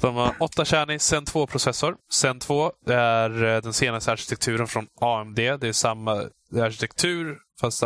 [0.00, 1.96] De har 8-kärnig Zen 2-processor.
[2.12, 5.36] Zen 2 är eh, den senaste arkitekturen från AMD.
[5.36, 6.12] Det är samma
[6.56, 7.82] arkitektur, fast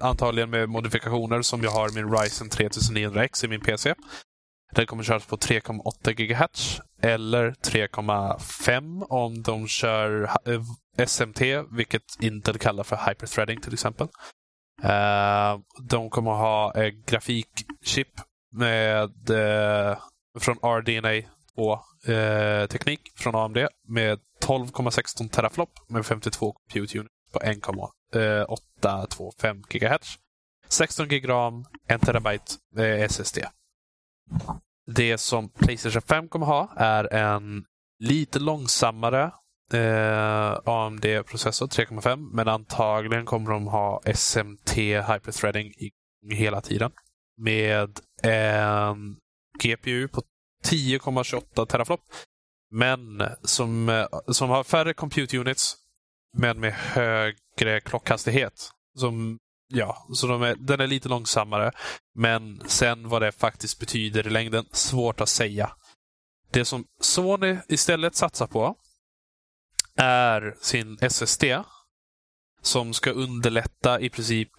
[0.00, 3.94] antagligen med modifikationer som jag har min Ryzen 3900X i min PC.
[4.74, 11.40] Den kommer köras på 3,8 GHz eller 3,5 om de kör eh, SMT,
[11.70, 14.08] vilket Intel kallar för hyperthreading till exempel.
[14.82, 16.72] Eh, de kommer ha
[17.06, 18.08] grafikchip
[18.52, 19.10] med,
[20.40, 21.28] från RDNA
[21.58, 30.18] 2-teknik eh, från AMD med 12,16 teraflop med 52 compute units på 1,825 GHz.
[30.68, 32.52] 16 GB RAM, 1 terabyte
[33.08, 33.38] SSD.
[34.86, 37.64] Det som Playstation 5 kommer ha är en
[37.98, 39.32] lite långsammare
[39.72, 45.90] eh, AMD-processor, 3,5, men antagligen kommer de ha SMT hyperthreading i,
[46.34, 46.90] hela tiden.
[47.36, 49.16] Med en
[49.62, 50.22] GPU på
[50.64, 52.00] 10,28 teraflop.
[52.70, 55.76] Men som, eh, som har färre compute units,
[56.36, 58.70] men med högre klockhastighet.
[58.98, 59.38] Som
[59.70, 61.72] Ja, så de är, den är lite långsammare.
[62.14, 65.72] Men sen vad det faktiskt betyder i längden, svårt att säga.
[66.50, 68.76] Det som Sony istället satsar på
[69.96, 71.44] är sin SSD.
[72.62, 74.50] Som ska underlätta i princip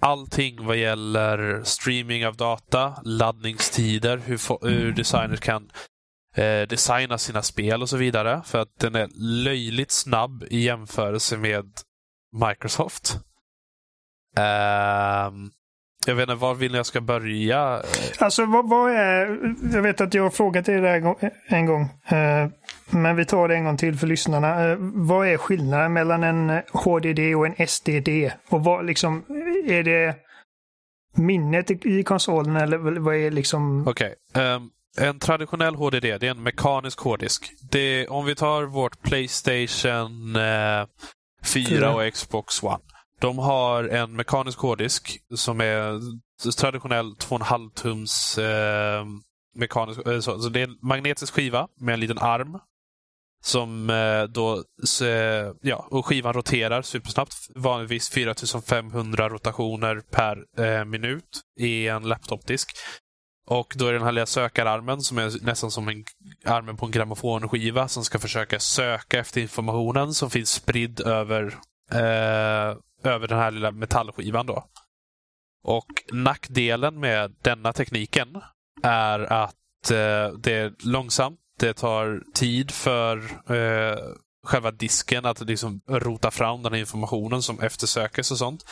[0.00, 5.70] allting vad gäller streaming av data, laddningstider, hur, hur designers kan
[6.36, 8.42] eh, designa sina spel och så vidare.
[8.44, 9.08] För att den är
[9.44, 11.72] löjligt snabb i jämförelse med
[12.46, 13.20] Microsoft.
[14.38, 15.30] Uh,
[16.06, 17.82] jag vet inte, var vill ni jag ska börja?
[18.18, 21.82] Alltså vad, vad, är, jag vet att jag har frågat er det en gång.
[21.82, 22.50] Uh,
[22.90, 24.66] men vi tar det en gång till för lyssnarna.
[24.66, 28.08] Uh, vad är skillnaden mellan en HDD och en SDD?
[28.48, 29.24] Och vad liksom,
[29.66, 30.16] är det
[31.16, 33.88] minnet i konsolen eller vad är liksom?
[33.88, 34.14] Okej.
[34.30, 34.44] Okay.
[34.44, 37.52] Um, ehm, en traditionell HDD, det är en mekanisk hårddisk.
[37.70, 40.36] Det, om vi tar vårt Playstation
[41.44, 42.78] 4 och Xbox One.
[43.20, 46.00] De har en mekanisk hårddisk som är
[46.56, 49.04] traditionell 2,5 tums eh,
[49.56, 50.06] mekanisk.
[50.06, 52.58] Eh, så, så, det är en magnetisk skiva med en liten arm.
[53.42, 57.34] Som eh, då, så, eh, ja, och skivan roterar supersnabbt.
[57.54, 62.70] Vanligtvis 4500 rotationer per eh, minut i en laptopdisk.
[63.46, 66.04] Och då är det den här lilla sökararmen som är nästan som en,
[66.44, 71.58] armen på en grammofonskiva som ska försöka söka efter informationen som finns spridd över
[71.92, 74.46] eh, över den här lilla metallskivan.
[74.46, 74.64] Då.
[75.64, 78.40] Och nackdelen med denna tekniken
[78.82, 81.40] är att eh, det är långsamt.
[81.58, 83.16] Det tar tid för
[83.54, 83.98] eh,
[84.46, 88.64] själva disken att liksom rota fram den här informationen som eftersökes och sånt.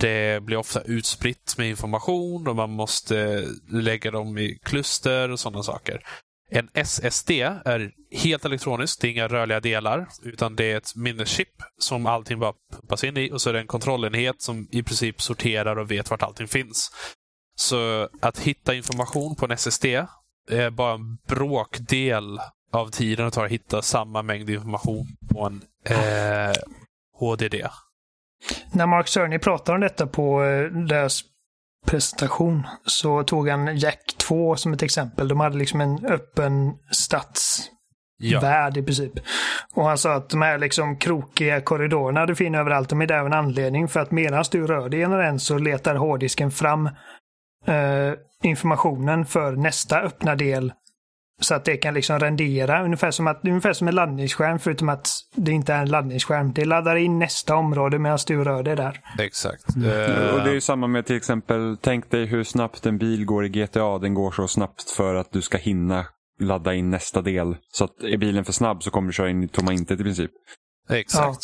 [0.00, 5.62] Det blir ofta utspritt med information och man måste lägga dem i kluster och sådana
[5.62, 6.02] saker.
[6.50, 7.30] En SSD
[7.64, 9.00] är helt elektroniskt.
[9.00, 13.16] Det är inga rörliga delar, utan det är ett minneschip som allting bara pumpas in
[13.16, 16.48] i och så är det en kontrollenhet som i princip sorterar och vet vart allting
[16.48, 16.90] finns.
[17.56, 19.84] Så att hitta information på en SSD
[20.50, 22.40] är bara en bråkdel
[22.72, 26.54] av tiden det tar att hitta samma mängd information på en eh,
[27.18, 27.54] HDD.
[28.72, 31.24] När Mark Cerny pratar om detta på eh, deras
[31.86, 35.28] presentation så tog han Jack 2 som ett exempel.
[35.28, 38.80] De hade liksom en öppen stadsvärld ja.
[38.80, 39.12] i princip.
[39.74, 43.18] Och han sa att de här liksom krokiga korridorerna du finner överallt, de är där
[43.18, 43.88] av en anledning.
[43.88, 46.86] För att medan du rör dig genom den så letar hårddisken fram
[47.66, 50.72] eh, informationen för nästa öppna del
[51.40, 55.08] så att det kan liksom rendera ungefär som, att, ungefär som en laddningsskärm förutom att
[55.34, 56.52] det inte är en laddningsskärm.
[56.52, 59.00] Det laddar in nästa område medan du rör dig där.
[59.18, 59.76] Exakt.
[59.76, 59.90] Mm.
[59.90, 60.34] Uh...
[60.34, 63.44] Och Det är ju samma med till exempel, tänk dig hur snabbt en bil går
[63.44, 63.98] i GTA.
[63.98, 66.06] Den går så snabbt för att du ska hinna
[66.40, 67.56] ladda in nästa del.
[67.72, 70.02] Så att är bilen för snabb så kommer du köra in i tomma intet i
[70.02, 70.30] princip.
[70.90, 71.38] Exakt.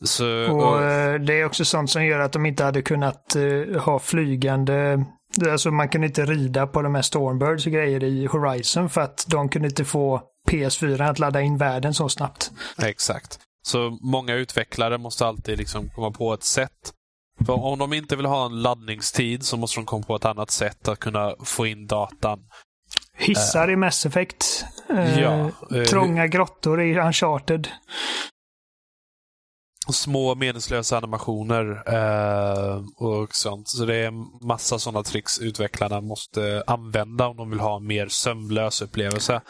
[0.00, 0.06] Ja.
[0.06, 3.36] Så, och, och, eh, Det är också sånt som gör att de inte hade kunnat
[3.36, 5.04] uh, ha flygande
[5.50, 9.24] Alltså man kunde inte rida på de här Stormbirds och grejer i Horizon för att
[9.28, 12.50] de kunde inte få PS4 att ladda in världen så snabbt.
[12.82, 13.38] Exakt.
[13.66, 16.92] Så många utvecklare måste alltid liksom komma på ett sätt.
[17.46, 20.50] För om de inte vill ha en laddningstid så måste de komma på ett annat
[20.50, 22.38] sätt att kunna få in datan.
[23.14, 24.64] Hissar uh, i Mass Effect.
[24.90, 27.68] Uh, ja, uh, trånga grottor i Uncharted
[29.92, 33.68] små meningslösa animationer eh, och sånt.
[33.68, 38.08] Så det är massa sådana tricks utvecklarna måste använda om de vill ha en mer
[38.08, 39.40] sömlös upplevelse.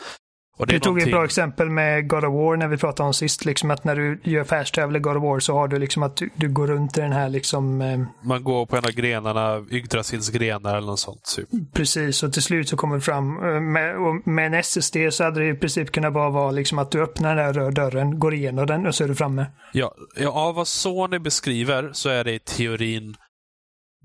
[0.59, 3.15] Och det Du tog ett bra exempel med God of War när vi pratade om
[3.15, 3.45] sist.
[3.45, 6.16] Liksom att när du gör travel i God of War så har du liksom att
[6.16, 9.65] du, du går runt i den här liksom eh, Man går på en av grenarna,
[9.70, 11.24] Yggdrasils grenar eller något sånt.
[11.37, 11.49] Typ.
[11.73, 13.45] precis och till slut så kommer du fram.
[13.45, 16.78] eh, Med, och med en SSD så hade det i princip kunnat bara vara liksom
[16.78, 19.47] att du öppnar den röda dörren, går igenom den och så är du framme.
[19.73, 23.16] Ja, ja, av vad Sony beskriver så är det i teorin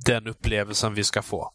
[0.06, 1.52] den upplevelsen vi ska få.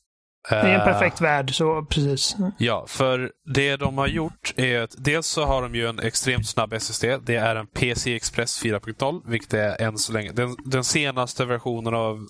[0.49, 2.37] Det är en Eh, perfekt värld, så precis.
[2.59, 6.49] Ja, för det de har gjort är att dels så har de ju en extremt
[6.49, 7.05] snabb SSD.
[7.05, 11.95] Det är en PC Express 4.0, vilket är än så länge den, den senaste versionen
[11.95, 12.27] av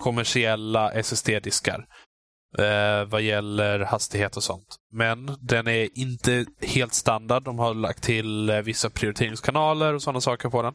[0.00, 1.86] kommersiella SSD-diskar.
[2.58, 4.76] Eh, vad gäller hastighet och sånt.
[4.92, 7.42] Men den är inte helt standard.
[7.42, 10.74] De har lagt till eh, vissa prioriteringskanaler och sådana saker på den.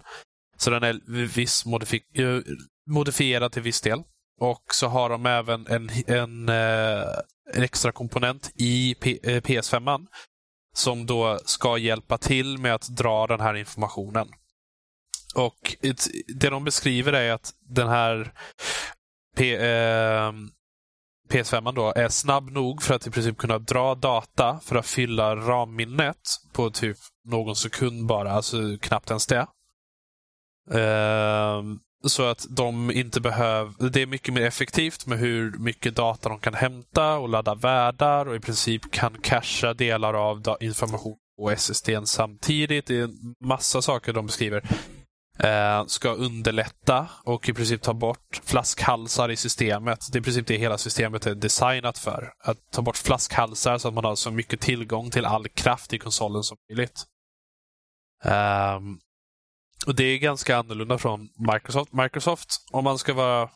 [0.58, 2.54] Så den är viss eh,
[2.90, 4.04] modifierad till viss del.
[4.42, 7.06] Och så har de även en, en, eh,
[7.54, 10.08] en extra komponent i P- eh, PS5
[10.76, 14.28] som då ska hjälpa till med att dra den här informationen.
[15.36, 15.76] Och
[16.36, 18.34] det de beskriver är att den här
[19.36, 20.32] P, eh,
[21.30, 25.36] PS5 då är snabb nog för att i princip kunna dra data för att fylla
[25.36, 26.22] RAM-minnet
[26.54, 29.48] på typ någon sekund bara, alltså knappt ens det.
[30.72, 31.64] Eh,
[32.04, 33.90] så att de inte behöver...
[33.90, 38.26] Det är mycket mer effektivt med hur mycket data de kan hämta och ladda världar
[38.26, 42.86] och i princip kan casha delar av information på SSDn samtidigt.
[42.86, 44.64] Det är en massa saker de beskriver.
[45.40, 50.00] Eh, ska underlätta och i princip ta bort flaskhalsar i systemet.
[50.12, 52.34] Det är i princip det hela systemet är designat för.
[52.44, 56.00] Att ta bort flaskhalsar så att man har så mycket tillgång till all kraft i
[56.00, 57.04] konsolen som möjligt.
[58.24, 59.00] Ehm,
[59.88, 61.94] och Det är ganska annorlunda från Microsoft.
[61.94, 63.50] Microsoft, om man ska vara...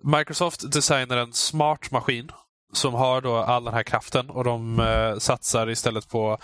[0.00, 2.30] Microsoft designar en smart maskin
[2.72, 6.38] som har då all den här kraften och de eh, satsar istället på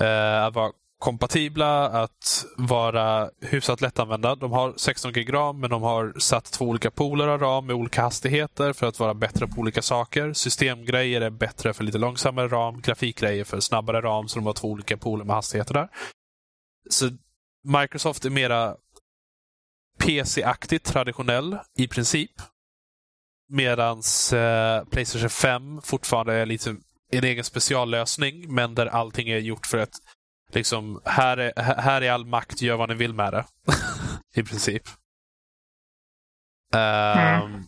[0.00, 4.34] eh, att vara kompatibla, att vara hyfsat lättanvända.
[4.34, 7.76] De har 16 gig RAM, men de har satt två olika pooler av RAM med
[7.76, 10.32] olika hastigheter för att vara bättre på olika saker.
[10.32, 14.68] Systemgrejer är bättre för lite långsammare RAM, grafikgrejer för snabbare RAM, så de har två
[14.68, 15.88] olika pooler med hastigheter där.
[16.90, 17.10] Så
[17.64, 18.76] Microsoft är mera
[19.98, 22.30] PC-aktigt traditionell i princip.
[23.48, 26.76] Medan eh, Playstation 5 fortfarande är lite
[27.12, 29.94] en egen speciallösning, men där allting är gjort för att
[30.52, 33.44] liksom, här är, här är all makt, gör vad ni vill med det.
[34.40, 34.82] I princip.
[36.74, 37.64] Ehm,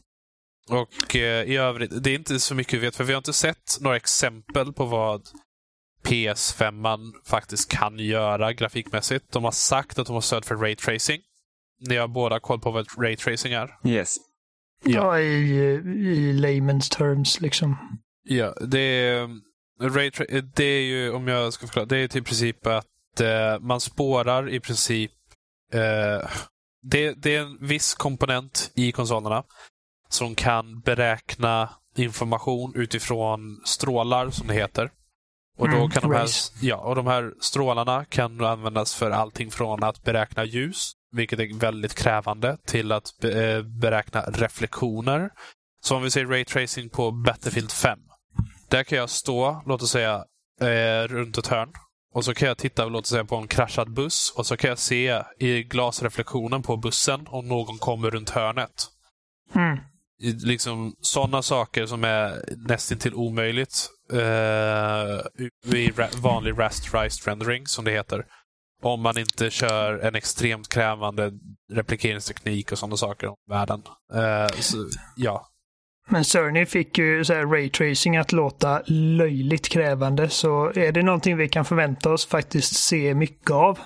[0.71, 3.33] Och eh, i övrigt, det är inte så mycket vi vet, för vi har inte
[3.33, 5.29] sett några exempel på vad
[6.07, 9.33] PS5 faktiskt kan göra grafikmässigt.
[9.33, 11.21] De har sagt att de har stöd för Ray Tracing.
[11.89, 13.79] Ni har båda koll på vad Ray Tracing är.
[13.85, 14.17] Yes.
[14.85, 17.99] Ja, i, i layman's terms liksom.
[18.23, 19.29] Ja, det är,
[19.81, 23.59] Ray Tra- det är ju, om jag ska förklara, det är till princip att eh,
[23.61, 25.13] man spårar i princip
[25.73, 26.31] eh,
[26.83, 29.45] det, det är en viss komponent i konsolerna
[30.09, 34.91] som kan beräkna information utifrån strålar, som det heter.
[35.59, 36.53] Och, då Mm, kan de här, rays.
[36.61, 41.59] ja, och de här strålarna kan användas för allting från att beräkna ljus, vilket är
[41.59, 45.31] väldigt krävande, till att be, eh, beräkna reflektioner.
[45.85, 47.99] Så om vi säger Ray Tracing på Battlefield 5.
[48.69, 50.25] Där kan jag stå, låt oss säga,
[50.61, 51.73] eh, runt ett hörn.
[52.15, 54.69] Och så kan jag titta låt oss säga, på en kraschad buss och så kan
[54.69, 58.87] jag se i glasreflektionen på bussen om någon kommer runt hörnet.
[59.55, 59.79] Mm.
[60.45, 65.21] Liksom Sådana saker som är nästintill omöjligt eh,
[65.77, 68.25] i ra- vanlig rasterized rendering, som det heter.
[68.83, 71.33] Om man inte kör en extremt krävande
[71.73, 73.83] replikeringsteknik och sådana saker om världen.
[74.15, 75.47] Eh, så, ja,
[76.09, 80.29] Men Cerny fick ju så raytracing att låta löjligt krävande.
[80.29, 83.79] Så är det någonting vi kan förvänta oss faktiskt se mycket av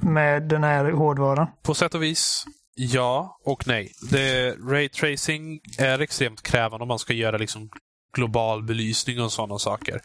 [0.00, 1.46] med den här hårdvaran?
[1.62, 2.44] På sätt och vis,
[2.76, 3.92] ja och nej.
[4.10, 7.70] Det, ray tracing är extremt krävande om man ska göra liksom
[8.16, 10.00] global belysning och sådana saker.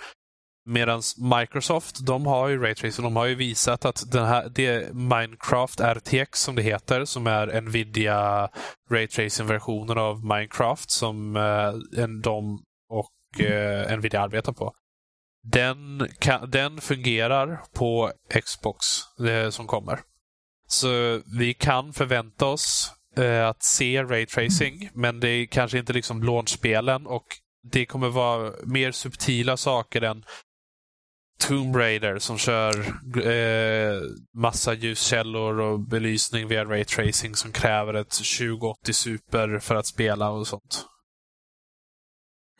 [0.65, 1.01] Medan
[1.39, 3.03] Microsoft, de har ju Raytracing.
[3.03, 7.61] De har ju visat att den här, det Minecraft RTX som det heter, som är
[7.61, 8.49] Nvidia
[8.91, 14.73] Raytracing-versionen av Minecraft som eh, de och eh, Nvidia arbetar på.
[15.43, 18.11] Den, kan, den fungerar på
[18.43, 18.85] Xbox
[19.27, 19.99] eh, som kommer.
[20.67, 26.23] Så vi kan förvänta oss eh, att se Raytracing men det är kanske inte liksom
[26.23, 27.25] launchspelen och
[27.63, 30.25] det kommer vara mer subtila saker än
[31.39, 32.79] Tomb Raider som kör
[33.27, 34.01] eh,
[34.33, 40.29] massa ljuskällor och belysning via Ray Tracing som kräver ett 2080 Super för att spela
[40.29, 40.85] och sånt.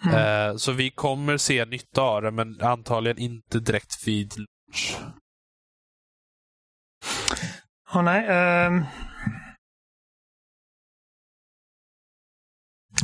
[0.05, 0.15] Mm.
[0.15, 4.97] Eh, så vi kommer se nytta av det, men antagligen inte direkt vid launch.
[7.93, 8.25] Åh nej.
[8.27, 8.83] ehm.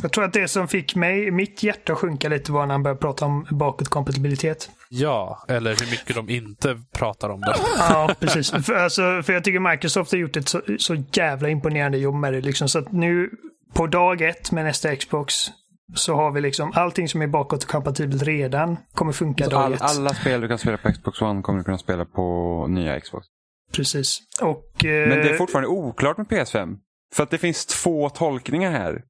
[0.02, 2.82] Jag tror att det som fick mig, mitt hjärta att sjunka lite var när han
[2.82, 4.70] började prata om bakåtkompatibilitet.
[4.88, 7.54] Ja, eller hur mycket de inte pratar om det.
[7.78, 8.50] Ja, precis.
[8.50, 12.32] För, alltså, för jag tycker Microsoft har gjort ett så, så jävla imponerande jobb med
[12.32, 12.40] det.
[12.40, 12.68] Liksom.
[12.68, 13.30] Så att nu
[13.74, 15.34] på dag ett med nästa Xbox
[15.94, 19.82] så har vi liksom allting som är bakåtkompatibelt redan kommer funka Så dag all, ett.
[19.82, 23.26] alla spel du kan spela på Xbox One kommer du kunna spela på nya Xbox.
[23.72, 24.18] Precis.
[24.40, 26.76] Och, eh, Men det är fortfarande oklart med PS5.
[27.14, 29.02] För att det finns två tolkningar här.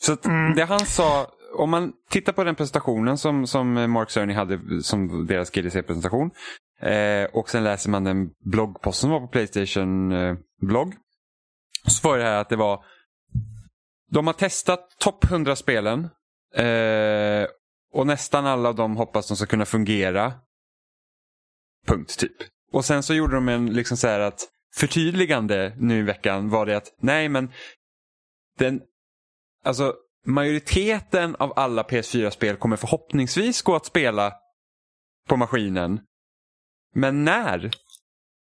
[0.00, 0.54] Så Mm.
[0.54, 5.26] det han sa, om man tittar på den presentationen som, som Mark Cerny hade som
[5.26, 6.30] deras GDC-presentation.
[6.80, 10.94] Eh, och sen läser man den bloggpost som var på Playstation eh, blogg.
[11.86, 12.84] Så var det här att det var,
[14.10, 16.08] de har testat topp 100 spelen.
[16.54, 17.46] Eh,
[17.92, 20.32] och nästan alla av dem hoppas de ska kunna fungera.
[21.86, 22.36] Punkt typ.
[22.72, 26.66] Och sen så gjorde de en liksom så här att förtydligande nu i veckan var
[26.66, 27.52] det att nej men
[28.58, 28.80] den,
[29.64, 29.94] alltså
[30.26, 34.32] majoriteten av alla PS4-spel kommer förhoppningsvis gå att spela
[35.28, 36.00] på maskinen.
[36.94, 37.70] Men när?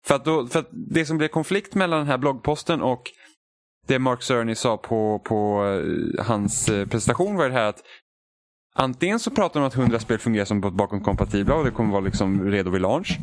[0.06, 3.04] För att, då, för att det som blev konflikt mellan den här bloggposten och
[3.88, 7.84] det Mark Cerny sa på, på eh, hans eh, presentation var det här att
[8.76, 12.02] antingen så pratar de om att 100 spel fungerar som bakomkompatibla och det kommer vara
[12.02, 13.18] liksom redo vid launch.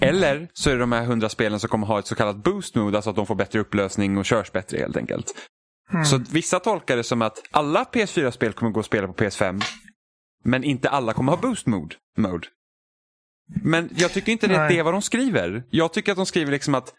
[0.00, 2.74] Eller så är det de här 100 spelen som kommer ha ett så kallat boost
[2.74, 5.34] mode, alltså att de får bättre upplösning och körs bättre helt enkelt.
[6.06, 9.62] Så att vissa tolkar det som att alla PS4-spel kommer gå att spela på PS5.
[10.44, 11.96] Men inte alla kommer ha boost mode.
[12.18, 12.48] mode.
[13.62, 15.64] Men jag tycker inte det är det vad de skriver.
[15.70, 16.94] Jag tycker att de skriver liksom att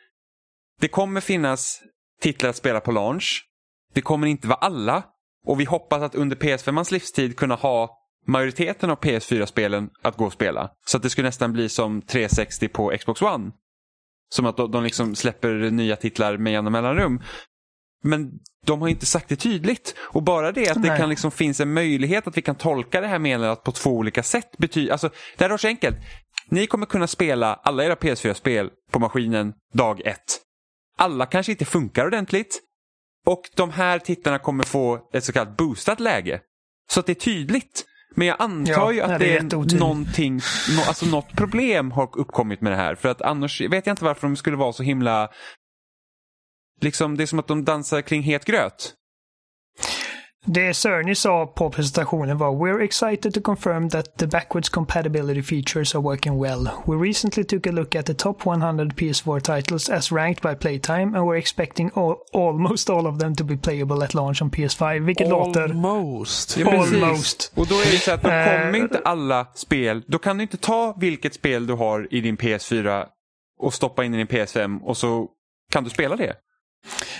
[0.79, 1.81] det kommer finnas
[2.21, 3.43] titlar att spela på launch.
[3.93, 5.03] Det kommer inte vara alla.
[5.45, 7.97] Och vi hoppas att under PS5-ans livstid kunna ha
[8.27, 10.71] majoriteten av PS4-spelen att gå och spela.
[10.85, 13.51] Så att det skulle nästan bli som 360 på Xbox One.
[14.29, 17.21] Som att de, de liksom släpper nya titlar med jämna mellanrum.
[18.03, 18.31] Men
[18.65, 19.95] de har inte sagt det tydligt.
[19.99, 20.99] Och bara det att det Nej.
[20.99, 24.23] kan liksom finns en möjlighet att vi kan tolka det här meddelandet på två olika
[24.23, 24.57] sätt.
[24.57, 25.97] Betyder, alltså, det här är så enkelt.
[26.49, 30.39] Ni kommer kunna spela alla era PS4-spel på maskinen dag ett.
[30.97, 32.59] Alla kanske inte funkar ordentligt.
[33.25, 36.41] Och de här tittarna kommer få ett så kallat boostat läge.
[36.91, 37.85] Så att det är tydligt.
[38.15, 39.39] Men jag antar Ja, ju att det, det är
[39.73, 40.33] är någonting,
[40.77, 42.95] nå- alltså något problem har uppkommit med det här.
[42.95, 45.29] För att annars vet jag inte varför de skulle vara så himla...
[46.81, 48.93] Liksom, det är som att de dansar kring het gröt.
[50.49, 55.95] Det Cerny sa på presentationen var “We're excited to confirm that the backwards compatibility features
[55.95, 56.69] are working well.
[56.85, 61.17] We recently took a look at the top 100 PS4 titles as ranked by playtime
[61.17, 65.05] and we're expecting all, almost all of them to be playable at launch on PS5.”
[65.05, 65.63] Vilket låter...
[65.63, 66.57] Almost.
[66.57, 66.71] Ja.
[66.71, 67.51] Almost.
[67.55, 70.43] Och då är det så att då Eh, kommer inte alla spel, då kan du
[70.43, 73.05] inte ta vilket spel du har i din PS4
[73.59, 75.27] och stoppa in i din PS5 och så
[75.71, 76.35] kan du spela det.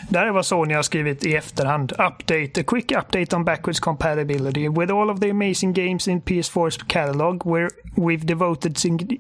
[0.10, 1.91] Det här är vad Sony har skrivit i efterhand.
[1.91, 2.61] Update.
[2.61, 4.68] A quick update on backwards compatibility.
[4.69, 8.77] With all of the amazing games in PS4's catalog, where we've devoted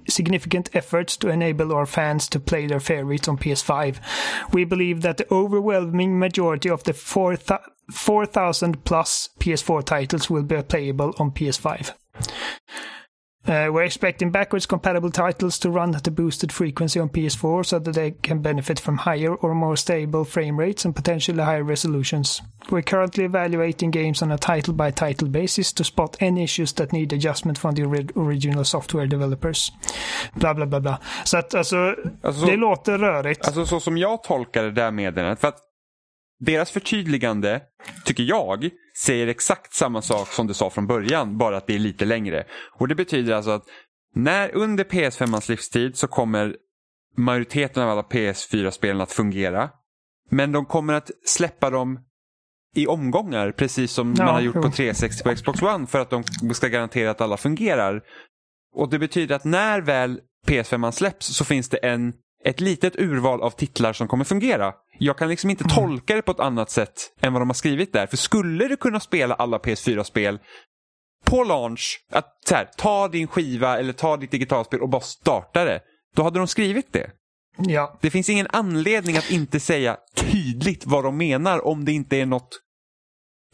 [0.07, 3.95] significant efforts to enable our fans to play their favorites on PS5.
[4.53, 7.59] We believe that the overwhelming majority of the 4,000
[7.91, 11.93] 4,000 plus PS4 titles will be playable on PS5.
[13.47, 17.79] Uh, we're expecting backwards compatible titles to run at a boosted frequency on PS4 so
[17.79, 22.41] that they can benefit from higher or more stable frame rates and potentially higher resolutions.
[22.69, 26.91] We're currently evaluating games on a title by title basis to spot any issues that
[26.91, 29.71] need adjustment from the ori- original software developers.
[30.33, 30.99] Bla bla bla bla.
[31.23, 33.45] Så att alltså, Alltså, så- det låter rörigt.
[33.47, 35.39] Alltså så som jag tolkar det där meddelandet.
[35.41, 35.57] För att
[36.39, 37.61] deras förtydligande,
[38.05, 38.69] tycker jag,
[39.03, 41.37] säger exakt samma sak som det sa från början.
[41.37, 42.45] Bara att det är lite längre.
[42.73, 43.63] Och det betyder alltså att
[44.15, 46.55] när under PS5ans livstid så kommer
[47.17, 49.69] majoriteten av alla PS4-spelen att fungera.
[50.29, 51.99] Men de kommer att släppa dem
[52.75, 54.61] i omgångar, precis som Ja, man har gjort jo.
[54.61, 56.23] på 360 på Xbox One för att de
[56.53, 58.01] ska garantera att alla fungerar.
[58.75, 62.13] Och det betyder att när väl PS5 släpps så finns det en,
[62.47, 64.73] ett litet urval av titlar som kommer fungera.
[64.99, 65.75] Jag kan liksom inte Mm.
[65.75, 68.07] tolka det på ett annat sätt än vad de har skrivit där.
[68.07, 70.39] För skulle du kunna spela alla PS4-spel
[71.25, 75.65] på launch, att så här, ta din skiva eller ta ditt digitalspel och bara starta
[75.65, 75.79] det.
[76.15, 77.11] Då hade de skrivit det.
[77.57, 77.97] Ja.
[78.01, 82.25] Det finns ingen anledning att inte säga tydligt vad de menar om det inte är
[82.25, 82.59] något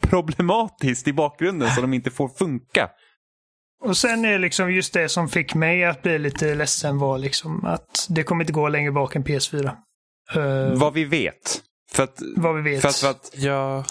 [0.02, 2.90] problematiskt i bakgrunden så de inte får funka.
[3.84, 7.64] Och sen är liksom just det som fick mig att bli lite ledsen var liksom
[7.64, 9.76] att det kommer inte gå längre bak än PS4.
[10.36, 11.60] Uh, Vad vi vet.
[11.92, 12.80] För att, vad vi vet.
[12.82, 13.84] för att, för att Ja,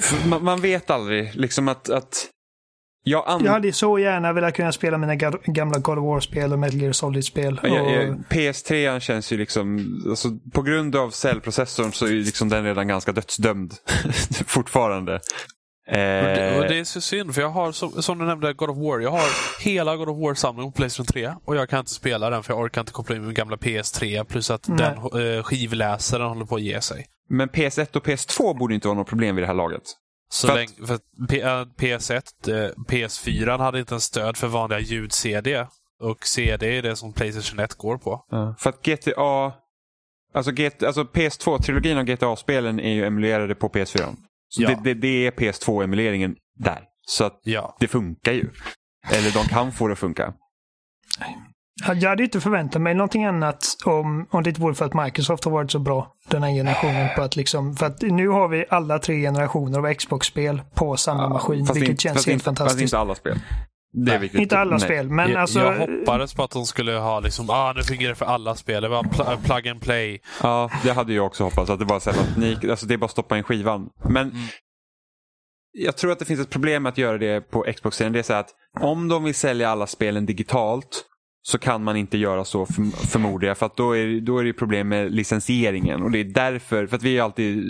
[0.00, 2.26] för man, man vet aldrig liksom att, att
[3.04, 3.44] Jag, an...
[3.44, 6.80] Jag hade så gärna velat kunna spela mina ga- gamla God of War-spel och Metal
[6.80, 7.58] Gear Solid-spel.
[7.62, 12.64] Och- ja, PS3 känns ju liksom, alltså, på grund av cellprocessorn så är liksom den
[12.64, 13.74] redan ganska dödsdömd
[14.46, 15.20] fortfarande.
[15.88, 18.52] Och det, Eh, och det är så synd, för jag har, som, som du nämnde,
[18.52, 19.00] God of War.
[19.00, 19.22] Jag har
[19.64, 22.60] hela God of War-samlingen på Playstation 3 och jag kan inte spela den för jag
[22.60, 24.78] orkar inte koppla in min gamla PS3 plus att Nej.
[25.12, 27.06] den eh, skivläsaren håller på att ge sig.
[27.28, 29.82] Men PS1 och PS2 borde inte vara något problem vid det här laget.
[30.30, 34.46] Så För länge, för att P, äh, PS1, eh, PS4 hade inte en stöd för
[34.46, 35.66] vanliga ljud-CD.
[36.00, 38.24] Och CD är det som Playstation 1 går på.
[38.58, 39.52] För att GTA,
[40.34, 40.50] alltså,
[40.86, 44.16] alltså PS2-trilogin av GTA-spelen är ju emulerade på PS4.
[44.54, 44.68] Så Ja.
[44.68, 46.80] det, det, det är PS2-emuleringen där.
[47.06, 47.76] Så att Ja.
[47.80, 48.50] det funkar ju.
[49.12, 50.32] Eller de kan få det att funka.
[52.00, 55.44] Jag hade inte förväntat mig någonting annat om, om det inte vore för att Microsoft
[55.44, 57.08] har varit så bra den här generationen.
[57.16, 61.28] På att liksom, för att nu har vi alla tre generationer av Xbox-spel på samma
[61.28, 62.82] maskin, Fast vilket inte- känns fast helt inte, Fast fantastiskt.
[62.82, 63.38] inte alla spel.
[63.96, 64.30] Det är Nej.
[64.34, 64.80] Inte alla Nej.
[64.80, 65.58] spel, men jag, alltså...
[65.58, 68.82] jag hoppades på att de skulle ha liksom, ah nu fungerar det för alla spel.
[68.82, 70.20] Det var pl- plug and play.
[70.42, 71.70] Ja, det hade jag också hoppats.
[71.70, 73.88] Att det, bara så här, att ni, alltså det är bara att stoppa in skivan.
[74.04, 74.42] Men Mm.
[75.72, 78.12] jag tror att det finns ett problem med att göra det på Xbox-serien.
[78.12, 78.50] Det är så att
[78.80, 81.04] om de vill sälja alla spelen digitalt
[81.46, 83.58] så kan man inte göra så för, förmodar jag.
[83.58, 86.02] För att då är, då är det problem med licensieringen.
[86.02, 87.64] Och det är därför, för att vi är alltid,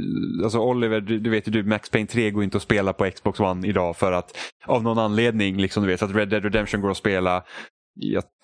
[0.45, 3.11] alltså Oliver, du, du vet ju du, Max Payne 3 går inte att spela på
[3.11, 4.37] Xbox One idag för att
[4.67, 7.45] av någon anledning, liksom du vet, så att Red Dead Redemption går att spela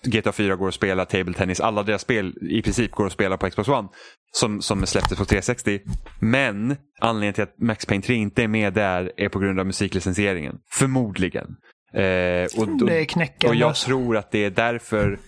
[0.05, 3.37] GTA 4 går att spela, Table Tennis, alla deras spel i princip går att spela
[3.37, 3.87] på Xbox One
[4.31, 5.79] som, som släpptes på 360.
[6.19, 9.65] Men anledningen till att Max Payne 3 inte är med där är på grund av
[9.65, 10.57] musiklicensieringen.
[10.71, 11.47] Förmodligen.
[11.93, 13.47] Eh, och, och, Det är knäckande.
[13.47, 13.85] och jag alltså.
[13.85, 15.19] tror att det är därför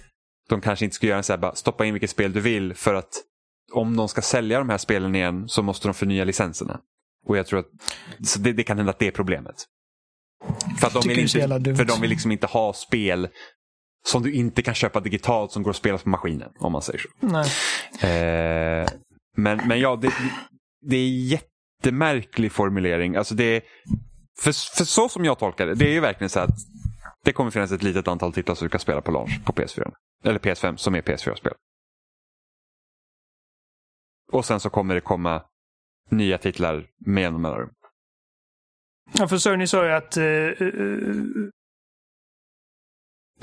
[0.49, 2.73] de kanske inte ska göra en så här, bara stoppa in vilket spel du vill
[2.73, 3.22] för att
[3.73, 6.80] om de ska sälja de här spelen igen så måste de förnya licenserna.
[7.26, 7.68] Och jag tror att
[8.27, 9.56] så det, det kan hända att det är problemet.
[10.80, 13.27] För, att de vill inte, för de vill liksom inte ha spel
[14.06, 16.49] som du inte kan köpa digitalt som går att spela på maskinen.
[16.60, 17.10] Om man säger så.
[17.19, 17.45] Nej.
[18.81, 18.90] Eh,
[19.38, 20.14] men, men ja, det,
[20.81, 23.15] det är jättemärklig formulering.
[23.15, 23.64] Alltså det
[24.42, 26.50] för, för så som jag tolkar det, det är ju verkligen så att
[27.24, 29.94] det kommer finnas ett litet antal titlar som du kan spela på launch på PS4.
[30.24, 31.54] Eller PS5 som är PS4-spel.
[34.32, 35.44] Och sen så kommer det komma
[36.10, 37.70] nya titlar med jämna mellanrum.
[39.14, 40.52] Ja, för Sony sa ju att eh, eh,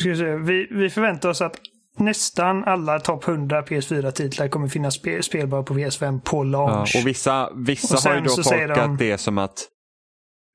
[0.05, 1.61] vi, se, vi, vi förväntar oss att
[1.97, 6.97] nästan alla topp 100 PS4-titlar kommer finnas spe, spelbara på PS5 på Ja, launch.
[7.01, 9.69] och vissa, vissa Och har ju då tolkat de- det som att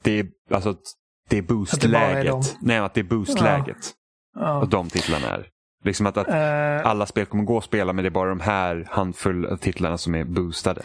[0.06, 0.82] det är, alltså, att
[1.30, 2.32] det är Att det bara är boostläget.
[2.32, 2.42] dem.
[2.62, 3.92] Nej, att det är boostläget.
[4.36, 4.60] Ja.
[4.60, 5.48] Och de titlarna är.
[5.84, 8.40] Liksom att, att Eh, alla spel kommer gå att spela men det är bara de
[8.40, 10.82] här handfull av titlarna som är boostade.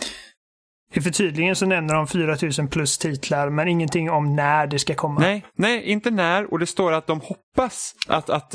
[0.94, 5.20] I förtydligningen så nämner de 4000 plus titlar, men ingenting om när det ska komma.
[5.20, 6.52] Nej, nej, inte när.
[6.52, 8.54] Och det står att de hoppas att, att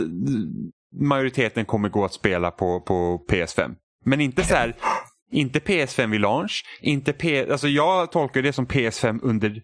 [1.01, 3.75] majoriteten kommer gå att spela på, på PS5.
[4.05, 4.75] Men inte så här,
[5.31, 6.63] inte PS5 vid launch.
[6.81, 9.61] Inte P, alltså jag tolkar det som PS5 under,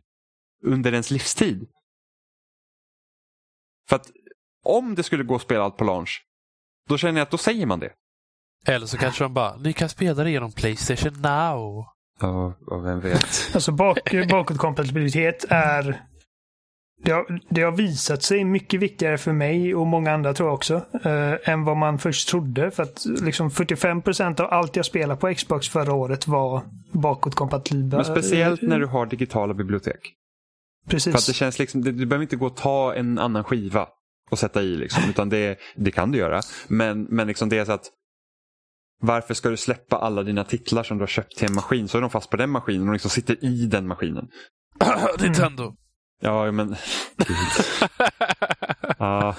[0.66, 1.68] under ens livstid.
[3.90, 4.12] För att
[4.64, 6.26] om det skulle gå att spela allt på launch,
[6.90, 7.92] då känner jag att då säger man det.
[8.68, 11.86] Eller så kanske de bara, ni kan spela det genom Playstation Now.
[12.20, 13.52] Ja, vem vet.
[13.54, 16.02] Alltså bak, bakåtkompatibilitet är...
[17.04, 20.54] Det har, det har visat sig mycket viktigare för mig och många andra tror jag
[20.54, 20.86] också.
[21.04, 22.72] Eh, än vad man först trodde.
[22.72, 26.62] För att liksom 45% av allt jag spelade på Xbox förra året var
[26.92, 27.98] bakåtkompatibla.
[27.98, 30.16] Men speciellt när du har digitala bibliotek.
[30.88, 31.12] Precis.
[31.14, 33.88] För att det känns liksom, du behöver inte gå och ta en annan skiva
[34.32, 35.10] och sätta i liksom.
[35.10, 36.42] Utan det, det kan du göra.
[36.68, 37.86] Men, men liksom det är så att
[39.02, 41.98] varför ska du släppa alla dina titlar som du har köpt till en maskin så
[41.98, 44.28] är de fast på den maskinen och liksom sitter i den maskinen.
[45.20, 45.76] Nintendo.
[46.22, 46.76] Ja, men...
[48.98, 49.36] Ja,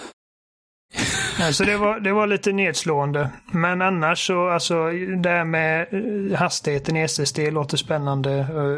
[1.51, 3.31] så det var, det var lite nedslående.
[3.53, 4.91] Men annars så, alltså
[5.23, 5.87] det här med
[6.33, 8.33] eh, hastigheten i SSD låter spännande.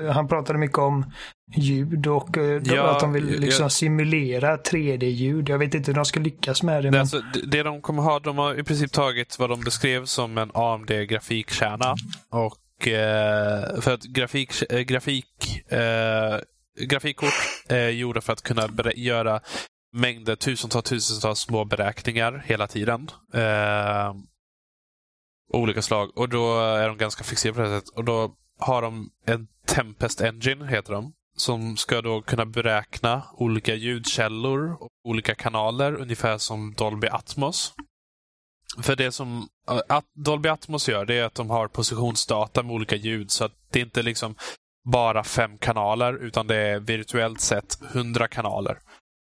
[0.07, 1.13] Eh, Han pratade mycket om
[1.57, 5.49] ljud och eh, Ja, att de vill liksom jag- simulera 3D-ljud.
[5.49, 6.83] Jag vet inte hur de ska lyckas med det.
[6.83, 7.01] Det, Men...
[7.01, 10.51] alltså, det- de kommer ha, de har i princip tagit vad de beskrev som en
[10.55, 11.95] AMD-grafikkärna.
[12.31, 14.53] Och eh, för att grafik,
[14.87, 15.27] grafik,
[15.73, 16.39] eh,
[16.87, 17.35] grafikkort
[17.69, 19.41] är gjorda för att kunna göra
[19.95, 23.11] mängder, tusentals, tusentals små beräkningar hela tiden.
[23.35, 24.15] Eh,
[25.53, 26.19] olika slag.
[26.19, 27.97] Och då är de ganska fixerade på det sättet.
[27.97, 31.13] Och då har de en Tempest Engine, heter de.
[31.37, 37.75] Som ska då kunna beräkna olika ljudkällor och olika kanaler, ungefär som Dolby Atmos.
[38.83, 42.75] För det som eh, att Dolby Atmos gör, det är att de har positionsdata med
[42.75, 43.31] olika ljud.
[43.31, 44.35] Så att det är inte liksom
[44.85, 48.79] bara fem kanaler, utan det är virtuellt sett hundra kanaler.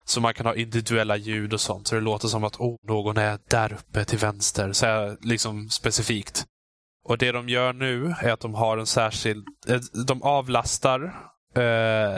[0.09, 1.87] Så man kan ha individuella ljud och sånt.
[1.87, 4.73] Så det låter som att oh, någon är där uppe till vänster.
[4.73, 6.45] Så här, liksom specifikt.
[7.05, 9.47] Och det de gör nu är att de har en särskild...
[9.67, 11.01] Eh, de avlastar
[11.55, 12.17] eh,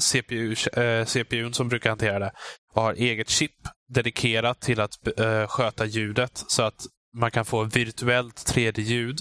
[0.00, 2.32] CPU, eh, CPUn som brukar hantera det
[2.74, 3.52] och har eget chip
[3.88, 6.86] dedikerat till att eh, sköta ljudet så att
[7.16, 9.18] man kan få virtuellt 3D-ljud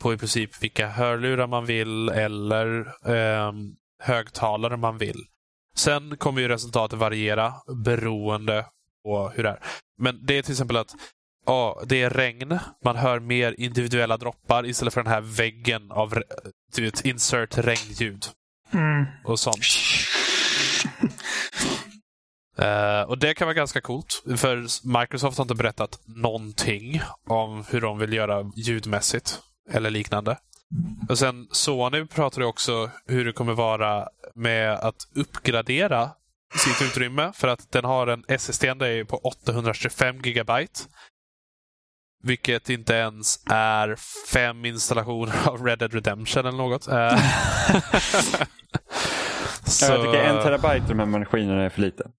[0.00, 2.78] på i princip vilka hörlurar man vill eller
[3.10, 3.52] eh,
[4.02, 5.24] högtalare man vill.
[5.78, 8.66] Sen kommer ju resultatet variera beroende
[9.04, 9.58] på hur det är.
[9.98, 10.94] Men det är till exempel att
[11.46, 12.58] ja, det är regn.
[12.84, 16.22] Man hör mer individuella droppar istället för den här väggen av
[16.76, 18.26] du vet, insert regnljud
[18.72, 19.04] Mm.
[19.24, 19.56] och sånt.
[22.58, 24.56] Eh, och Det kan vara ganska coolt, för
[25.00, 29.38] Microsoft har inte berättat någonting om hur de vill göra ljudmässigt
[29.70, 30.38] eller liknande.
[31.08, 36.10] Och sen Sony pratar ju också hur det kommer vara med att uppgradera
[36.54, 38.64] sitt utrymme för att den har en SSD
[39.08, 40.80] på 825 gigabyte.
[42.22, 43.96] Vilket inte ens är
[44.32, 46.88] fem installationer av Red Dead Redemption eller något.
[46.88, 47.18] Eh,
[49.80, 52.10] Ja, jag tycker en terabyte i de här maskinerna är för lite.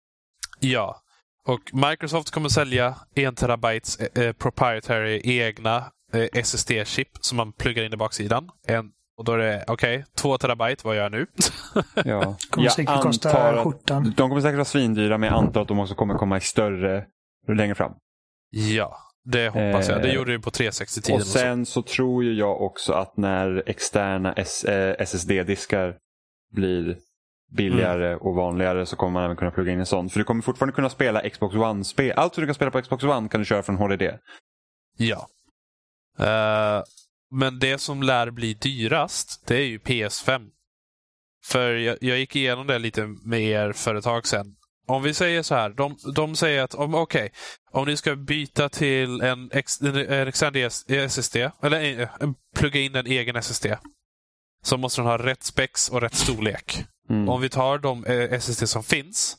[0.60, 1.02] Ja.
[1.46, 5.84] Och Microsoft kommer sälja en terabytes eh, proprietary egna eh,
[6.14, 8.50] SSD-chip som man pluggar in i baksidan.
[8.68, 11.26] En, och då är det, okej, två terabyte, vad gör jag nu?
[12.06, 12.36] Ja.
[12.50, 14.04] Kommer Jag säkert kosta skjortan.
[14.18, 17.06] De kommer säkert vara svindyra men jag antar att de också kommer komma i större
[17.48, 17.92] längre fram.
[18.50, 20.02] ja, det hoppas jag.
[20.02, 21.16] Det Eh, gjorde det på 360-tiden.
[21.22, 25.96] Och sen så tror ju jag också att när externa S- eh, SSD-diskar
[26.52, 26.98] blir
[27.52, 28.20] billigare Mm.
[28.20, 30.10] och vanligare så kommer man även kunna plugga in en sån.
[30.10, 32.12] För du kommer fortfarande kunna spela Xbox One-spel.
[32.16, 34.04] Allt som du kan spela på Xbox One kan du köra från HDD.
[34.98, 35.28] Ja.
[36.20, 36.84] Eh,
[37.32, 40.50] men det som lär bli dyrast, det är ju PS5.
[41.46, 44.56] För jag, jag gick igenom det lite med er för ett tag sedan.
[44.88, 47.32] Om vi säger så här, de, de säger att om, okej,
[47.72, 50.56] om ni ska byta till en, ex, en, en extern
[51.10, 52.10] SSD, eller eh,
[52.56, 53.66] plugga in en egen SSD,
[54.64, 56.84] så måste den ha rätt spex och rätt storlek.
[57.10, 57.30] Mm.
[57.30, 59.38] Om vi tar de eh, SSD som finns,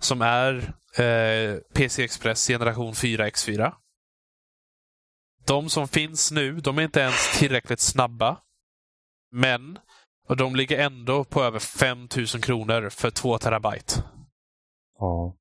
[0.00, 3.72] som är eh, PC Express generation 4 X4.
[5.46, 8.38] De som finns nu, de är inte ens tillräckligt snabba.
[9.32, 9.78] Men,
[10.28, 14.02] och de ligger ändå på över 5000 kronor för 2 terabyte.
[14.98, 15.36] Ja.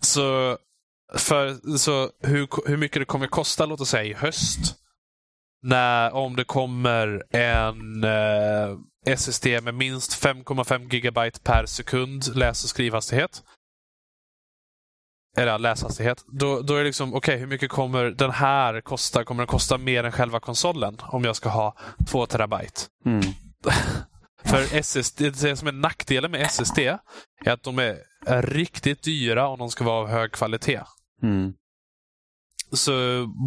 [0.00, 0.58] Så,
[1.14, 4.76] för, så hur, hur mycket det kommer kosta, låt oss säga i höst,
[5.62, 12.70] när, om det kommer en eh, SSD med minst 5,5 gigabyte per sekund läs och
[12.70, 13.42] skrivhastighet.
[15.36, 16.24] Eller läshastighet.
[16.26, 19.24] Då, då är det liksom, okej, hur mycket kommer den här kosta?
[19.24, 20.96] Kommer den kosta mer än själva konsolen?
[21.00, 21.76] Om jag ska ha
[22.08, 22.80] 2 terabyte.
[23.04, 23.22] Mm.
[24.44, 26.98] För SSD, det som är nackdelen med SSD är
[27.52, 27.98] att de är,
[28.42, 30.82] riktigt dyra om de ska vara av hög kvalitet.
[31.22, 31.52] Mm.
[32.72, 32.92] Så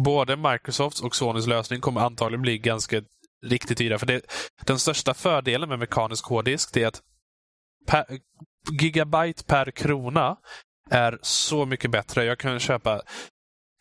[0.04, 3.02] både Microsofts och Sonys lösning kommer antagligen bli ganska
[3.46, 3.98] riktigt dyra.
[3.98, 4.20] För det,
[4.64, 7.02] den största fördelen med mekanisk hårddisk är att
[7.86, 8.04] per,
[8.80, 10.36] gigabyte per krona
[10.90, 12.24] är så mycket bättre.
[12.24, 13.02] Jag kan köpa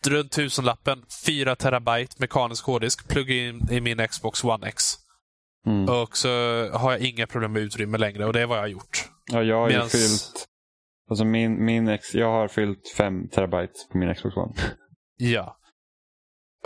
[0.07, 4.83] runt tusenlappen, 4 terabyte mekanisk hårddisk, plugga in i min Xbox One X.
[5.65, 5.89] Mm.
[5.89, 6.29] Och så
[6.73, 9.09] har jag inga problem med utrymme längre och det är vad jag har gjort.
[9.31, 10.45] Ja, jag har ju Medans- fyllt...
[11.09, 14.53] Alltså min, min ex, jag har fyllt 5 terabyte på min Xbox One.
[15.17, 15.57] Ja.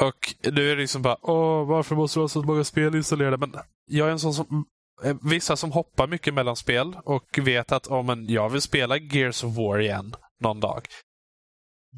[0.01, 3.37] Och nu är det liksom bara, åh, varför måste du ha så många spel installerade?
[3.37, 3.53] Men
[3.85, 4.65] jag är en sån som,
[5.03, 8.97] eh, vissa som hoppar mycket mellan spel och vet att om en, jag vill spela
[8.97, 10.81] Gears of War igen någon dag.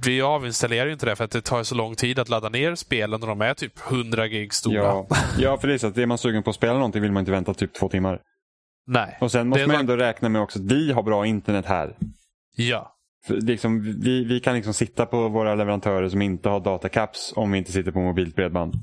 [0.05, 2.75] Vi avinstallerar ju inte det för att det tar så lång tid att ladda ner
[2.75, 4.77] spelen och de är typ 100 gig stora.
[4.77, 5.07] Ja,
[5.39, 7.21] ja, för det är så att är man sugen på att spela någonting vill man
[7.21, 8.21] inte vänta typ två timmar.
[8.87, 9.17] Nej.
[9.21, 11.97] Och sen måste man ändå räkna med också att vi har bra internet här.
[12.55, 12.97] Ja.
[13.25, 17.51] För liksom, vi, vi kan liksom sitta på våra leverantörer som inte har datacaps om
[17.51, 18.73] vi inte sitter på mobilt bredband.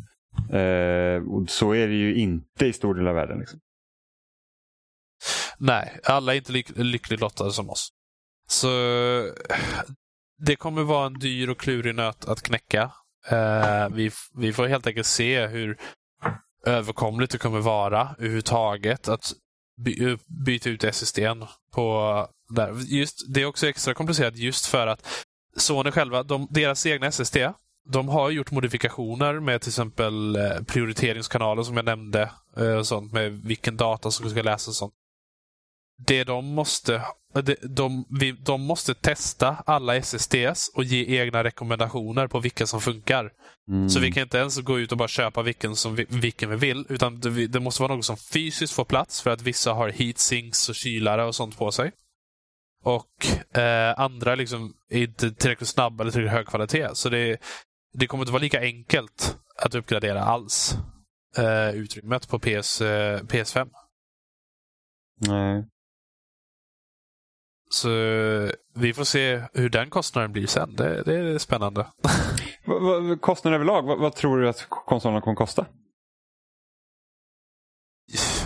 [0.52, 3.38] Eh, och så är det ju inte i stor del av världen.
[3.38, 3.60] Liksom.
[5.58, 7.88] Nej, alla är inte lyck lyckligt lottade som oss.
[8.50, 8.68] Så
[10.38, 12.90] det kommer vara en dyr och klurig nöt att knäcka.
[13.28, 15.78] Eh, vi, vi får helt enkelt se hur
[16.66, 19.32] överkomligt det kommer vara överhuvudtaget att
[19.84, 22.74] by, eh, byta ut SSDn på där.
[22.86, 25.06] Just, det är också extra komplicerat just för att
[25.56, 27.36] Sony själva, de, deras egna SSD,
[27.90, 32.30] de har gjort modifikationer med till exempel eh, prioriteringskanaler som jag nämnde.
[32.56, 34.92] Eh, och sånt med vilken data som ska läsas och sånt
[36.06, 37.02] det de måste
[37.34, 42.80] de, de, vi, de måste testa alla SSDs och ge egna rekommendationer på vilka som
[42.80, 43.32] funkar.
[43.68, 43.88] Mm.
[43.88, 46.56] Så vi kan inte ens gå ut och bara köpa vilken, som vi, vilken vi
[46.56, 46.86] vill.
[46.88, 50.68] Utan det, det måste vara något som fysiskt får plats för att vissa har heatsinks
[50.68, 51.92] och kylare och sånt på sig.
[52.84, 56.88] och eh, andra liksom är inte tillräckligt snabba eller tillräckligt hög kvalitet.
[56.94, 57.40] Så det,
[57.98, 60.76] det kommer inte vara lika enkelt att uppgradera alls
[61.36, 63.68] eh, utrymmet på PS, eh, PS5.
[65.20, 65.64] Nej.
[67.70, 67.88] Så
[68.74, 70.74] vi får se hur den kostnaden blir sen.
[70.76, 71.86] Det, det är spännande.
[73.20, 75.66] Kostnaden överlag, vad, vad tror du att konsolerna kommer kosta?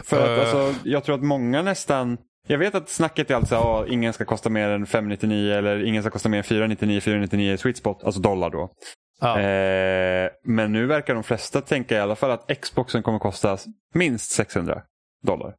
[0.05, 2.19] För att, Eh, alltså, jag tror att många nästan...
[2.49, 6.03] Jag vet att snacket är alltså att ingen ska kosta mer än 599 eller ingen
[6.03, 8.73] ska kosta mer än 499, 499 är sweet spot, alltså dollar då.
[9.21, 9.41] ja.
[9.41, 13.59] Eh, men nu verkar de flesta tänka i alla fall att Xboxen kommer kosta
[13.95, 14.83] minst 600
[15.23, 15.55] dollar.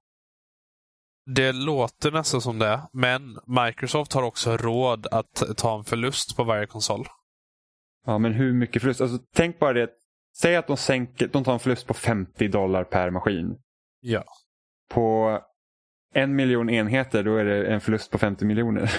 [1.26, 6.44] Det låter nästan som det, men Microsoft har också råd att ta en förlust på
[6.44, 7.08] varje konsol.
[8.06, 9.02] Ja, men hur mycket förlust?
[9.02, 9.90] Alltså, tänk bara det.
[10.38, 13.56] Säg att de, sänker, de tar en förlust på 50 dollar per maskin.
[14.02, 14.24] Ja.
[14.90, 15.40] På
[16.14, 18.92] en miljon enheter då är det en förlust på 50 miljoner.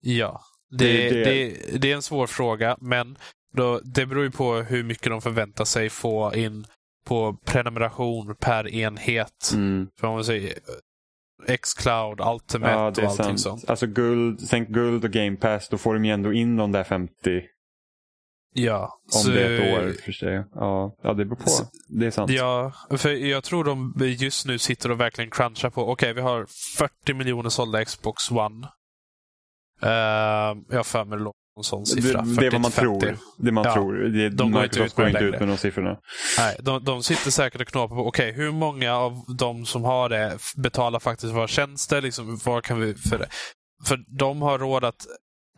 [0.00, 0.40] Ja.
[0.70, 3.18] Det, Det- det, det- är en svår fråga, men
[3.54, 6.66] då, det beror ju på hur mycket de förväntar sig få in
[7.06, 9.50] på prenumeration per enhet.
[9.54, 9.88] Mm.
[10.00, 10.58] För om man säger
[11.62, 13.40] Xcloud, Ultimate Ja, och allting sant.
[13.40, 13.70] sånt.
[13.70, 16.84] Alltså guld, tänk guld och game pass, då får de ju ändå in de där
[16.84, 17.42] 50
[18.54, 19.00] Ja.
[19.14, 20.44] om så- det är ett år för sig.
[20.54, 21.48] Ja, ja det beror på.
[21.48, 22.30] Så- Det är sant.
[22.30, 26.46] Ja, för jag tror de just nu sitter och verkligen crunchar på, okej, vi har
[26.78, 28.66] 40 miljoner sålda Xbox One.
[29.82, 29.90] Uh,
[30.68, 31.24] jag har för mig det
[31.56, 32.22] någon sån siffra.
[32.22, 32.80] det, det är vad man 40-50.
[32.80, 33.16] tror.
[33.36, 33.94] Det man Ja, tror.
[33.94, 35.98] Det, de går inte ut med går inte ut med de siffrorna.
[36.38, 40.08] Nej, de, de sitter säkert och knåpar på, okej, hur många av de som har
[40.08, 42.02] det betalar faktiskt våra tjänster?
[42.02, 43.28] Liksom, vad kan vi för det?
[43.84, 45.06] För de har råd att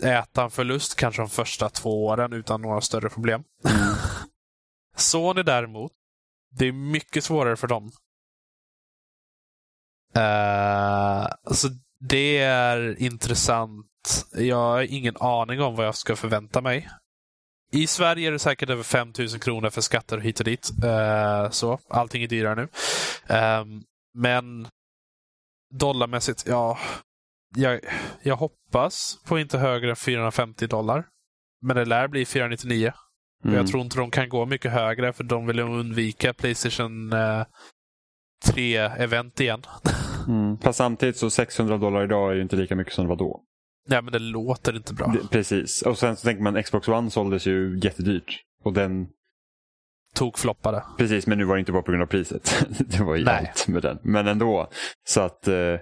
[0.03, 3.43] äta en förlust kanske de första två åren utan några större problem.
[3.69, 3.95] Mm.
[4.97, 5.93] Sony däremot,
[6.59, 7.91] det är mycket svårare för dem.
[10.17, 11.69] Uh, alltså
[12.01, 13.87] det är intressant.
[14.33, 16.89] Jag har ingen aning om vad jag ska förvänta mig.
[17.73, 20.71] I Sverige är det säkert över 5 000 kronor för skatter hit och dit.
[20.85, 22.69] Eh, så, allting är dyrare nu.
[23.35, 23.83] Ehm,
[24.15, 24.69] men
[25.75, 26.79] dollarmässigt, ja.
[27.57, 27.81] Jag,
[28.23, 31.07] jag hoppas på inte högre än 450 dollar.
[31.63, 32.93] Men det lär bli 499.
[33.41, 33.57] Och Mm.
[33.57, 37.45] Jag tror inte de kan gå mycket högre för de vill undvika Playstation eh,
[38.47, 39.63] 3-event igen.
[40.29, 40.59] Mm.
[40.59, 43.43] Fast samtidigt så 600 dollar idag är ju inte lika mycket som det var då.
[43.89, 45.07] Nej, men det låter inte bra.
[45.07, 45.83] Det, precis.
[45.83, 48.41] Och sen så tänker man Xbox One såldes ju jättedyrt.
[48.65, 49.09] Och den,
[50.15, 50.85] Tokfloppade.
[50.99, 52.67] precis, men nu var det inte bara på grund av priset.
[52.79, 53.47] det var ju Nej.
[53.49, 53.99] allt med den.
[54.03, 54.69] Men ändå.
[55.09, 55.77] Så att, eh,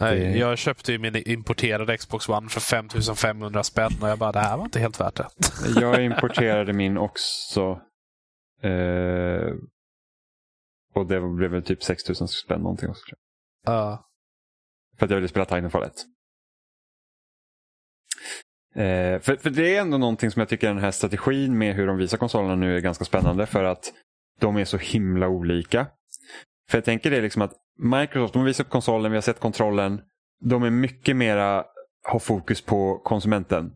[0.00, 4.38] Nej, Jag köpte ju min importerade Xbox One för 5500 spänn och jag bara, det
[4.38, 5.28] här var inte helt värt det.
[5.80, 7.80] jag importerade min också.
[8.62, 9.52] Eh,
[10.94, 13.14] och det blev väl typ 6000 spänn någonting också.
[13.66, 14.08] Ja.
[14.98, 15.92] För att jag ville spela Titanfall 1.
[18.74, 21.86] Eh, för, för det är ändå någonting som jag tycker den här strategin med hur
[21.86, 23.92] de visar konsolerna nu är ganska spännande för att
[24.40, 25.86] de är så himla olika.
[26.70, 30.00] För jag tänker det liksom att Microsoft, de visar upp konsolen, vi har sett kontrollen.
[30.44, 31.64] De är mycket mera,
[32.02, 33.72] har fokus på konsumenten.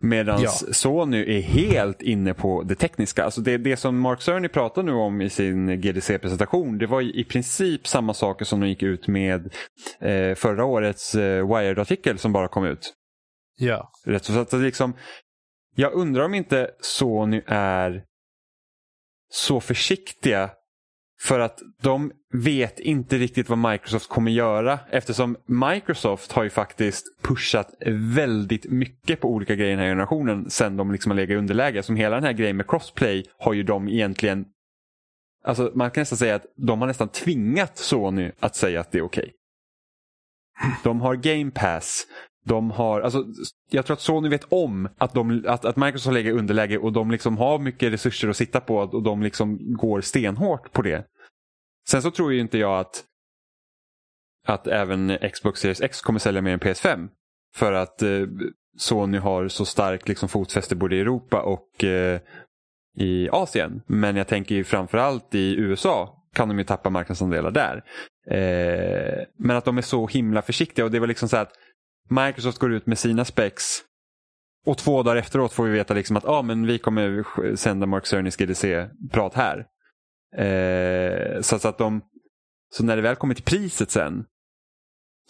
[0.00, 0.50] Medan Ja.
[0.50, 3.24] Sony är helt inne på det tekniska.
[3.24, 7.24] Alltså det, det som Mark Cerny pratar nu om i sin GDC-presentation, det var i
[7.24, 9.54] princip samma saker som de gick ut med
[10.00, 12.94] eh, förra årets eh, Wired-artikel som bara kom ut
[13.58, 13.90] ja.
[14.04, 14.94] Rätt så att liksom,
[15.74, 18.04] jag undrar om inte Sony är
[19.30, 20.50] så försiktiga
[21.20, 27.22] för att de vet inte riktigt vad Microsoft kommer göra eftersom Microsoft har ju faktiskt
[27.22, 27.74] pushat
[28.14, 31.36] väldigt mycket på olika grejer i den här generationen sen de liksom har legat i
[31.36, 31.82] underläge.
[31.82, 34.44] Som hela den här grejen med crossplay har ju de egentligen
[35.44, 38.98] Alltså man kan nästan säga att de har nästan tvingat Sony att säga att det
[38.98, 39.32] är okej.
[40.84, 42.06] De har Game Pass.
[42.48, 43.24] De har, alltså,
[43.70, 46.92] jag tror att Sony vet om att, de, att, att Microsoft lägger i underläge och
[46.92, 51.04] de liksom har mycket resurser att sitta på och de liksom går stenhårt på det.
[51.88, 53.04] Sen så tror ju inte jag att,
[54.46, 57.08] att även Xbox Series X kommer sälja mer än PS5.
[57.54, 58.26] För att eh,
[58.78, 62.20] Sony har så starkt liksom, fotfäste både i Europa och eh,
[62.96, 63.82] i Asien.
[63.86, 67.84] Men jag tänker ju framförallt i USA kan de ju tappa marknadsandelar där.
[68.30, 71.52] Eh, men att de är så himla försiktiga och det var liksom så här att
[72.08, 73.84] Microsoft går ut med sina specs
[74.66, 77.24] och två dagar efteråt får vi veta liksom att ah, men vi kommer
[77.56, 79.66] sända Mark Cernys GDC-prat här.
[80.36, 82.00] Eh, så, så att de,
[82.74, 84.24] så när det väl kommer till priset sen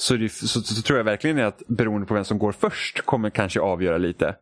[0.01, 3.31] så, det, så, så, tror jag verkligen att beroende på vem som går först kommer
[3.31, 4.37] kanske avgöra lite.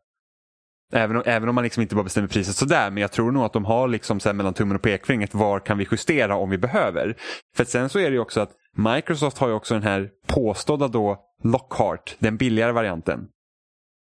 [0.92, 3.44] Även om, även om man liksom inte bara bestämmer priset sådär men jag tror nog
[3.44, 6.50] att de har liksom så här mellan tummen och pekfingret var kan vi justera om
[6.50, 7.16] vi behöver.
[7.56, 10.89] För sen så är det ju också att Microsoft har ju också den här påstådda
[10.89, 13.28] då Lockhart, den billigare varianten.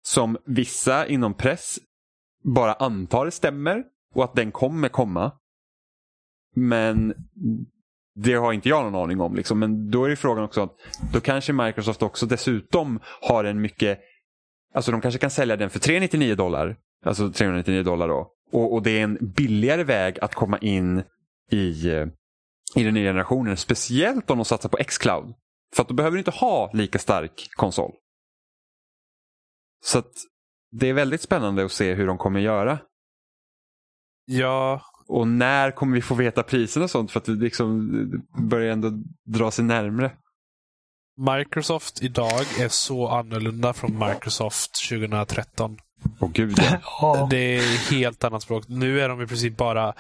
[0.02, 1.78] Som vissa inom press
[2.44, 3.84] bara antar stämmer
[4.14, 5.32] och att den kommer komma.
[6.54, 7.14] Men
[8.14, 9.34] det har inte jag någon aning om.
[9.34, 9.58] Liksom.
[9.58, 10.76] Men då är ju frågan också att
[11.12, 14.00] då kanske Microsoft också dessutom har en mycket,
[14.74, 16.76] alltså de kanske kan sälja den för 399 dollar.
[17.04, 18.32] Alltså 399 dollar då.
[18.52, 21.02] Och, och det är en billigare väg att komma in
[21.50, 22.06] i, eh,
[22.76, 23.56] i den nya generationen.
[23.56, 25.34] Speciellt om de satsar på X-Cloud.
[25.74, 27.92] För att då behöver du inte ha lika stark konsol.
[29.84, 30.12] Så att
[30.70, 32.78] det är väldigt spännande att se hur de kommer göra.
[34.24, 37.10] Ja, Och när kommer vi få veta priserna och sånt?
[37.10, 37.90] För att det liksom
[38.48, 38.90] börjar ändå
[39.24, 40.12] dra sig närmre.
[41.36, 45.78] Microsoft idag är så annorlunda från Microsoft 2013.
[46.20, 46.80] Åh gud ja.
[47.00, 47.26] Ja.
[47.30, 48.64] Det är helt annat språk.
[48.68, 49.94] Nu är de i princip bara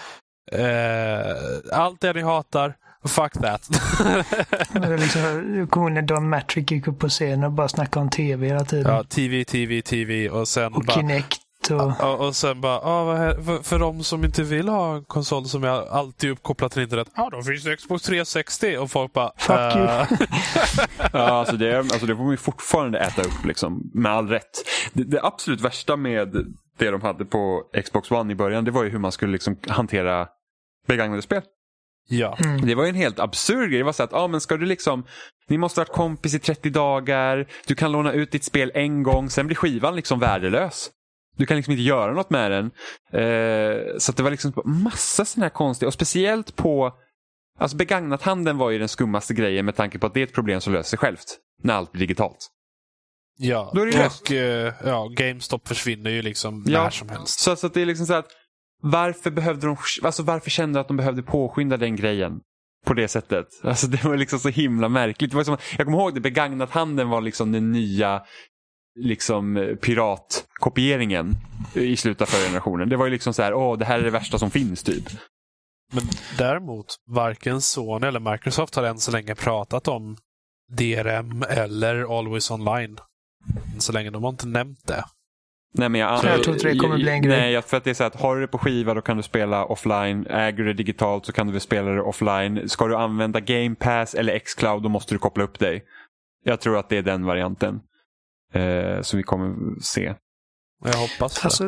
[0.52, 1.36] eh,
[1.72, 2.74] allt det ni hatar,
[3.08, 3.68] fuck that.
[5.00, 8.46] Liksom, jag kommer när Don Matrick gick upp på scenen och bara snackade om tv
[8.46, 8.94] hela tiden.
[8.94, 10.92] ja, TV, TV, TV och sen och bara...
[10.96, 11.40] Kinect
[11.70, 12.04] och...
[12.04, 15.04] Och, och sen bara, ah, vad här, för, för de som inte vill ha en
[15.04, 19.12] konsol som är alltid uppkopplad till internet, ja då finns det Xbox 360 och folk
[19.12, 19.84] bara, Fuck you.
[19.84, 20.06] eh,
[21.12, 24.50] ja alltså, det, alltså det får man ju fortfarande äta upp liksom, med all rätt.
[24.92, 26.28] Det, det absolut värsta med
[26.78, 29.56] det de hade på Xbox One i början det var ju hur man skulle liksom
[29.68, 30.28] hantera
[30.86, 31.42] begagnade spel.
[32.08, 32.36] ja.
[32.44, 32.66] Mm.
[32.66, 33.78] Det var ju en helt absurd grej.
[33.78, 35.04] Det var så att, ah, men ska du liksom,
[35.48, 39.02] ni måste ha varit kompis i 30 dagar, du kan låna ut ditt spel en
[39.02, 40.90] gång, sen blir skivan liksom värdelös.
[41.36, 42.64] Du kan liksom inte göra något med den.
[43.12, 46.92] Eh, så att det var liksom massa sådana här konstiga, och speciellt på,
[47.58, 50.60] alltså begagnathandeln var ju den skummaste grejen med tanke på att det är ett problem
[50.60, 51.24] som löser sig självt.
[51.62, 52.48] När allt blir digitalt.
[53.38, 56.82] Ja, och eh, ja, GameStop försvinner ju liksom Ja.
[56.82, 57.40] när som helst.
[57.40, 58.26] Så, så att det är liksom så att
[58.80, 62.40] varför behövde de, alltså varför kände de att de behövde påskynda den grejen?
[62.86, 63.46] På det sättet.
[63.62, 65.30] Alltså det var liksom så himla märkligt.
[65.30, 68.22] Det var som, jag kommer ihåg det, begagnathandeln var liksom den nya
[69.00, 71.34] liksom piratkopieringen
[71.74, 72.88] i slutet av förra generationen.
[72.88, 75.04] Det var ju liksom så här, åh det här är det värsta som finns typ.
[75.92, 76.04] Men
[76.38, 80.16] däremot, varken Sony eller Microsoft har än så länge pratat om
[80.72, 82.98] DRM eller Always Online.
[83.74, 84.10] Än så länge.
[84.10, 85.04] De har inte nämnt det.
[85.72, 87.40] Nej, men jag, jag tror inte det kommer bli en grej.
[87.40, 89.22] Nej, tror att det är så att har du det på skiva då kan du
[89.22, 90.26] spela offline.
[90.30, 92.68] Äger du det digitalt så kan du väl spela det offline.
[92.68, 95.84] Ska du använda Game Pass eller Xcloud då måste du koppla upp dig.
[96.44, 97.80] Jag tror att det är den varianten
[98.52, 100.14] eh, som vi kommer se.
[100.84, 101.44] Jag hoppas det.
[101.44, 101.64] Alltså,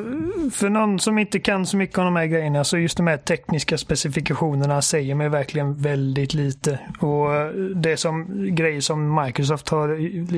[0.53, 3.17] för någon som inte kan så mycket om de här grejerna så just de här
[3.17, 6.79] tekniska specifikationerna säger mig verkligen väldigt lite.
[7.01, 7.29] Och
[7.77, 9.89] det är som grejer som Microsoft har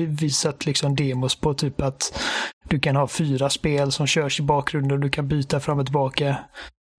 [0.05, 2.19] visat liksom demos på, typ att
[2.69, 5.85] du kan ha fyra spel som körs i bakgrunden och du kan byta fram och
[5.85, 6.27] tillbaka.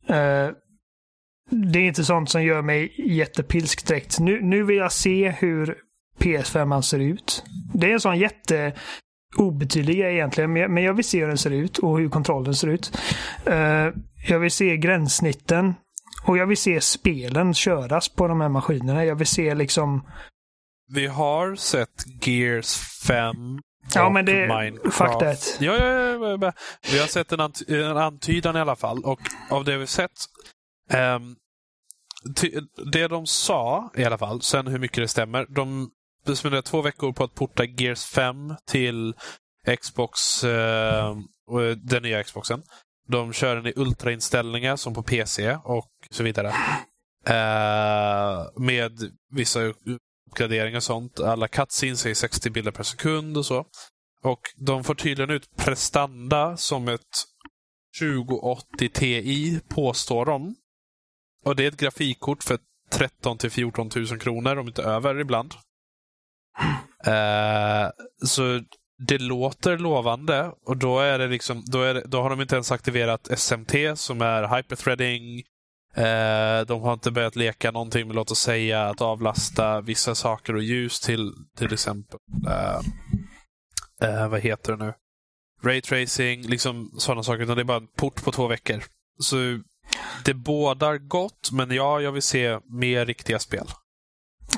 [0.08, 0.48] Eh,
[1.50, 4.18] det är inte sånt som gör mig jättepilsk direkt.
[4.18, 5.78] Nu, nu vill jag se hur
[6.18, 7.44] PS5 ser ut.
[7.74, 8.72] Det är en sån jätte
[9.36, 12.68] obetydlig grej egentligen, men jag, vill se hur den ser ut och hur kontrollen ser
[12.68, 12.98] ut.
[13.46, 13.88] Eh,
[14.28, 15.74] jag vill se gränssnitten
[16.26, 19.04] och jag vill se spelen köras på de här maskinerna.
[19.04, 20.06] Jag vill se liksom...
[20.94, 22.76] Vi har sett Gears
[23.06, 23.36] 5
[23.94, 24.96] Ja, men det- Minecraft.
[24.96, 25.56] fuck that.
[25.60, 26.52] Ja, ja, ja, ja.
[26.92, 29.04] Vi har sett en, ant en antydan i alla fall.
[29.04, 29.20] Och
[29.50, 30.10] av det vi sett
[32.36, 32.60] ty-
[32.92, 35.46] det de sa i alla fall, sen hur mycket det stämmer.
[35.48, 35.90] De
[36.34, 39.14] spenderade två veckor på att porta Gears 5 till
[39.80, 42.62] Xbox, eh, eh, den nya Xboxen.
[43.08, 46.48] De kör den i ultrainställningar som på PC och så vidare.
[47.26, 48.92] Eh, med
[49.30, 49.60] vissa
[50.30, 51.20] uppgraderingar och sånt.
[51.20, 53.64] Alla cutscenes är i 60 bilder per sekund och så.
[54.22, 57.00] Och de får tydligen ut prestanda som ett
[58.00, 60.54] 2080 Ti, påstår de.
[61.44, 62.58] Och det är ett grafikkort för
[62.90, 65.54] 13 till 14 000 kronor, om inte över ibland.
[67.06, 67.88] Eh,
[68.26, 68.60] så
[68.98, 72.54] det låter lovande och då är det liksom, då, är det, då har de inte
[72.54, 75.42] ens aktiverat SMT som är hyperthreading.
[75.94, 80.54] Eh, de har inte börjat leka någonting med, låt oss säga, att avlasta vissa saker
[80.54, 82.18] och ljus till till exempel,
[82.48, 82.80] eh,
[84.08, 84.94] eh, vad heter det nu?
[85.62, 87.42] Raytracing, liksom sådana saker.
[87.42, 88.84] Utan det är bara en port på två veckor.
[89.18, 89.36] Så
[90.24, 93.66] det bådar gott, men ja, jag vill se mer riktiga spel.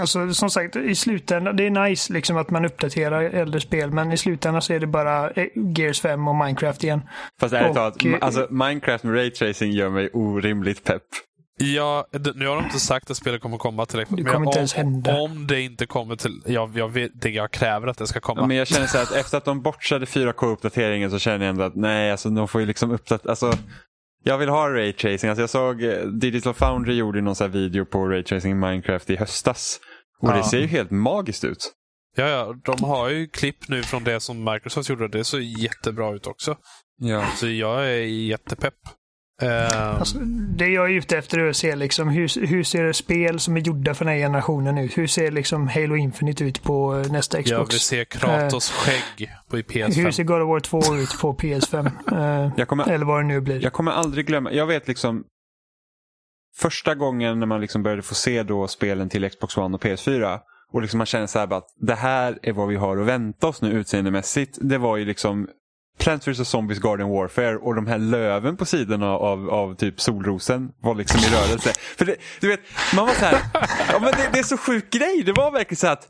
[0.01, 4.13] Alltså som sagt, i slutändan, det är nice liksom att man uppdaterar äldre spel, men
[4.13, 5.47] i slutändan så är det bara eh,
[5.77, 7.03] Gears 5 och Minecraft igen.
[7.41, 11.03] Fast ärligt talat, eh, alltså, Minecraft med raytracing gör mig orimligt pepp.
[11.61, 14.47] Ja, nu har de inte sagt att spelet kommer komma till Xbox, Det men kommer
[14.47, 15.17] inte om, ens hända.
[15.21, 16.43] om det inte kommer till...
[16.47, 18.41] Jag, jag, vet, det jag kräver att det ska komma.
[18.41, 21.51] Ja, men jag känner så här att efter att de bortsade 4K-uppdateringen så känner jag
[21.51, 23.31] ändå att nej, alltså de får ju liksom uppdatera.
[23.31, 23.53] Alltså,
[24.25, 25.31] jag vill ha raytracing.
[25.31, 29.11] Alltså, jag såg eh, Digital Foundry gjorde någon så här video på raytracing i Minecraft
[29.11, 29.81] i höstas.
[30.23, 30.45] Och det Ja.
[30.51, 31.73] ser ju helt magiskt ut.
[32.17, 35.09] Ja, ja, de har ju klipp nu från det som Microsoft gjorde.
[35.09, 36.57] Det såg jättebra ut också.
[37.01, 37.25] Ja.
[37.37, 38.75] Så jag är jättepepp.
[39.43, 40.19] Ehm, Alltså,
[40.57, 43.61] det jag är ute efter är att se liksom, hur, hur ser spel som är
[43.61, 44.99] gjorda för den här generationen ut?
[44.99, 47.51] Hur ser liksom Halo Infinite ut på eh, nästa Xbox?
[47.51, 50.11] jag vill se Kratos skägg på Hur PS5.
[50.11, 51.87] ser God of War 2 ut på PS5?
[52.47, 53.63] Eh, Jag kommer, eller vad det nu blir.
[53.63, 55.25] jag kommer aldrig glömma, jag vet liksom
[56.59, 60.39] första gången när man liksom började få se då spelen till Xbox One och PS4
[60.73, 63.47] och liksom man känner så här att det här är vad vi har att vänta
[63.47, 64.59] oss nu utseendemässigt.
[64.61, 65.49] Det var ju liksom
[65.99, 70.71] Plants vs Zombies Garden Warfare och de här löven på sidorna av, av typ solrosen
[70.83, 71.73] var liksom i rörelse.
[71.97, 72.61] För det, du vet,
[72.95, 73.41] man var så här,
[73.93, 75.23] ja, men det, det är så sjuk grej.
[75.27, 76.09] Det var verkligen så att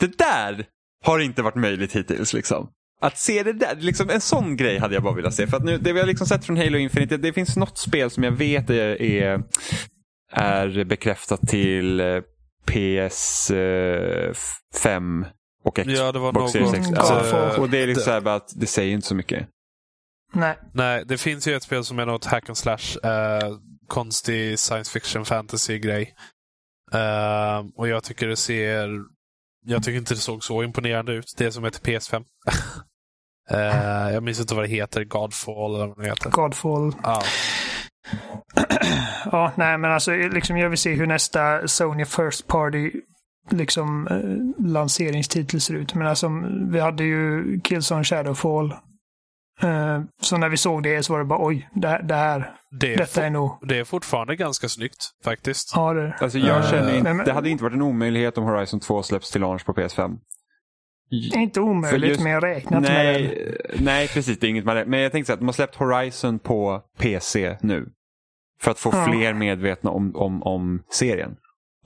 [0.00, 0.64] det där
[1.04, 2.32] har inte varit möjligt hittills.
[2.32, 2.68] Liksom.
[3.00, 5.46] Att se det där, liksom en sån grej hade jag bara velat se.
[5.46, 8.10] För att nu, det vi har liksom sett från Halo Infinite, det finns något spel
[8.10, 9.42] som jag vet är, är,
[10.32, 12.20] är bekräftat till eh,
[12.66, 15.26] PS5
[15.64, 16.74] och Xbox Ja, det var Xbox Series.
[16.74, 16.86] X.
[16.88, 17.60] Godfall.
[17.60, 19.48] Och det är liksom så här bara att det säger inte så mycket.
[20.32, 20.58] Nej.
[20.74, 22.96] Nej, det finns ju ett spel som är något hack and slash.
[23.04, 23.56] eh,
[23.88, 26.14] konstig science fiction fantasy-grej.
[26.92, 28.88] Ehm, och jag tycker det ser...
[29.66, 31.34] Jag tycker inte det såg så imponerande ut.
[31.36, 32.24] Det som heter PS5.
[33.50, 35.04] Eh, jag minns inte vad det heter.
[35.04, 36.30] Godfall eller vad det heter.
[36.30, 36.94] Godfall.
[37.02, 37.22] Ja.
[39.32, 42.92] Ja, nej men alltså liksom jag vill se hur nästa Sony First Party
[43.50, 45.94] liksom eh, lanseringstitel ser ut.
[45.94, 46.30] Men alltså
[46.70, 48.72] vi hade ju Killzone Shadowfall.
[49.62, 52.50] Eh, så när vi såg det så var det bara oj, det, här- det här,
[52.80, 53.58] Det, är detta är nog...
[53.62, 55.72] det är fortfarande ganska snyggt faktiskt.
[55.74, 58.44] Ja, det, Alltså jag Eh, känner inte, men- det hade inte varit en omöjlighet om
[58.44, 60.16] Horizon 2 släpps till launch på PS5.
[61.10, 62.96] Det är inte omöjligt, just- men jag räknat med det.
[63.12, 64.38] Nej, nej, precis.
[64.38, 67.56] Det är inget man Men jag tänkte så att de har släppt Horizon på PC
[67.60, 67.88] nu.
[68.62, 69.04] För att få Ja.
[69.04, 71.36] fler medvetna om, om, om serien.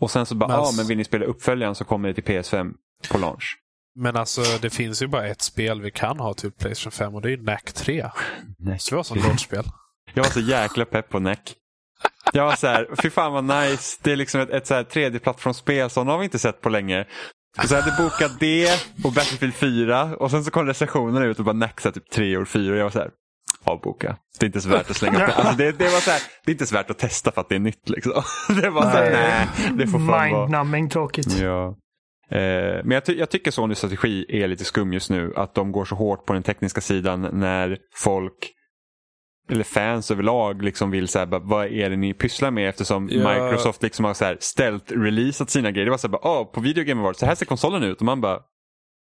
[0.00, 2.14] Och sen så bara, Men ja alltså- men vill ni spela uppföljaren så kommer det
[2.14, 2.72] till PS5
[3.10, 3.56] på launch.
[3.96, 7.22] Men alltså det finns ju bara ett spel vi kan ha till Playstation 5 och
[7.22, 8.10] det är ju NAC 3.
[8.58, 8.78] Nej.
[8.78, 9.64] Så det var som launchspel.
[10.14, 11.38] Jag var så jäkla pepp på NEC.
[12.32, 13.98] Jag var så här, fy fan vad nice.
[14.02, 16.68] Det är liksom ett, ett så här tredje plattformsspel, sådana har vi inte sett på
[16.68, 17.04] länge.
[17.62, 18.68] Så jag hade bokat det
[19.04, 22.36] och Battlefield 4 och sen så kom recensionerna ut och bara så här typ tre
[22.36, 23.10] år, fyra och jag var så här,
[23.64, 24.16] avboka.
[24.38, 25.32] Det är inte så värt att slänga upp.
[25.38, 27.48] Alltså det, det var så här, det är inte så värt att testa för att
[27.48, 28.12] det är nytt liksom.
[28.62, 30.30] Det var så här, nej, det får fan.
[30.32, 31.38] Mindnumbing tråkigt.
[31.38, 31.76] Ja.
[32.30, 32.38] Eh,
[32.84, 35.32] men jag, ty- jag tycker Sonys strategi är lite skum just nu.
[35.36, 38.50] Att de går så hårt på den tekniska sidan när folk,
[39.50, 42.68] eller fans överlag, liksom vill säga vad är det ni pysslar med?
[42.68, 43.28] Eftersom Ja.
[43.28, 45.84] Microsoft liksom har så här ställt releasat sina grejer.
[45.84, 47.98] Det var så här, bara, "Ah, på Video Game Awards, så här ser konsolen ut.
[47.98, 48.38] Och man bara,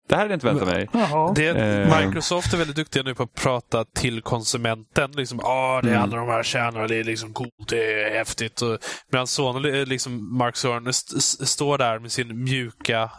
[0.09, 0.89] det här hade jag inte väntat mig.
[1.35, 2.05] Det, Eh.
[2.05, 5.11] Microsoft är väldigt duktiga nu på att prata till konsumenten.
[5.11, 6.03] Liksom, ah, det är Mm.
[6.03, 8.61] alla de här tjänarna, det är liksom coolt, det är häftigt.
[8.61, 8.77] Och,
[9.11, 10.55] medan Sony, liksom Mark
[10.89, 13.09] st- står där med sin mjuka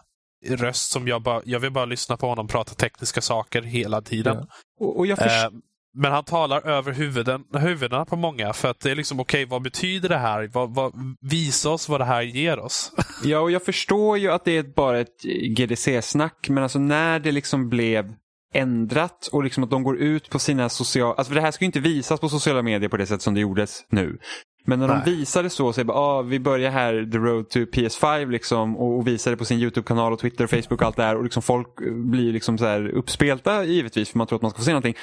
[0.49, 4.47] röst som jag bara, jag vill bara lyssna på honom prata tekniska saker hela tiden.
[4.81, 5.27] Och, och jag Eh,
[5.99, 9.63] men han talar över huvuden, huvudena på många för att det är liksom, okej, vad
[9.63, 10.51] betyder det här?
[10.53, 12.93] Vad, vad, visa oss vad det här ger oss.
[13.25, 15.23] Ja, och jag förstår ju att det är bara ett
[15.57, 18.15] GDC-snack, men alltså när det liksom blev
[18.55, 21.15] ändrat och liksom att de går ut på sina sociala...
[21.15, 23.35] Alltså för det här ska ju inte visas på sociala medier på det sätt som
[23.35, 24.19] det gjordes nu.
[24.67, 25.01] Men när Nej.
[25.05, 28.99] de visade så, så bara, ah, vi börjar här, the road to PS5 liksom och,
[28.99, 31.23] och visar det på sin YouTube-kanal och Twitter och Facebook och allt det här och
[31.23, 31.69] liksom folk
[32.11, 34.95] blir liksom så här uppspelta givetvis för man tror att man ska få se någonting.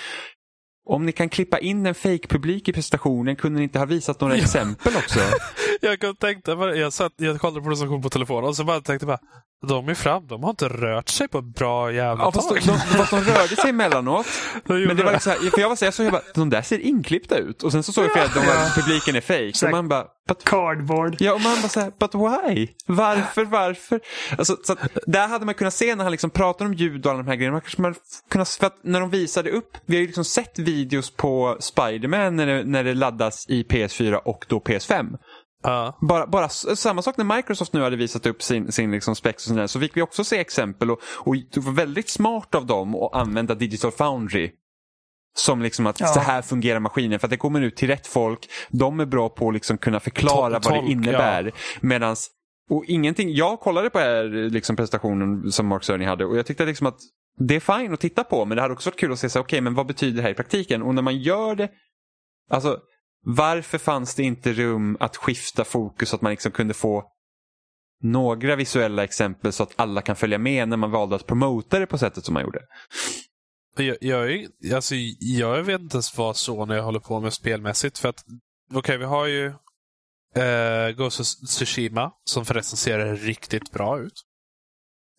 [0.87, 4.35] Om ni kan klippa in en fake-publik i presentationen, kunde ni inte ha visat några
[4.35, 5.19] exempel också?
[5.89, 9.07] Jag tänkte, jag, satt, jag kollade på recension på telefonen och så bara tänkte jag
[9.07, 9.19] bara,
[9.67, 12.57] de är fram, de har inte rört sig på ett bra jävla Ja, fast tag.
[12.59, 14.25] de, de, fast de rörde sig emellanåt.
[14.65, 16.13] De Men det var liksom så här, för jag var så här, jag såg jag
[16.13, 17.63] bara, de där ser inklippta ut.
[17.63, 19.41] Och sen så såg jag att de var, publiken är fake.
[19.43, 19.71] Och Exakt.
[19.71, 21.15] man bara, but, Cardboard.
[21.19, 22.67] ja, och man bara så här, but why?
[22.87, 23.99] Varför, varför?
[24.37, 27.11] Alltså, så att, där hade man kunnat se när han liksom pratar om ljud och
[27.11, 27.53] alla de här grejerna.
[27.53, 27.95] Man kanske man
[28.31, 32.35] kunnat, för att när de visade upp, vi har ju liksom sett videos på Spiderman
[32.35, 35.17] när det, när det laddas i PS4 och då PS5.
[35.65, 35.97] Ja.
[36.01, 39.49] Bara, bara samma sak när Microsoft nu hade visat upp sin, sin liksom specs och
[39.49, 42.95] sådär, så fick vi också se exempel och, och det var väldigt smart av dem
[42.95, 44.51] att använda Digital Foundry.
[45.37, 46.07] Som liksom att Ja.
[46.07, 48.39] så här fungerar maskinen för att det kommer ut till rätt folk.
[48.69, 51.51] De är bra på att liksom kunna förklara Tol- vad det innebär.
[51.81, 52.29] Medans,
[52.69, 56.65] och ingenting, jag kollade på här, liksom presentationen som Mark Cerny hade och jag tyckte
[56.65, 56.97] liksom att
[57.37, 59.39] det är fine att titta på men det hade också varit kul att se så
[59.39, 60.81] här, okej men vad betyder det här i praktiken?
[60.81, 61.69] Och när man gör det,
[62.49, 62.79] alltså
[63.25, 67.11] varför fanns det inte rum att skifta fokus så att man liksom kunde få
[68.03, 71.87] några visuella exempel så att alla kan följa med när man valde att promota det
[71.87, 72.61] på sättet som man gjorde?
[73.77, 77.97] Jag, jag, alltså, jag vet inte ens vad så när jag håller på med spelmässigt.
[77.97, 78.23] För att,
[78.73, 79.45] okej, vi har ju
[80.35, 84.23] eh, Ghost of Tsushima, som förresten ser riktigt bra ut.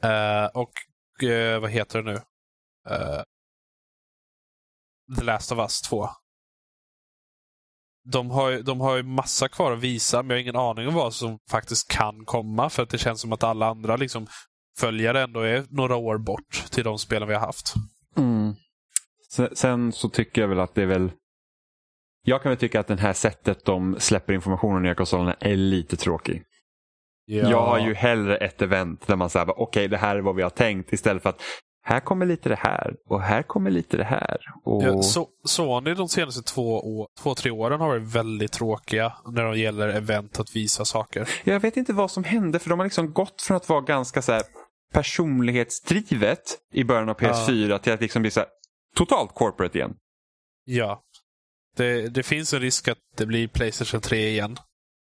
[0.03, 2.21] Eh, och eh, vad heter det nu?
[2.91, 3.23] Eh,
[5.19, 6.09] The Last of Us 2.
[8.13, 10.95] De har, de har ju massa kvar att visa, men jag har ingen aning om
[10.95, 12.71] vad som faktiskt kan komma.
[12.71, 14.27] För att det känns som att alla andra liksom,
[14.79, 17.75] följare ändå är några år bort till de spelen vi har haft.
[18.17, 18.55] Mm.
[19.53, 21.11] Sen så tycker jag väl att det är väl
[22.29, 25.57] jag kan väl tycka att det här sättet de släpper information om nya konsolerna är
[25.57, 26.43] lite tråkig.
[27.25, 27.51] Ja.
[27.51, 30.37] Jag har ju hellre ett event där man säger okej okay, det här är vad
[30.37, 31.43] vi har tänkt istället för att
[31.89, 34.39] här kommer lite det här och här kommer lite det här.
[34.65, 34.83] Och...
[34.83, 39.45] Ja, så, Sony de senaste två, år, två, tre åren har varit väldigt tråkiga när
[39.45, 41.29] det gäller event att visa saker.
[41.45, 44.23] Jag vet inte vad som hände för de har liksom gått från att vara ganska
[44.23, 44.43] så här
[44.95, 46.41] personlighetsdrivet
[46.73, 47.79] i början av PS4 ja.
[47.79, 48.45] till att liksom bli så
[48.97, 49.95] totalt corporate igen.
[50.65, 51.03] Ja.
[51.77, 54.57] Det, det finns en risk att det blir Playstation 3 igen.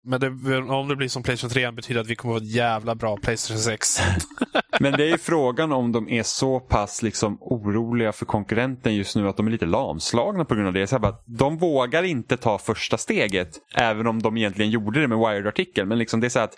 [0.05, 2.55] Men det, om det blir som Playstation 3 betyder att vi kommer att ha ett
[2.55, 3.99] jävla bra Playstation 6.
[4.81, 9.29] Men det är frågan om de är så pass liksom oroliga för konkurrenten just nu
[9.29, 10.87] att de är lite lamslagna på grund av det.
[10.87, 15.19] Så bara, de vågar inte ta första steget, även om de egentligen gjorde det med
[15.19, 15.89] Wired-artikeln.
[15.89, 16.55] Men liksom det är så att,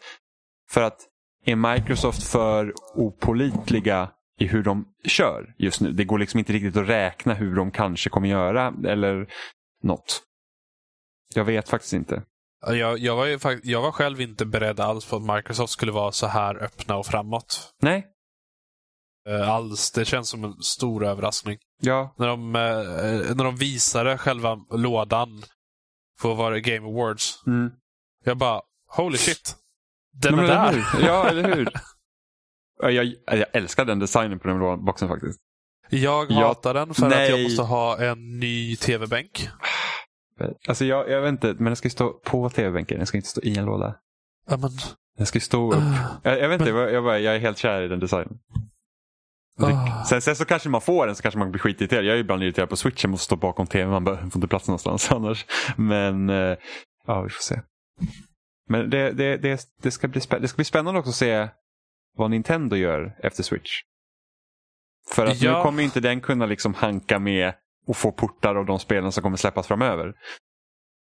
[0.71, 0.99] för att
[1.45, 5.93] är Microsoft för opolitliga i hur de kör just nu?
[5.93, 9.27] Det går liksom inte riktigt att räkna hur de kanske kommer göra eller
[9.83, 10.23] något.
[11.35, 12.23] Jag vet faktiskt inte.
[12.67, 16.13] Jag, jag, var ju, jag var själv inte beredd alls på att Microsoft skulle vara
[16.13, 17.73] så här öppna och framåt.
[17.81, 18.07] Nej.
[19.29, 19.91] Uh, alls.
[19.91, 21.59] Det känns som en stor överraskning.
[21.83, 22.15] Ja.
[22.19, 25.43] När de, uh, när de visade själva lådan
[26.23, 27.43] på var Game Awards.
[27.47, 27.71] Mm.
[28.25, 29.57] Jag bara, holy shit.
[30.13, 30.85] Den är där.
[31.01, 31.69] Ja, eller hur?
[32.83, 35.39] jag, jag älskar den designen på den boxen faktiskt.
[35.91, 37.25] Jag hatar jag, den för nej.
[37.25, 39.49] att jag måste ha en ny tv-bänk.
[40.69, 42.99] Alltså jag, jag vet inte, men den ska ju stå på tv-bänken.
[42.99, 43.95] Den ska inte stå i en låda.
[44.49, 44.71] Ja, men...
[45.17, 45.83] Den ska ju stå upp.
[46.23, 46.95] Jag, jag vet inte, men...
[46.95, 48.39] jag, bara, jag är helt kär i den designen.
[49.61, 50.05] Oh.
[50.05, 52.05] Sen, sen, så kanske man får den så kanske man blir skitirriterad.
[52.05, 53.91] Jag är ibland irriterad på switchen, måste stå bakom tv.
[53.91, 55.47] Man får inte plats någonstans annars.
[55.77, 56.57] Men eh,
[57.07, 57.61] ja, vi får se.
[58.69, 61.49] Men det, det, det, det, ska bli det ska bli spännande också att se
[62.17, 63.71] vad Nintendo gör efter Switch.
[65.11, 65.57] För att ja.
[65.57, 67.53] nu kommer inte den kunna liksom hanka med
[67.87, 70.15] och få portar av de spelen som kommer släppas framöver.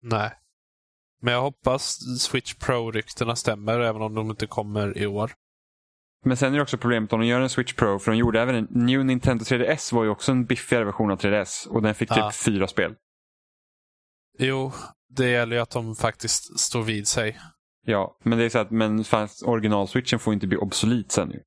[0.02, 0.32] Nej.
[1.22, 5.32] Men jag hoppas Switch Pro-ryktena stämmer även om de inte kommer i år.
[6.26, 8.42] Men sen är det också problemet om de gör en Switch Pro, för de gjorde
[8.42, 11.96] även en New Nintendo 3DS var ju också en biffigare version av 3DS och den
[11.96, 12.32] fick typ ah.
[12.32, 12.96] fyra spel.
[14.40, 14.72] Jo,
[15.10, 17.40] det gäller ju att de faktiskt står vid sig.
[17.86, 19.04] Ja, men det är så att men
[19.46, 21.40] original-switchen får inte bli obsolit sen ju.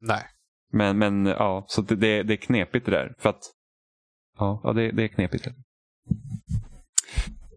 [0.00, 0.24] Nej.
[0.72, 3.14] Men, men ja, så det, det, det är knepigt det där.
[3.18, 3.42] För att,
[4.38, 5.48] ja, ja det, det är knepigt.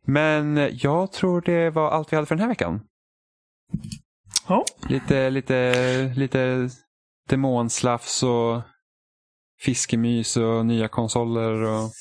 [0.03, 2.81] Men jag tror det var allt vi hade för den här veckan.
[4.47, 4.65] Ja.
[4.89, 6.69] Lite, lite, lite
[7.29, 8.61] demonslafs och
[9.61, 11.61] fiskemys och nya konsoler.
[11.61, 11.91] Och...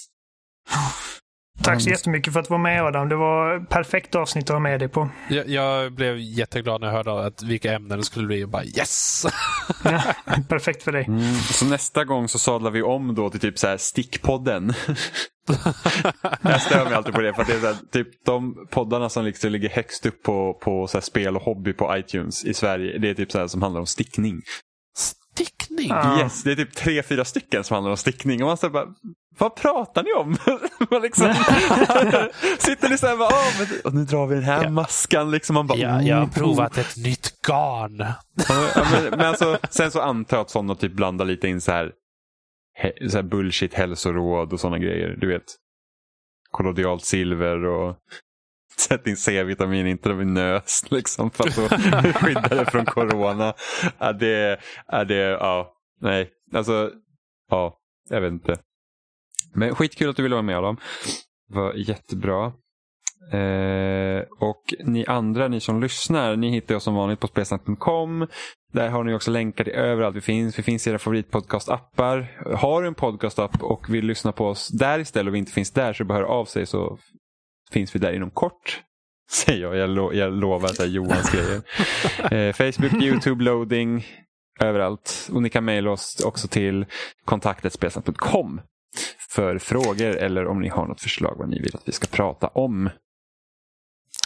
[1.63, 3.09] Tack så jättemycket för att du var med Adam.
[3.09, 5.09] Det var ett perfekt avsnitt att ha med dig på.
[5.29, 8.65] Jag, jag blev jätteglad när jag hörde att vilka ämnen det skulle bli och bara
[8.65, 9.27] yes!
[9.85, 10.03] ja,
[10.49, 11.05] perfekt för dig.
[11.05, 14.73] Mm, så nästa gång så sadlar vi om då till typ så här stickpodden.
[16.43, 19.09] jag stör mig alltid på det för att det är så här, typ de poddarna
[19.09, 22.99] som liksom ligger högst upp på, på så spel och hobby på iTunes i Sverige.
[22.99, 24.43] Det är typ så här som handlar om stickning
[25.35, 25.93] stickning?
[25.93, 26.19] Ah.
[26.19, 28.43] Yes, det är typ tre, fyra stycken som handlar om stickning.
[28.43, 28.95] Och man säger bara,
[29.39, 30.37] vad pratar ni om?
[30.91, 31.27] man liksom,
[32.59, 34.71] sitter ni så här, bara, men, och nu drar vi den här ja.
[34.71, 35.31] maskan.
[35.31, 35.55] Liksom.
[35.55, 36.81] Man bara, ja, jag har oh, provat oh.
[36.81, 37.99] ett nytt garn.
[38.49, 41.73] ja, men, men alltså, sen så antar jag att sådana typ blandar lite in så
[41.73, 41.93] här,
[42.75, 45.17] he, så här bullshit hälsoråd och sådana grejer.
[45.21, 45.45] Du vet,
[46.51, 47.97] kollodialt silver och
[48.81, 53.55] Sätt in C-vitamin intravenöst liksom för att skydda dig från corona.
[53.99, 56.91] Ja, det, ja, det, ja, nej, alltså,
[57.51, 57.79] ja,
[58.11, 58.57] jag vet inte.
[59.55, 60.77] Men skitkul att du ville vara med Adam.
[61.49, 62.53] Det var jättebra.
[63.33, 68.27] Eh, och ni andra, ni som lyssnar, ni hittar oss som vanligt på spelsnack.com.
[68.73, 70.59] Där har ni också länkar till överallt vi finns.
[70.59, 72.41] Vi finns i era favoritpodcastappar.
[72.57, 75.71] Har du en podcastapp och vill lyssna på oss där istället och vi inte finns
[75.71, 76.99] där så bara hör av sig så
[77.75, 78.83] finns vi där inom kort.
[79.31, 81.63] Säger jag, jag, lo jag lovar att det är Johans grejer.
[82.31, 84.07] Eh, Facebook, YouTube, loading,
[84.61, 85.29] överallt.
[85.33, 86.87] Och ni kan mejla oss också till
[87.25, 88.61] kontaktetspelsnack.com
[89.31, 92.49] för frågor eller om ni har något förslag vad ni vill att vi ska prata
[92.49, 92.91] om.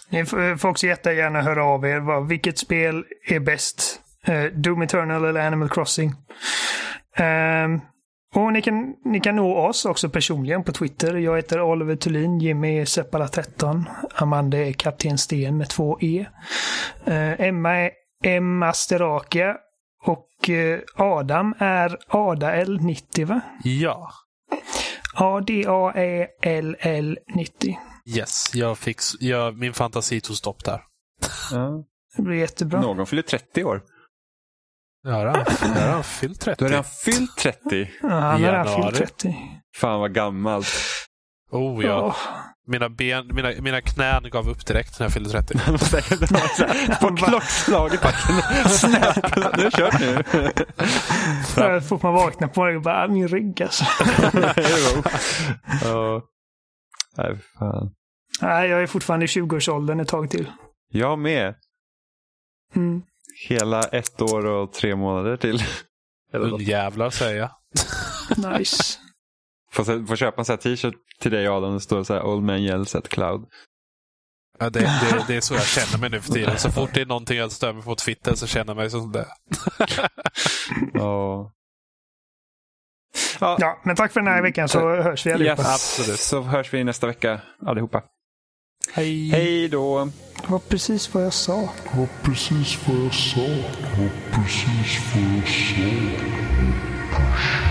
[0.09, 2.29] Ni får också jättegärna höra av er.
[2.29, 4.01] Vilket spel är bäst?
[4.29, 6.09] Uh, Doom Eternal eller Animal Crossing?
[7.21, 7.81] Uh,
[8.35, 11.15] Och ni kan, ni kan nå oss också personligen på Twitter.
[11.15, 13.85] Jag heter Oliver Thulin, Jimmy är Seppala13,
[14.15, 16.27] Amanda är Kapten Sten med två E.
[17.05, 17.91] Eh, Emma är
[18.25, 19.57] Emma Sterakia
[20.05, 23.41] och eh, Adam är Adael90 va?
[23.65, 24.11] Ja.
[25.15, 27.79] A-D-A-E-L-L 90.
[28.07, 30.81] Yes, jag fick, jag, min fantasi tog stopp där.
[31.53, 31.85] Ja.
[32.17, 32.81] Det blir jättebra.
[32.81, 33.83] Någon fyller 30 år.
[35.09, 36.65] Ja, där har han- har han fyllt 30.
[36.65, 37.91] Då har han fyllt 30.
[38.03, 38.95] Ja, han redan Januari.
[38.97, 39.37] fyllt 30.
[39.77, 40.67] Fan vad gammalt.
[41.51, 42.17] Oh ja.
[42.67, 45.55] Mina, ben, mina, mina knän gav upp direkt när jag fyllde 30.
[47.01, 48.13] På klockslaget bara
[48.69, 49.35] snäpp.
[49.57, 50.25] Det är kört nu.
[51.47, 53.85] Så fort man vaknar på morgonen och bara, "Ah, min rygg alltså.
[55.85, 56.23] Ja.
[57.17, 57.91] Nej, fan.
[58.43, 60.53] Nej, jag är fortfarande i 20-årsåldern ett tag till.
[60.91, 61.55] Jag med.
[62.77, 63.03] Mm.
[63.47, 65.63] Hela ett år och tre månader till.
[66.33, 67.51] Ungjävlar säger jag.
[68.59, 68.99] Nice.
[69.73, 71.75] Får, får köpa en sån här t-shirt till dig Adam.
[71.75, 73.47] Det står så här Old Man Yells at Cloud.
[74.59, 76.59] Ja, det, det, det är så jag känner mig nu för tiden.
[76.59, 79.13] Så fort det är någonting jag stör mig på Twitter så känner jag mig som
[79.13, 79.27] det.
[80.95, 81.53] Ja.
[83.41, 85.63] Ja, Ja, men tack för den här veckan så hörs vi allihopa.
[85.63, 85.75] yes.
[85.75, 86.21] Absolut.
[86.21, 88.03] Så hörs vi nästa vecka allihopa.
[88.93, 89.29] Hej!
[89.31, 90.11] Hej då.
[90.43, 91.69] Det var precis vad jag sa.
[91.93, 93.41] Det var precis vad jag sa.
[93.41, 97.68] Det var precis vad jag sa.